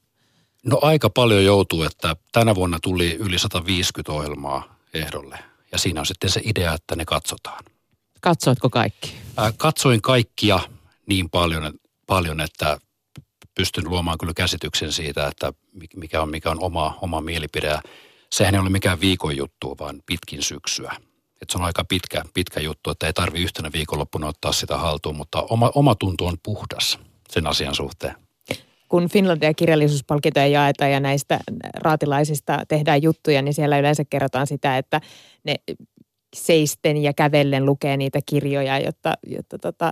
No 0.64 0.80
aika 0.82 1.10
paljon 1.10 1.46
joutuu, 1.46 1.84
että 1.84 2.16
tänä 2.32 2.56
vuonna 2.56 2.80
tuli 2.82 3.14
yli 3.14 3.40
150 3.40 4.12
ohjelmaa 4.12 4.76
ehdolle. 4.94 5.40
Ja 5.72 5.78
siinä 5.78 6.00
on 6.00 6.06
sitten 6.06 6.30
se 6.30 6.42
idea, 6.46 6.74
että 6.74 6.96
ne 6.96 7.06
katsotaan. 7.06 7.64
Katsoitko 8.22 8.70
kaikki? 8.70 9.16
Ää, 9.38 9.52
katsoin 9.58 10.02
kaikkia 10.02 10.60
niin 11.06 11.30
paljon, 11.30 11.74
paljon, 12.08 12.42
että 12.42 12.78
pystyn 13.56 13.90
luomaan 13.90 14.18
kyllä 14.18 14.34
käsityksen 14.34 14.92
siitä, 14.92 15.28
että 15.28 15.54
mikä 15.96 16.22
on, 16.22 16.30
mikä 16.30 16.52
on 16.52 16.64
oma, 16.64 16.98
oma 17.02 17.22
mielipide. 17.22 17.68
Ja 17.68 17.82
sehän 18.32 18.56
ei 18.56 18.62
ole 18.62 18.70
mikään 18.70 19.02
viikon 19.02 19.38
juttu, 19.38 19.76
vaan 19.80 20.02
pitkin 20.06 20.44
syksyä. 20.44 20.96
Et 21.44 21.50
se 21.50 21.58
on 21.58 21.64
aika 21.64 21.86
pitkä, 21.86 22.24
pitkä 22.34 22.60
juttu, 22.60 22.90
että 22.90 23.08
ei 23.08 23.14
tarvi 23.14 23.42
yhtenä 23.44 23.70
viikonloppuna 23.74 24.28
ottaa 24.28 24.52
sitä 24.52 24.78
haltuun, 24.78 25.16
mutta 25.16 25.42
oma, 25.42 25.72
oma 25.76 25.96
tuntu 25.96 26.26
on 26.26 26.38
puhdas 26.44 27.00
sen 27.30 27.48
asian 27.48 27.76
suhteen. 27.76 28.16
kun 28.90 29.10
Finlandia 29.10 29.54
kirjallisuuspalkintoja 29.54 30.48
jaetaan 30.48 30.92
ja 30.92 31.00
näistä 31.00 31.40
raatilaisista 31.76 32.60
tehdään 32.68 33.02
juttuja, 33.02 33.42
niin 33.42 33.54
siellä 33.54 33.80
yleensä 33.80 34.04
kerrotaan 34.10 34.48
sitä, 34.48 34.78
että 34.78 35.02
ne 35.44 35.56
seisten 36.36 36.98
ja 36.98 37.14
kävellen 37.14 37.66
lukee 37.66 37.98
niitä 37.98 38.20
kirjoja, 38.26 38.80
jotta, 38.80 39.14
jotta 39.28 39.60
tota, 39.60 39.92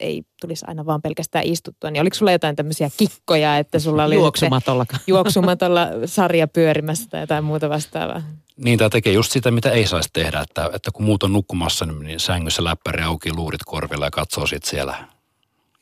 ei 0.00 0.22
tulisi 0.40 0.64
aina 0.68 0.86
vaan 0.86 1.02
pelkästään 1.02 1.44
istuttua. 1.44 1.90
Niin 1.90 2.00
oliko 2.00 2.14
sulla 2.14 2.32
jotain 2.32 2.56
tämmöisiä 2.56 2.90
kikkoja, 2.96 3.58
että 3.58 3.78
sulla 3.78 4.04
oli 4.04 4.14
Juoksumatollakaan. 4.14 5.00
juoksumatolla 5.06 5.86
sarja 6.06 6.48
pyörimässä 6.48 7.06
tai 7.10 7.20
jotain 7.20 7.44
muuta 7.44 7.68
vastaavaa? 7.68 8.22
Niin, 8.56 8.78
tämä 8.78 8.90
tekee 8.90 9.12
just 9.12 9.32
sitä, 9.32 9.50
mitä 9.50 9.70
ei 9.70 9.86
saisi 9.86 10.10
tehdä, 10.12 10.40
että, 10.40 10.70
että 10.74 10.90
kun 10.90 11.04
muut 11.04 11.22
on 11.22 11.32
nukkumassa, 11.32 11.86
niin 11.86 12.20
sängyssä 12.20 12.64
läppäri 12.64 13.02
auki, 13.02 13.32
luurit 13.32 13.60
korvilla 13.66 14.04
ja 14.04 14.10
katsoo 14.10 14.46
sitten 14.46 14.70
siellä 14.70 15.04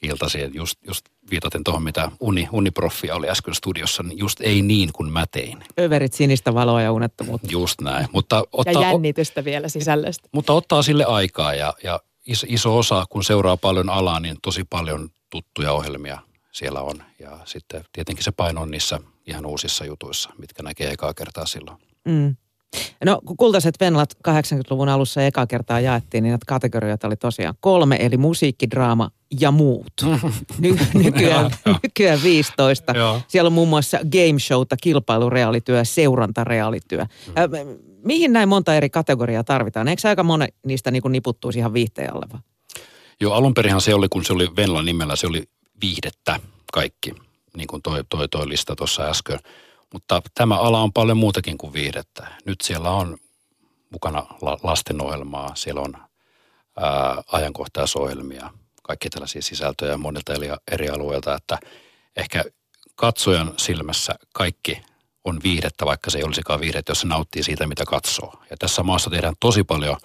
iltaisin. 0.03 0.55
Just, 0.55 0.79
just 0.87 1.05
viitaten 1.31 1.65
tuohon, 1.65 1.83
mitä 1.83 2.11
uni, 2.21 2.49
uniproffia 2.53 3.15
oli 3.15 3.29
äsken 3.31 3.55
studiossa, 3.55 4.03
niin 4.03 4.19
just 4.19 4.41
ei 4.41 4.63
niin 4.63 4.91
kuin 4.93 5.13
mä 5.13 5.25
tein. 5.31 5.65
Överit 5.81 6.13
sinistä 6.13 6.55
valoa 6.55 6.83
ja 6.83 6.93
unettomuutta. 6.93 7.47
Just 7.51 7.81
näin. 7.81 8.07
Mutta 8.13 8.37
Ja 8.37 8.45
ottaa, 8.53 8.83
jännitystä 8.83 9.45
vielä 9.45 9.69
sisällöstä. 9.69 10.29
mutta 10.33 10.53
ottaa 10.53 10.83
sille 10.83 11.05
aikaa 11.05 11.55
ja, 11.55 11.75
ja 11.85 12.01
iso, 12.29 12.47
iso 12.51 12.79
osa, 12.79 13.05
kun 13.11 13.25
seuraa 13.25 13.57
paljon 13.57 13.91
alaa, 13.91 14.21
niin 14.21 14.37
tosi 14.43 14.65
paljon 14.71 15.11
tuttuja 15.31 15.73
ohjelmia 15.73 16.19
siellä 16.53 16.81
on. 16.81 17.03
Ja 17.19 17.39
sitten 17.45 17.85
tietenkin 17.93 18.25
se 18.25 18.31
paino 18.31 18.61
on 18.61 18.71
niissä 18.71 19.01
ihan 19.27 19.47
uusissa 19.47 19.85
jutuissa, 19.85 20.31
mitkä 20.39 20.63
näkee 20.63 20.91
ekaa 20.91 21.15
kertaa 21.15 21.47
silloin. 21.47 21.79
Mm. 22.05 22.37
No 23.05 23.21
kun 23.27 23.37
kultaiset 23.37 23.75
venlat 23.81 24.15
80-luvun 24.29 24.89
alussa 24.89 25.23
eka 25.23 25.47
kertaa 25.47 25.81
jaettiin, 25.81 26.23
niin 26.23 26.31
näitä 26.31 26.45
kategorioita 26.47 27.07
oli 27.07 27.17
tosiaan 27.17 27.55
kolme, 27.61 27.97
eli 28.01 28.17
musiikki, 28.17 28.71
draama 28.71 29.11
ja 29.41 29.51
muut. 29.51 29.93
Ny- 30.59 30.77
nykyään, 30.95 31.51
nykyään 31.83 32.23
15. 32.23 32.93
Joo. 32.93 33.21
Siellä 33.29 33.49
on 33.49 33.53
muun 33.53 33.69
muassa 33.69 33.99
game 33.99 34.39
showta, 34.39 34.77
kilpailureaalityö, 34.77 35.85
seurantareaalityö. 35.85 37.05
Mm. 37.05 37.79
Mihin 38.05 38.33
näin 38.33 38.49
monta 38.49 38.75
eri 38.75 38.91
kategoriaa 38.91 39.45
tarvitaan? 39.45 39.89
Eikö 39.89 40.09
aika 40.09 40.23
moni 40.23 40.47
niistä 40.67 40.91
niin 40.91 41.03
niputtuisi 41.09 41.59
ihan 41.59 41.73
viihteen 41.73 42.15
alle 42.15 42.27
vaan? 42.33 42.43
Joo, 43.21 43.35
alun 43.35 43.55
perinhan 43.55 43.81
se 43.81 43.95
oli, 43.95 44.09
kun 44.09 44.25
se 44.25 44.33
oli 44.33 44.49
Venla 44.57 44.83
nimellä, 44.83 45.17
se 45.17 45.27
oli 45.27 45.43
viihdettä 45.81 46.41
kaikki, 46.73 47.15
niin 47.57 47.67
kuin 47.67 47.83
toi, 47.83 48.05
toi, 48.09 48.29
toi 48.29 48.49
lista 48.49 48.77
tuossa 48.77 49.03
äsken. 49.03 49.39
Mutta 49.93 50.23
tämä 50.35 50.59
ala 50.59 50.81
on 50.81 50.93
paljon 50.93 51.17
muutakin 51.17 51.59
kuin 51.59 51.73
viihdettä. 51.73 52.27
Nyt 52.45 52.61
siellä 52.61 52.91
on 52.91 53.19
mukana 53.91 54.27
la, 54.41 54.59
lastenohjelmaa, 54.63 55.55
siellä 55.55 55.81
on 55.81 55.95
ää, 56.77 57.23
ajankohtaisohjelmia, 57.33 58.51
kaikki 58.83 59.11
tällaisia 59.11 59.43
sisältöjä 59.43 59.97
monilta 59.97 60.35
eri, 60.35 60.49
eri 60.73 60.89
alueilta, 60.89 61.35
että 61.35 61.59
ehkä 62.17 62.45
katsojan 62.95 63.55
silmässä 63.57 64.15
kaikki 64.33 64.83
on 65.25 65.41
viihdettä, 65.43 65.87
vaikka 65.87 66.11
se 66.11 66.19
ei 66.19 66.25
olisikaan 66.25 66.61
viihdettä, 66.61 66.91
jos 66.91 67.01
se 67.01 67.07
nauttii 67.07 67.43
siitä, 67.43 67.67
mitä 67.67 67.85
katsoo. 67.85 68.43
Ja 68.51 68.57
tässä 68.59 68.83
maassa 68.83 69.11
tehdään 69.11 69.35
tosi 69.41 69.65
paljon, 69.65 69.97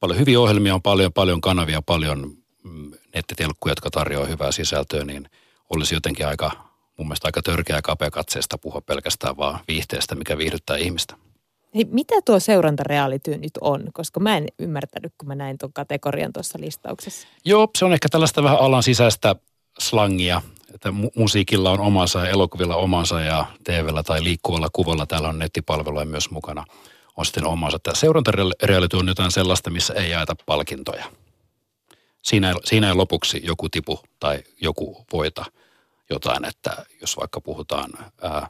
paljon 0.00 0.18
hyviä 0.18 0.40
ohjelmia, 0.40 0.74
on 0.74 0.82
paljon, 0.82 1.12
paljon 1.12 1.40
kanavia, 1.40 1.82
paljon 1.82 2.36
mm, 2.62 2.92
nettitelkkuja, 3.14 3.70
jotka 3.70 3.90
tarjoaa 3.90 4.26
hyvää 4.26 4.52
sisältöä, 4.52 5.04
niin 5.04 5.30
olisi 5.70 5.94
jotenkin 5.94 6.26
aika, 6.26 6.65
mun 6.98 7.06
mielestä 7.08 7.28
aika 7.28 7.42
törkeä 7.42 7.76
ja 7.76 7.82
kapea 7.82 8.10
katseesta 8.10 8.58
puhua 8.58 8.80
pelkästään 8.80 9.36
vaan 9.36 9.60
viihteestä, 9.68 10.14
mikä 10.14 10.38
viihdyttää 10.38 10.76
ihmistä. 10.76 11.16
Hei, 11.74 11.84
mitä 11.90 12.14
tuo 12.24 12.40
seurantareaalityö 12.40 13.38
nyt 13.38 13.52
on? 13.60 13.84
Koska 13.92 14.20
mä 14.20 14.36
en 14.36 14.46
ymmärtänyt, 14.58 15.12
kun 15.18 15.28
mä 15.28 15.34
näin 15.34 15.58
tuon 15.58 15.72
kategorian 15.72 16.32
tuossa 16.32 16.58
listauksessa. 16.60 17.28
Joo, 17.44 17.68
se 17.78 17.84
on 17.84 17.92
ehkä 17.92 18.08
tällaista 18.08 18.42
vähän 18.42 18.58
alan 18.58 18.82
sisäistä 18.82 19.36
slangia, 19.78 20.42
että 20.74 20.88
mu- 20.90 21.12
musiikilla 21.16 21.70
on 21.70 21.80
omansa 21.80 22.18
ja 22.18 22.30
elokuvilla 22.30 22.76
omansa 22.76 23.20
ja 23.20 23.46
TVllä 23.64 24.02
tai 24.02 24.24
liikkuvalla 24.24 24.68
kuvalla, 24.72 25.06
täällä 25.06 25.28
on 25.28 25.38
nettipalveluja 25.38 26.04
myös 26.04 26.30
mukana, 26.30 26.64
on 27.16 27.26
sitten 27.26 27.46
omansa. 27.46 27.78
Tämä 27.78 27.94
seurantareality 27.94 28.96
on 28.96 29.08
jotain 29.08 29.30
sellaista, 29.30 29.70
missä 29.70 29.94
ei 29.94 30.10
jaeta 30.10 30.36
palkintoja. 30.46 31.04
Siinä 32.22 32.48
ei, 32.48 32.54
siinä 32.64 32.88
ei 32.88 32.94
lopuksi 32.94 33.40
joku 33.44 33.68
tipu 33.68 34.00
tai 34.20 34.42
joku 34.60 35.04
voita 35.12 35.44
jotain, 36.10 36.44
että 36.44 36.86
jos 37.00 37.16
vaikka 37.16 37.40
puhutaan 37.40 37.90
ää, 38.22 38.48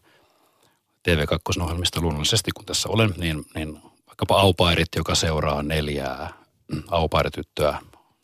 TV2-ohjelmista 1.09 2.01
luonnollisesti, 2.01 2.51
kun 2.53 2.65
tässä 2.65 2.89
olen, 2.89 3.15
niin, 3.17 3.45
niin 3.55 3.79
vaikkapa 4.07 4.41
aupairit, 4.41 4.89
joka 4.97 5.15
seuraa 5.15 5.63
neljää 5.63 6.33
mm, 6.73 6.83
auparityttöä, 6.91 7.79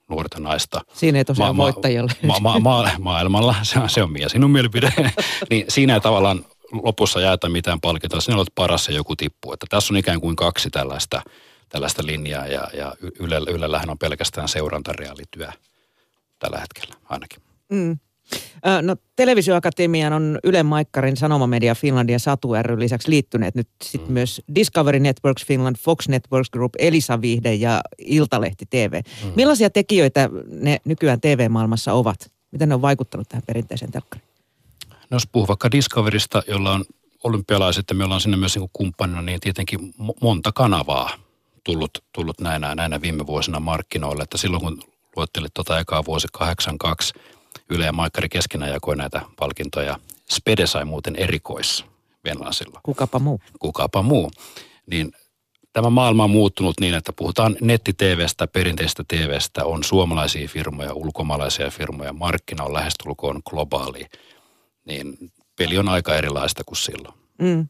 nuorta 0.09 0.41
naista. 0.41 0.81
Siinä 0.93 1.19
ei 1.19 1.25
tosiaan 1.25 1.57
voittajalle. 1.57 2.13
Ma, 2.23 2.41
ma, 2.41 2.59
ma, 2.59 2.91
maailmalla, 2.99 3.55
se 3.63 3.79
on, 3.79 3.91
se 3.91 4.03
on 4.03 4.13
mies, 4.13 4.33
sinun 4.33 4.51
mielipide. 4.51 4.93
niin 5.51 5.65
siinä 5.69 5.95
ei 5.95 6.01
tavallaan 6.01 6.45
lopussa 6.73 7.21
jaeta 7.21 7.49
mitään 7.49 7.81
palkintoa, 7.81 8.21
sinä 8.21 8.37
olet 8.37 8.55
paras 8.55 8.89
ja 8.89 8.95
joku 8.95 9.17
tippuu. 9.17 9.53
Että 9.53 9.67
tässä 9.71 9.95
on 9.95 9.99
ikään 9.99 10.21
kuin 10.21 10.37
kaksi 10.37 10.71
tällaista, 10.71 11.23
tällaista 11.69 12.07
linjaa 12.07 12.47
ja, 12.47 12.69
ja 12.75 12.95
Yle, 13.19 13.37
Ylellähän 13.51 13.91
on 13.91 13.99
pelkästään 13.99 14.49
seurantareaalityö 14.49 15.49
tällä 16.39 16.59
hetkellä 16.59 16.95
ainakin. 17.09 17.43
Mm. 17.69 17.99
No 18.83 18.97
Televisioakatemian 19.17 20.13
on 20.13 20.39
Yle 20.45 20.63
Maikkarin 20.63 21.17
Sanomamedia 21.17 21.75
Finland 21.75 22.09
ja 22.09 22.19
Satu 22.19 22.49
ry 22.63 22.79
lisäksi 22.79 23.11
liittyneet 23.11 23.55
nyt 23.55 23.69
sitten 23.85 24.11
mm. 24.11 24.15
myös 24.15 24.43
Discovery 24.55 25.01
Networks 25.01 25.47
Finland, 25.47 25.77
Fox 25.77 26.09
Networks 26.09 26.51
Group, 26.51 26.73
Elisa 26.79 27.21
Vihde 27.21 27.55
ja 27.55 27.81
Iltalehti 27.99 28.67
TV. 28.71 29.01
Mm. 29.25 29.33
Millaisia 29.37 29.71
tekijöitä 29.71 30.31
ne 30.51 30.81
nykyään 30.85 31.21
TV-maailmassa 31.21 31.93
ovat? 31.93 32.33
Miten 32.51 32.69
ne 32.69 32.75
on 32.75 32.83
vaikuttanut 32.83 33.29
tähän 33.29 33.43
perinteiseen 33.47 33.93
telkkariin? 33.93 34.29
No 35.11 35.17
jos 35.17 35.27
puhuu 35.33 35.49
vaikka 35.49 35.71
Discoverysta, 35.71 36.43
jolla 36.49 36.73
on 36.73 36.85
olympialaiset 37.25 37.85
ja 37.89 37.95
me 37.95 38.05
ollaan 38.05 38.21
sinne 38.21 38.37
myös 38.37 38.57
niin 38.57 38.71
kumppanina, 38.73 39.23
niin 39.23 39.41
tietenkin 39.41 39.95
monta 40.23 40.53
kanavaa 40.53 41.11
tullut, 41.65 41.91
tullut 42.13 42.41
näinä, 42.41 42.75
näinä 42.75 43.01
viime 43.01 43.27
vuosina 43.27 43.61
markkinoille. 43.61 44.23
Että 44.23 44.39
silloin 44.39 44.63
kun 44.63 44.83
luettelit 45.17 45.55
tuota 45.55 45.79
ekaa 45.79 46.05
vuosi 46.05 46.29
82, 46.33 47.15
Yle 47.73 47.85
ja 47.85 47.93
Maikkari 47.93 48.29
keskenään 48.29 48.73
jakoi 48.73 48.97
näitä 48.97 49.21
palkintoja. 49.39 49.99
Spede 50.31 50.67
sai 50.67 50.85
muuten 50.85 51.17
erikois 51.17 51.85
Venlansilla. 52.25 52.81
Kukapa 52.83 53.19
muu. 53.19 53.41
Kukapa 53.59 54.03
muu. 54.03 54.31
Niin 54.87 55.13
tämä 55.73 55.91
maailma 55.91 56.25
on 56.25 56.31
muuttunut 56.31 56.81
niin, 56.81 56.95
että 56.95 57.13
puhutaan 57.13 57.57
netti-TVstä, 57.61 58.47
perinteistä 58.47 59.05
TVstä, 59.09 59.65
on 59.65 59.85
suomalaisia 59.85 60.49
firmoja, 60.49 60.95
ulkomaalaisia 60.95 61.71
firmoja, 61.71 62.13
markkina 62.13 62.65
on 62.65 62.75
lähestulkoon 62.75 63.41
globaali. 63.51 64.07
Niin 64.85 65.33
peli 65.57 65.79
on 65.79 65.89
aika 65.89 66.15
erilaista 66.15 66.65
kuin 66.65 66.77
silloin. 66.77 67.15
Mm. 67.39 67.69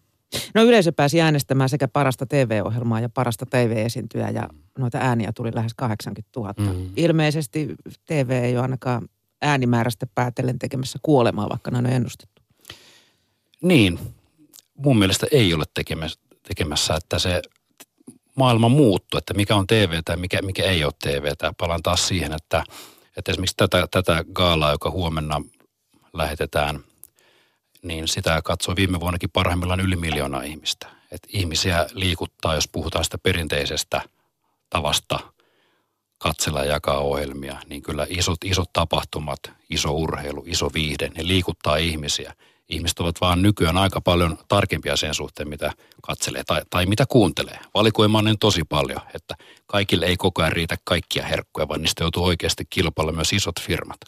No 0.55 0.63
yleisö 0.63 0.93
pääsi 0.93 1.21
äänestämään 1.21 1.69
sekä 1.69 1.89
parasta 1.89 2.27
TV-ohjelmaa 2.27 3.01
ja 3.01 3.09
parasta 3.09 3.47
TV-esintyä 3.47 4.31
ja 4.31 4.49
noita 4.79 4.99
ääniä 4.99 5.33
tuli 5.37 5.51
lähes 5.55 5.75
80 5.77 6.41
000. 6.41 6.55
Mm. 6.59 6.91
Ilmeisesti 6.97 7.75
TV 8.07 8.31
ei 8.45 8.57
ole 8.57 8.63
ainakaan 8.63 9.09
äänimäärästä 9.43 10.07
päätellen 10.15 10.59
tekemässä 10.59 10.99
kuolemaa, 11.03 11.49
vaikka 11.49 11.71
näin 11.71 11.87
on 11.87 11.93
ennustettu. 11.93 12.43
Niin, 13.63 13.99
mun 14.75 14.99
mielestä 14.99 15.27
ei 15.31 15.55
ole 15.55 15.65
tekemässä, 16.43 16.95
että 16.97 17.19
se 17.19 17.43
maailma 18.35 18.69
muuttuu, 18.69 19.19
että 19.19 19.35
mikä 19.35 19.57
on 19.57 19.67
TV 19.67 20.01
tai 20.05 20.17
mikä, 20.17 20.43
mikä 20.43 20.63
ei 20.63 20.85
ole 20.85 20.93
TV. 21.03 21.33
Palaan 21.59 21.83
taas 21.83 22.09
siihen, 22.09 22.33
että, 22.33 22.65
että 23.17 23.33
esimerkiksi 23.33 23.57
tätä, 23.57 23.87
tätä 23.91 24.25
gaalaa, 24.33 24.73
joka 24.73 24.91
huomenna 24.91 25.43
lähetetään– 26.13 26.81
niin 27.83 28.09
sitä 28.09 28.43
katsoi 28.43 28.77
viime 28.77 29.01
vuonnakin 29.01 29.31
parhaimmillaan 29.31 29.81
yli 29.81 29.97
miljoonaa 29.97 30.43
ihmistä. 30.43 30.87
Et 31.11 31.23
ihmisiä 31.29 31.87
liikuttaa, 31.93 32.55
jos 32.55 32.69
puhutaan 32.69 33.05
sitä 33.05 33.19
perinteisestä 33.19 34.03
tavasta 34.71 35.21
katsella 36.23 36.65
ja 36.65 36.73
jakaa 36.73 36.99
ohjelmia, 36.99 37.57
niin 37.69 37.83
kyllä 37.83 38.07
isot, 38.09 38.45
isot 38.45 38.73
tapahtumat, 38.73 39.41
iso 39.71 39.93
urheilu, 39.93 40.45
iso 40.47 40.71
viihde, 40.75 41.11
ne 41.17 41.27
liikuttaa 41.27 41.77
ihmisiä. 41.77 42.35
Ihmiset 42.69 42.99
ovat 42.99 43.21
vaan 43.21 43.43
nykyään 43.43 43.79
aika 43.79 44.01
paljon 44.01 44.39
tarkempia 44.49 44.97
sen 44.97 45.15
suhteen, 45.15 45.49
mitä 45.49 45.73
katselee 46.03 46.43
tai, 46.47 46.63
tai 46.71 46.87
mitä 46.87 47.05
kuuntelee. 47.09 47.59
Valikoima 47.75 48.19
on 48.19 48.25
niin 48.25 48.39
tosi 48.39 48.65
paljon, 48.65 49.01
että 49.15 49.35
kaikille 49.67 50.07
ei 50.07 50.17
koko 50.17 50.43
ajan 50.43 50.53
riitä 50.53 50.77
kaikkia 50.85 51.27
herkkuja, 51.27 51.69
vaan 51.69 51.81
niistä 51.83 52.05
joutuu 52.05 52.25
oikeasti 52.25 52.65
kilpailla 52.71 53.13
myös 53.13 53.33
isot 53.33 53.61
firmat. 53.61 53.99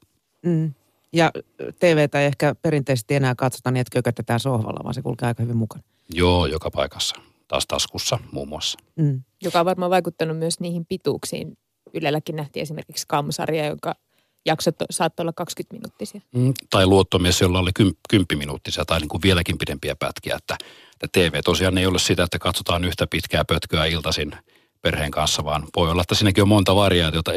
Mm. 0.43 0.75
Ja 1.12 1.31
TVtä 1.79 2.21
ei 2.21 2.27
ehkä 2.27 2.55
perinteisesti 2.62 3.15
enää 3.15 3.35
katsota 3.35 3.71
niin, 3.71 3.81
että 3.81 3.95
kökötetään 3.95 4.41
sohvalla, 4.41 4.85
vaan 4.85 4.95
se 4.95 5.03
kulkee 5.03 5.27
aika 5.29 5.43
hyvin 5.43 5.57
mukana. 5.57 5.85
Joo, 6.12 6.47
joka 6.47 6.71
paikassa. 6.71 7.17
Taas 7.49 7.67
taskussa 7.67 8.19
muun 8.33 8.49
muassa. 8.49 8.79
Mm. 8.97 9.23
Joka 9.43 9.61
on 9.61 9.67
varmaan 9.67 9.91
vaikuttanut 9.91 10.39
myös 10.39 10.61
niihin 10.61 10.87
pituuksiin. 10.87 11.59
Ylelläkin 11.95 12.36
nähtiin 12.36 12.62
esimerkiksi 12.62 13.05
Kamsarja, 13.09 13.66
joka 13.66 13.95
jaksot 14.47 14.74
saattoi 14.90 15.24
olla 15.24 15.32
20 15.32 15.74
minuuttisia. 15.74 16.20
Mm, 16.34 16.53
tai 16.70 16.86
luottomies, 16.86 17.40
jolla 17.40 17.59
oli 17.59 17.70
kym, 17.74 17.92
10 18.09 18.38
minuuttisia 18.38 18.84
tai 18.84 19.01
niin 19.01 19.09
kuin 19.09 19.22
vieläkin 19.22 19.59
pidempiä 19.59 19.97
pätkiä. 19.99 20.36
Että, 20.36 20.57
että 20.92 21.20
TV 21.20 21.40
tosiaan 21.45 21.78
ei 21.78 21.86
ole 21.86 21.99
sitä, 21.99 22.22
että 22.22 22.38
katsotaan 22.38 22.84
yhtä 22.84 23.07
pitkää 23.07 23.45
pötköä 23.45 23.84
iltaisin 23.84 24.32
perheen 24.82 25.11
kanssa, 25.11 25.45
vaan 25.45 25.66
voi 25.76 25.90
olla, 25.90 26.03
että 26.03 26.14
siinäkin 26.14 26.42
on 26.42 26.49
monta 26.49 26.76
variaatiota 26.76 27.32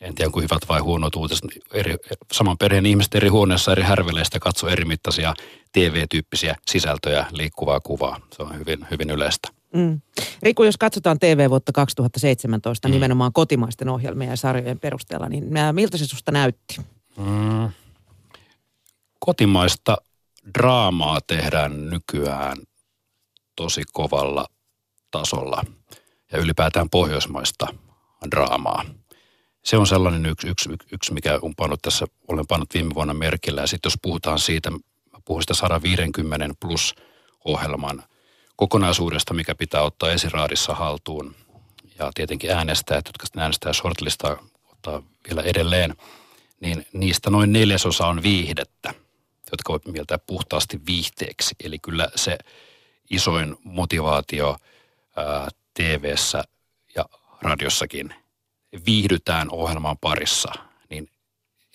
en 0.00 0.14
tiedä 0.14 0.30
kuin 0.30 0.42
hyvät 0.42 0.68
vai 0.68 0.80
huonot 0.80 1.16
uutiset, 1.16 1.44
eri, 1.72 1.96
saman 2.32 2.58
perheen 2.58 2.86
ihmiset 2.86 3.14
eri 3.14 3.28
huoneessa 3.28 3.72
eri 3.72 3.82
härveleistä 3.82 4.38
katsoo 4.38 4.70
eri 4.70 4.84
mittaisia 4.84 5.34
TV-tyyppisiä 5.72 6.56
sisältöjä, 6.66 7.26
liikkuvaa 7.30 7.80
kuvaa. 7.80 8.20
Se 8.36 8.42
on 8.42 8.58
hyvin, 8.58 8.86
hyvin 8.90 9.10
yleistä. 9.10 9.48
Mm. 9.74 10.00
Riku, 10.42 10.64
jos 10.64 10.76
katsotaan 10.76 11.18
TV 11.18 11.50
vuotta 11.50 11.72
2017 11.72 12.88
mm. 12.88 12.92
nimenomaan 12.92 13.32
kotimaisten 13.32 13.88
ohjelmien 13.88 14.30
ja 14.30 14.36
sarjojen 14.36 14.80
perusteella, 14.80 15.28
niin 15.28 15.44
miltä 15.72 15.96
se 15.96 16.06
susta 16.06 16.32
näytti? 16.32 16.76
Mm. 17.16 17.70
Kotimaista 19.18 19.96
draamaa 20.58 21.20
tehdään 21.26 21.90
nykyään 21.90 22.56
tosi 23.56 23.82
kovalla 23.92 24.46
tasolla 25.10 25.64
ja 26.32 26.38
ylipäätään 26.38 26.90
pohjoismaista 26.90 27.66
draamaa 28.30 28.84
se 29.68 29.76
on 29.76 29.86
sellainen 29.86 30.26
yksi, 30.26 30.48
yksi, 30.48 30.68
yksi 30.92 31.12
mikä 31.12 31.38
on 31.42 31.54
pannut 31.54 31.82
tässä, 31.82 32.06
olen 32.28 32.46
pannut 32.46 32.74
viime 32.74 32.94
vuonna 32.94 33.14
merkillä. 33.14 33.60
Ja 33.60 33.66
sitten 33.66 33.90
jos 33.90 33.98
puhutaan 34.02 34.38
siitä, 34.38 34.70
mä 34.70 34.78
puhun 35.24 35.42
sitä 35.42 35.54
150 35.54 36.54
plus 36.60 36.94
ohjelman 37.44 38.02
kokonaisuudesta, 38.58 39.34
mikä 39.34 39.54
pitää 39.54 39.82
ottaa 39.82 40.10
esiraadissa 40.10 40.74
haltuun. 40.74 41.34
Ja 41.98 42.10
tietenkin 42.14 42.50
äänestäjät, 42.50 43.06
jotka 43.06 43.26
sitten 43.26 43.42
äänestää 43.42 43.72
shortlistaa 43.72 44.36
ottaa 44.72 45.02
vielä 45.28 45.42
edelleen, 45.42 45.94
niin 46.60 46.86
niistä 46.92 47.30
noin 47.30 47.52
neljäsosa 47.52 48.06
on 48.06 48.22
viihdettä, 48.22 48.94
jotka 49.52 49.72
voi 49.72 49.80
mieltää 49.92 50.18
puhtaasti 50.18 50.80
viihteeksi. 50.86 51.54
Eli 51.64 51.78
kyllä 51.78 52.08
se 52.16 52.38
isoin 53.10 53.56
motivaatio 53.64 54.56
ää, 55.16 55.48
TV-ssä 55.74 56.44
ja 56.96 57.04
radiossakin– 57.42 58.14
viihdytään 58.86 59.50
ohjelman 59.50 59.98
parissa, 59.98 60.52
niin 60.90 61.10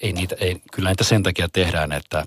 ei 0.01 0.13
niitä, 0.13 0.35
ei, 0.39 0.61
kyllä 0.71 0.89
niitä 0.89 1.03
sen 1.03 1.23
takia 1.23 1.47
tehdään, 1.53 1.91
että 1.91 2.25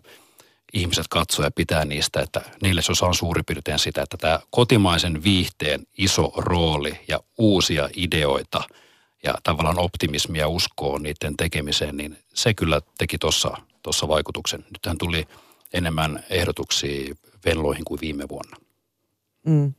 ihmiset 0.77 1.09
katsoo 1.09 1.45
ja 1.45 1.51
pitää 1.51 1.85
niistä, 1.85 2.21
että 2.21 2.41
neljäsosa 2.63 3.07
on 3.07 3.15
suurin 3.15 3.45
piirtein 3.45 3.79
sitä, 3.79 4.03
että 4.03 4.17
tämä 4.17 4.41
kotimaisen 4.51 5.25
viihteen 5.25 5.87
iso 5.99 6.33
rooli 6.37 7.01
ja 7.09 7.21
uusia 7.39 7.89
ideoita 7.97 8.63
ja 9.23 9.35
tavallaan 9.43 9.79
optimismia 9.79 10.49
uskoa 10.49 10.99
niiden 10.99 11.37
tekemiseen, 11.37 11.97
niin 11.97 12.19
se 12.35 12.55
kyllä 12.55 12.81
teki 12.99 13.19
tuossa 13.19 13.57
tossa 13.83 14.09
vaikutuksen. 14.09 14.65
Nythän 14.73 14.99
tuli 14.99 15.29
enemmän 15.73 16.25
ehdotuksia 16.31 17.15
velloihin 17.45 17.85
kuin 17.85 18.01
viime 18.01 18.29
vuonna. 18.29 18.57
Mm. 19.47 19.75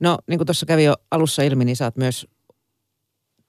No 0.00 0.18
niin 0.26 0.38
kuin 0.38 0.46
tuossa 0.46 0.66
kävi 0.66 0.84
jo 0.84 0.94
alussa 1.10 1.42
ilmi, 1.42 1.64
niin 1.64 1.76
sä 1.76 1.84
oot 1.84 1.96
myös 1.96 2.26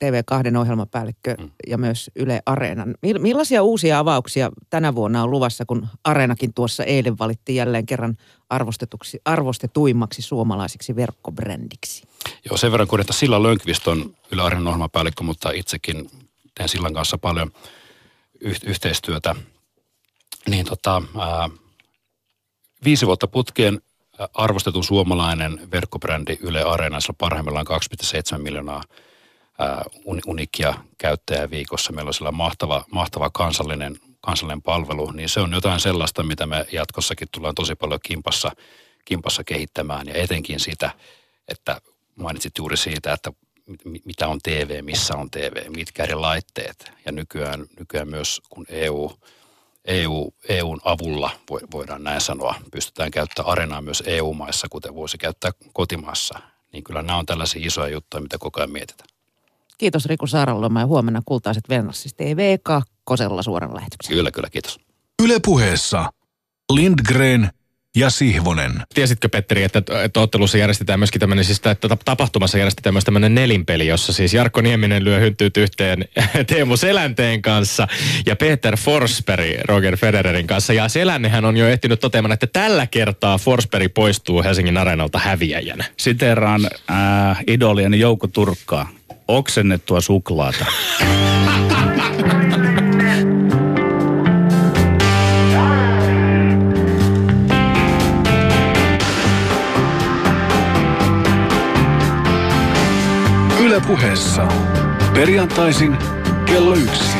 TV2 0.05 0.57
ohjelmapäällikkö 0.57 1.35
mm. 1.39 1.51
ja 1.67 1.77
myös 1.77 2.11
Yle 2.15 2.41
Areenan. 2.45 2.95
Millaisia 3.19 3.63
uusia 3.63 3.99
avauksia 3.99 4.51
tänä 4.69 4.95
vuonna 4.95 5.23
on 5.23 5.31
luvassa, 5.31 5.65
kun 5.65 5.87
Areenakin 6.03 6.53
tuossa 6.53 6.83
eilen 6.83 7.19
valittiin 7.19 7.55
jälleen 7.55 7.85
kerran 7.85 8.17
arvostetuksi, 8.49 9.21
arvostetuimmaksi 9.25 10.21
suomalaisiksi 10.21 10.95
verkkobrändiksi? 10.95 12.03
Joo, 12.45 12.57
sen 12.57 12.71
verran 12.71 12.87
kun 12.87 13.01
että 13.01 13.13
Silla 13.13 13.43
Lönkvist 13.43 13.87
on 13.87 14.15
Yle 14.31 14.41
Areenan 14.41 14.67
ohjelmapäällikkö, 14.67 15.23
mutta 15.23 15.51
itsekin 15.51 16.09
teen 16.55 16.69
Sillan 16.69 16.93
kanssa 16.93 17.17
paljon 17.17 17.51
yh- 18.41 18.61
yhteistyötä. 18.65 19.35
Niin 20.49 20.65
tota, 20.65 21.01
ää, 21.19 21.49
viisi 22.83 23.05
vuotta 23.05 23.27
putkeen 23.27 23.81
arvostetun 24.33 24.83
suomalainen 24.83 25.71
verkkobrändi 25.71 26.37
Yle 26.41 26.63
Areenassa 26.63 27.13
parhaimmillaan 27.17 27.65
2,7 27.67 28.37
miljoonaa– 28.37 28.83
unikia 30.25 30.73
käyttäjää 30.97 31.49
viikossa. 31.49 31.93
Meillä 31.93 32.09
on 32.09 32.13
siellä 32.13 32.31
mahtava, 32.31 32.85
mahtava 32.91 33.29
kansallinen, 33.29 33.97
kansallinen 34.21 34.61
palvelu, 34.61 35.11
niin 35.11 35.29
se 35.29 35.39
on 35.39 35.53
jotain 35.53 35.79
sellaista, 35.79 36.23
mitä 36.23 36.45
me 36.45 36.65
jatkossakin 36.71 37.27
tullaan 37.31 37.55
tosi 37.55 37.75
paljon 37.75 37.99
kimpassa, 38.05 38.51
kimpassa 39.05 39.43
kehittämään 39.43 40.07
ja 40.07 40.13
etenkin 40.13 40.59
sitä, 40.59 40.91
että 41.47 41.81
mainitsit 42.15 42.57
juuri 42.57 42.77
siitä, 42.77 43.13
että 43.13 43.33
mitä 44.05 44.27
on 44.27 44.39
TV, 44.43 44.83
missä 44.83 45.17
on 45.17 45.31
TV, 45.31 45.71
mitkä 45.75 46.03
eri 46.03 46.15
laitteet 46.15 46.91
ja 47.05 47.11
nykyään, 47.11 47.65
nykyään 47.79 48.07
myös 48.07 48.41
kun 48.49 48.65
EU, 48.69 49.11
EU, 49.85 50.33
EUn 50.49 50.81
avulla 50.83 51.31
voidaan 51.71 52.03
näin 52.03 52.21
sanoa, 52.21 52.55
pystytään 52.71 53.11
käyttämään 53.11 53.51
arenaa 53.51 53.81
myös 53.81 54.03
EU-maissa, 54.05 54.67
kuten 54.69 54.95
voisi 54.95 55.17
käyttää 55.17 55.51
kotimaassa, 55.73 56.39
niin 56.73 56.83
kyllä 56.83 57.01
nämä 57.01 57.19
on 57.19 57.25
tällaisia 57.25 57.67
isoja 57.67 57.93
juttuja, 57.93 58.21
mitä 58.21 58.37
koko 58.37 58.59
ajan 58.59 58.71
mietitään. 58.71 59.10
Kiitos 59.81 60.05
Riku 60.05 60.27
Saaraloma 60.27 60.79
ja 60.79 60.85
huomenna 60.85 61.21
Kultaiset 61.25 61.63
Venlassis 61.69 62.13
TV2 62.13 62.83
suoran 63.41 63.75
lähetyksen. 63.75 64.15
Kyllä, 64.15 64.31
kyllä, 64.31 64.49
kiitos. 64.49 64.79
Ylepuheessa 65.23 66.09
Lindgren 66.73 67.49
ja 67.95 68.09
Sihvonen. 68.09 68.71
Tiesitkö 68.93 69.29
Petteri, 69.29 69.63
että, 69.63 69.81
että 70.03 70.19
ottelussa 70.19 70.57
järjestetään 70.57 70.99
myöskin 70.99 71.19
tämmöinen, 71.19 71.45
siis 71.45 71.61
että 71.65 71.97
tapahtumassa 72.05 72.57
järjestetään 72.57 72.93
myös 72.93 73.03
tämmöinen 73.03 73.35
nelinpeli, 73.35 73.87
jossa 73.87 74.13
siis 74.13 74.33
Jarkko 74.33 74.61
Nieminen 74.61 75.03
lyö 75.03 75.19
hynttyyt 75.19 75.57
yhteen 75.57 76.05
Teemu 76.47 76.77
Selänteen 76.77 77.41
kanssa 77.41 77.87
ja 78.25 78.35
Peter 78.35 78.77
Forsberg 78.77 79.61
Roger 79.65 79.97
Federerin 79.97 80.47
kanssa. 80.47 80.73
Ja 80.73 80.89
Selännehän 80.89 81.45
on 81.45 81.57
jo 81.57 81.67
ehtinyt 81.67 81.99
toteamaan, 81.99 82.31
että 82.31 82.47
tällä 82.47 82.87
kertaa 82.87 83.37
Forsberg 83.37 83.93
poistuu 83.93 84.43
Helsingin 84.43 84.77
areenalta 84.77 85.19
häviäjänä. 85.19 85.85
Siteraan 85.97 86.61
äh, 86.91 87.43
idolieni 87.47 87.99
Jouko 87.99 88.27
Turkkaa. 88.27 88.89
Oksennettua 89.31 90.01
suklaata. 90.01 90.65
Ylepuheessa 103.59 104.47
perjantaisin 105.13 105.97
kello 106.45 106.75
yksi. 106.75 107.17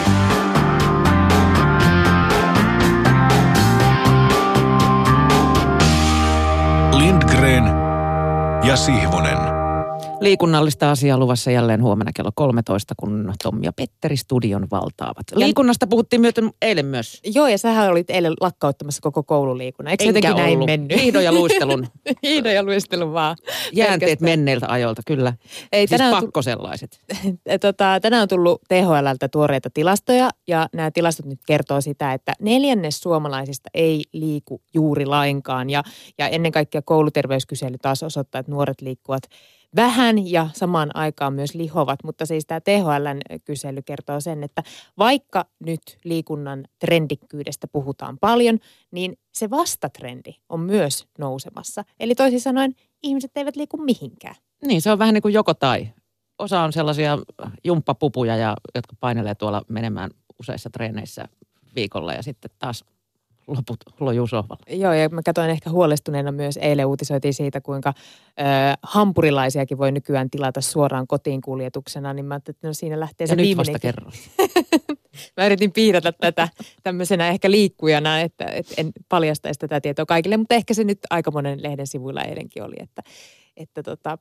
Lindgren 6.91 7.63
ja 8.63 8.75
Sihvonen. 8.75 9.50
Liikunnallista 10.21 10.91
asiaa 10.91 11.17
luvassa 11.17 11.51
jälleen 11.51 11.83
huomenna 11.83 12.11
kello 12.15 12.31
13, 12.35 12.93
kun 12.97 13.33
Tommi 13.43 13.65
ja 13.65 13.73
Petteri 13.73 14.17
studion 14.17 14.67
valtaavat. 14.71 15.25
Liikunnasta 15.35 15.87
puhuttiin 15.87 16.21
myöten 16.21 16.51
eilen 16.61 16.85
myös. 16.85 17.19
Joo, 17.25 17.47
ja 17.47 17.57
sähän 17.57 17.89
olit 17.89 18.09
eilen 18.09 18.33
lakkauttamassa 18.41 19.01
koko 19.01 19.23
koululiikunnan. 19.23 19.91
Eikö 19.91 20.03
jotenkin 20.03 20.35
näin 20.35 20.65
mennyt? 20.65 21.01
Hiidon 21.01 21.23
ja 21.23 21.31
luistelun. 21.31 21.87
Hiidon 22.23 22.53
ja 22.53 22.63
luistelun 22.63 23.13
vaan. 23.13 23.37
Jäänteet 23.73 23.99
Pelkästään. 23.99 24.31
menneiltä 24.31 24.65
ajoilta, 24.69 25.01
kyllä. 25.05 25.33
Ei, 25.71 25.87
Siis 25.87 25.89
tänään, 25.97 26.13
on 26.13 26.21
pakko 26.21 26.41
sellaiset. 26.41 26.99
tota, 27.61 27.99
tänään 28.01 28.21
on 28.21 28.27
tullut 28.27 28.61
THLltä 28.67 29.29
tuoreita 29.29 29.69
tilastoja, 29.73 30.29
ja 30.47 30.67
nämä 30.73 30.91
tilastot 30.91 31.25
nyt 31.25 31.39
kertoo 31.47 31.81
sitä, 31.81 32.13
että 32.13 32.33
neljännes 32.41 32.99
suomalaisista 32.99 33.69
ei 33.73 34.03
liiku 34.13 34.61
juuri 34.73 35.05
lainkaan. 35.05 35.69
Ja, 35.69 35.83
ja 36.17 36.27
ennen 36.27 36.51
kaikkea 36.51 36.81
kouluterveyskysely 36.81 37.77
taas 37.81 38.03
osoittaa, 38.03 38.39
että 38.39 38.51
nuoret 38.51 38.81
liikkuvat 38.81 39.23
vähän 39.75 40.31
ja 40.31 40.49
samaan 40.53 40.91
aikaan 40.93 41.33
myös 41.33 41.55
lihovat, 41.55 41.99
mutta 42.03 42.25
siis 42.25 42.45
tämä 42.45 42.59
THLn 42.59 43.39
kysely 43.45 43.81
kertoo 43.81 44.19
sen, 44.19 44.43
että 44.43 44.63
vaikka 44.97 45.45
nyt 45.65 45.81
liikunnan 46.03 46.65
trendikkyydestä 46.79 47.67
puhutaan 47.67 48.17
paljon, 48.19 48.59
niin 48.91 49.17
se 49.31 49.49
vastatrendi 49.49 50.31
on 50.49 50.59
myös 50.59 51.07
nousemassa. 51.19 51.83
Eli 51.99 52.15
toisin 52.15 52.41
sanoen 52.41 52.75
ihmiset 53.03 53.31
eivät 53.35 53.55
liiku 53.55 53.77
mihinkään. 53.77 54.35
Niin, 54.65 54.81
se 54.81 54.91
on 54.91 54.99
vähän 54.99 55.13
niin 55.13 55.21
kuin 55.21 55.33
joko 55.33 55.53
tai. 55.53 55.87
Osa 56.39 56.61
on 56.61 56.73
sellaisia 56.73 57.17
jumppapupuja, 57.63 58.35
ja, 58.35 58.55
jotka 58.75 58.95
painelee 58.99 59.35
tuolla 59.35 59.61
menemään 59.67 60.11
useissa 60.39 60.69
treeneissä 60.69 61.25
viikolla 61.75 62.13
ja 62.13 62.23
sitten 62.23 62.51
taas 62.59 62.85
loput 63.47 63.77
lojuu 63.99 64.27
sohvalla. 64.27 64.63
Joo, 64.69 64.93
ja 64.93 65.09
mä 65.09 65.21
katsoin 65.25 65.49
ehkä 65.49 65.69
huolestuneena 65.69 66.31
myös, 66.31 66.57
eilen 66.57 66.85
uutisoitiin 66.85 67.33
siitä, 67.33 67.61
kuinka 67.61 67.93
ö, 67.97 68.43
hampurilaisiakin 68.83 69.77
voi 69.77 69.91
nykyään 69.91 70.29
tilata 70.29 70.61
suoraan 70.61 71.07
kotiin 71.07 71.41
kuljetuksena, 71.41 72.13
niin 72.13 72.25
mä 72.25 72.33
ajattelin, 72.33 72.55
että 72.55 72.67
no 72.67 72.73
siinä 72.73 72.99
lähtee 72.99 73.27
se 73.27 73.31
Ja 73.33 73.35
nyt 73.35 73.45
viimeinen. 73.45 73.73
vasta 73.73 73.79
kerran. 73.79 74.11
Mä 75.37 75.45
yritin 75.45 75.71
piirata 75.71 76.11
tätä 76.11 76.47
tämmöisenä 76.83 77.27
ehkä 77.27 77.51
liikkujana, 77.51 78.19
että, 78.19 78.45
että 78.45 78.73
en 78.77 78.91
paljastaisi 79.09 79.59
tätä 79.59 79.81
tietoa 79.81 80.05
kaikille, 80.05 80.37
mutta 80.37 80.55
ehkä 80.55 80.73
se 80.73 80.83
nyt 80.83 80.99
aika 81.09 81.31
monen 81.31 81.63
lehden 81.63 81.87
sivuilla 81.87 82.21
eilenkin 82.23 82.63
oli, 82.63 82.75
että, 82.79 83.01
että 83.57 83.83
tota, 83.83 84.17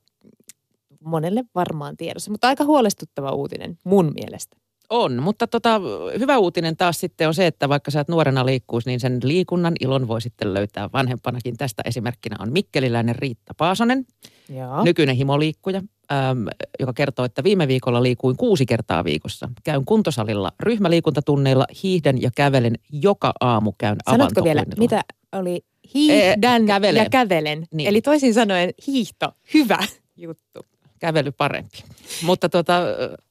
monelle 1.05 1.45
varmaan 1.55 1.97
tiedossa. 1.97 2.31
Mutta 2.31 2.49
aika 2.49 2.65
huolestuttava 2.65 3.33
uutinen 3.33 3.79
mun 3.85 4.13
mielestä. 4.15 4.57
On, 4.91 5.23
mutta 5.23 5.47
tota, 5.47 5.81
hyvä 6.19 6.39
uutinen 6.39 6.77
taas 6.77 7.01
sitten 7.01 7.29
on 7.29 7.35
se, 7.35 7.47
että 7.47 7.69
vaikka 7.69 7.91
sä 7.91 8.01
et 8.01 8.09
nuorena 8.09 8.47
liikkuisi, 8.47 8.89
niin 8.89 9.01
sen 9.01 9.19
liikunnan 9.23 9.75
ilon 9.81 10.09
voi 10.09 10.21
sitten 10.21 10.55
löytää 10.55 10.91
vanhempanakin. 10.93 11.57
Tästä 11.57 11.83
esimerkkinä 11.87 12.37
on 12.41 12.53
mikkeliläinen 12.53 13.17
Riitta 13.17 13.55
Paasonen, 13.57 14.07
Joo. 14.49 14.85
nykyinen 14.85 15.17
himoliikkuja, 15.17 15.83
äm, 16.13 16.47
joka 16.81 16.93
kertoo, 16.93 17.25
että 17.25 17.45
viime 17.45 17.69
viikolla 17.69 18.03
liikuin 18.03 18.37
kuusi 18.37 18.67
kertaa 18.67 19.05
viikossa. 19.05 19.49
Käyn 19.65 19.85
kuntosalilla 19.85 20.53
ryhmäliikuntatunneilla, 20.61 21.67
hiihden 21.83 22.23
ja 22.23 22.31
kävelen 22.37 22.75
joka 22.93 23.33
aamu 23.41 23.73
käyn 23.79 23.97
Sanotko 24.11 24.45
vielä, 24.45 24.65
mitä 24.79 25.03
oli 25.33 25.61
hiihdän 25.95 26.63
Ee, 26.63 26.67
kävelen. 26.67 27.05
ja 27.05 27.11
kävelen? 27.11 27.67
Niin. 27.75 27.89
Eli 27.89 28.01
toisin 28.03 28.35
sanoen 28.35 28.71
hiihto, 28.87 29.33
hyvä 29.55 29.79
juttu. 30.17 30.61
Kävely 31.01 31.33
parempi. 31.33 31.85
Mutta 32.23 32.49
tuota, 32.49 32.81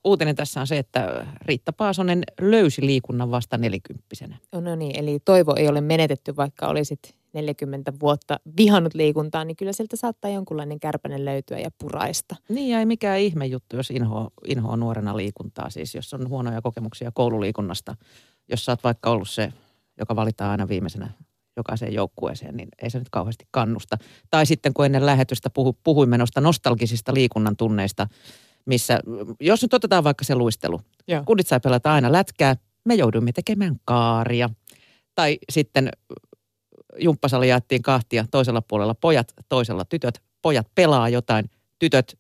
uutinen 0.03 0.36
tässä 0.36 0.61
on 0.61 0.67
se, 0.67 0.78
että 0.78 1.26
Riitta 1.41 1.74
Paasonen 1.74 2.24
löysi 2.41 2.86
liikunnan 2.86 3.32
vasta 3.32 3.57
nelikymppisenä. 3.57 4.38
Oh, 4.51 4.61
no 4.61 4.76
niin, 4.76 4.99
eli 4.99 5.20
toivo 5.26 5.55
ei 5.55 5.67
ole 5.67 5.82
menetetty, 5.82 6.36
vaikka 6.36 6.67
olisit 6.67 7.15
40 7.34 7.93
vuotta 7.99 8.39
vihannut 8.57 8.93
liikuntaa, 8.93 9.45
niin 9.45 9.55
kyllä 9.55 9.74
sieltä 9.74 9.95
saattaa 9.95 10.32
jonkunlainen 10.32 10.80
kärpänen 10.80 11.26
löytyä 11.26 11.59
ja 11.59 11.70
puraista. 11.78 12.36
Niin 12.49 12.70
ja 12.70 12.80
ei 12.80 12.86
mikään 12.86 13.20
ihme 13.20 13.45
juttu, 13.45 13.76
jos 13.76 13.91
inhoa, 13.91 14.32
inhoa 14.47 14.78
nuorena 14.78 15.17
liikuntaa. 15.17 15.70
Siis 15.70 15.95
jos 15.95 16.13
on 16.13 16.30
huonoja 16.30 16.61
kokemuksia 16.61 17.11
koululiikunnasta, 17.13 17.95
jos 18.47 18.65
sä 18.65 18.72
oot 18.72 18.84
vaikka 18.84 19.09
ollut 19.09 19.30
se, 19.30 19.53
joka 19.97 20.15
valitaan 20.15 20.51
aina 20.51 20.67
viimeisenä 20.67 21.09
jokaiseen 21.60 21.93
joukkueeseen, 21.93 22.57
niin 22.57 22.70
ei 22.82 22.89
se 22.89 22.99
nyt 22.99 23.10
kauheasti 23.10 23.45
kannusta. 23.51 23.97
Tai 24.30 24.45
sitten 24.45 24.74
kun 24.74 24.86
ennen 24.86 25.05
lähetystä 25.05 25.49
puhu, 25.49 25.78
puhuimme 25.84 26.18
noista 26.18 26.41
nostalgisista 26.41 27.14
liikunnan 27.14 27.57
tunneista, 27.57 28.07
missä, 28.66 28.99
jos 29.39 29.62
nyt 29.62 29.74
otetaan 29.74 30.03
vaikka 30.03 30.26
se 30.26 30.36
luistelu. 30.36 30.82
Joo. 31.07 31.24
Kundit 31.26 31.47
sai 31.47 31.60
pelata 31.60 31.93
aina 31.93 32.12
lätkää, 32.12 32.55
me 32.86 32.95
joudumme 32.95 33.32
tekemään 33.32 33.76
kaaria. 33.86 34.49
Tai 35.16 35.39
sitten 35.51 35.89
jumppasali 36.97 37.49
jaettiin 37.49 37.82
kahtia, 37.82 38.26
toisella 38.32 38.62
puolella 38.62 38.95
pojat, 38.95 39.34
toisella 39.49 39.86
tytöt. 39.86 40.22
Pojat 40.41 40.68
pelaa 40.76 41.10
jotain, 41.10 41.49
tytöt 41.80 42.18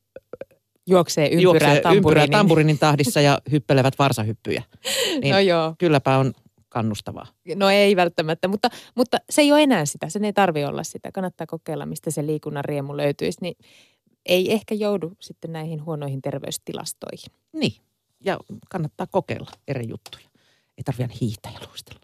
Juoksee 0.89 1.25
ympyrää 1.25 1.41
juoksee 1.41 1.69
ympyrää 1.69 1.93
tamburiinin. 1.93 2.31
tamburinin 2.31 2.79
tahdissa 2.79 3.21
ja 3.21 3.39
hyppelevät 3.51 3.99
varsahyppyjä. 3.99 4.63
Niin 5.21 5.33
No 5.33 5.39
joo, 5.39 5.75
kylläpä 5.77 6.17
on 6.17 6.33
kannustavaa. 6.69 7.27
no 7.55 7.69
ei 7.69 7.95
välttämättä, 7.95 8.47
mutta, 8.47 8.69
mutta 8.95 9.17
se 9.29 9.41
ei 9.41 9.51
ole 9.51 9.63
enää 9.63 9.85
sitä, 9.85 10.09
sen 10.09 10.25
ei 10.25 10.33
tarvi 10.33 10.65
olla 10.65 10.83
sitä. 10.83 11.11
Kannattaa 11.11 11.47
kokeilla, 11.47 11.85
mistä 11.85 12.11
se 12.11 12.25
liikunnan 12.25 12.65
riemu 12.65 12.97
löytyisi, 12.97 13.37
niin 13.41 13.57
ei 14.25 14.53
ehkä 14.53 14.75
joudu 14.75 15.11
sitten 15.19 15.53
näihin 15.53 15.85
huonoihin 15.85 16.21
terveystilastoihin. 16.21 17.31
Niin, 17.53 17.73
ja 18.19 18.39
kannattaa 18.69 19.07
kokeilla 19.11 19.51
eri 19.67 19.89
juttuja. 19.89 20.25
Ei 20.77 20.83
tarvitse 20.83 21.17
hiihtää 21.21 21.51
ja 21.51 21.67
luistella. 21.67 21.97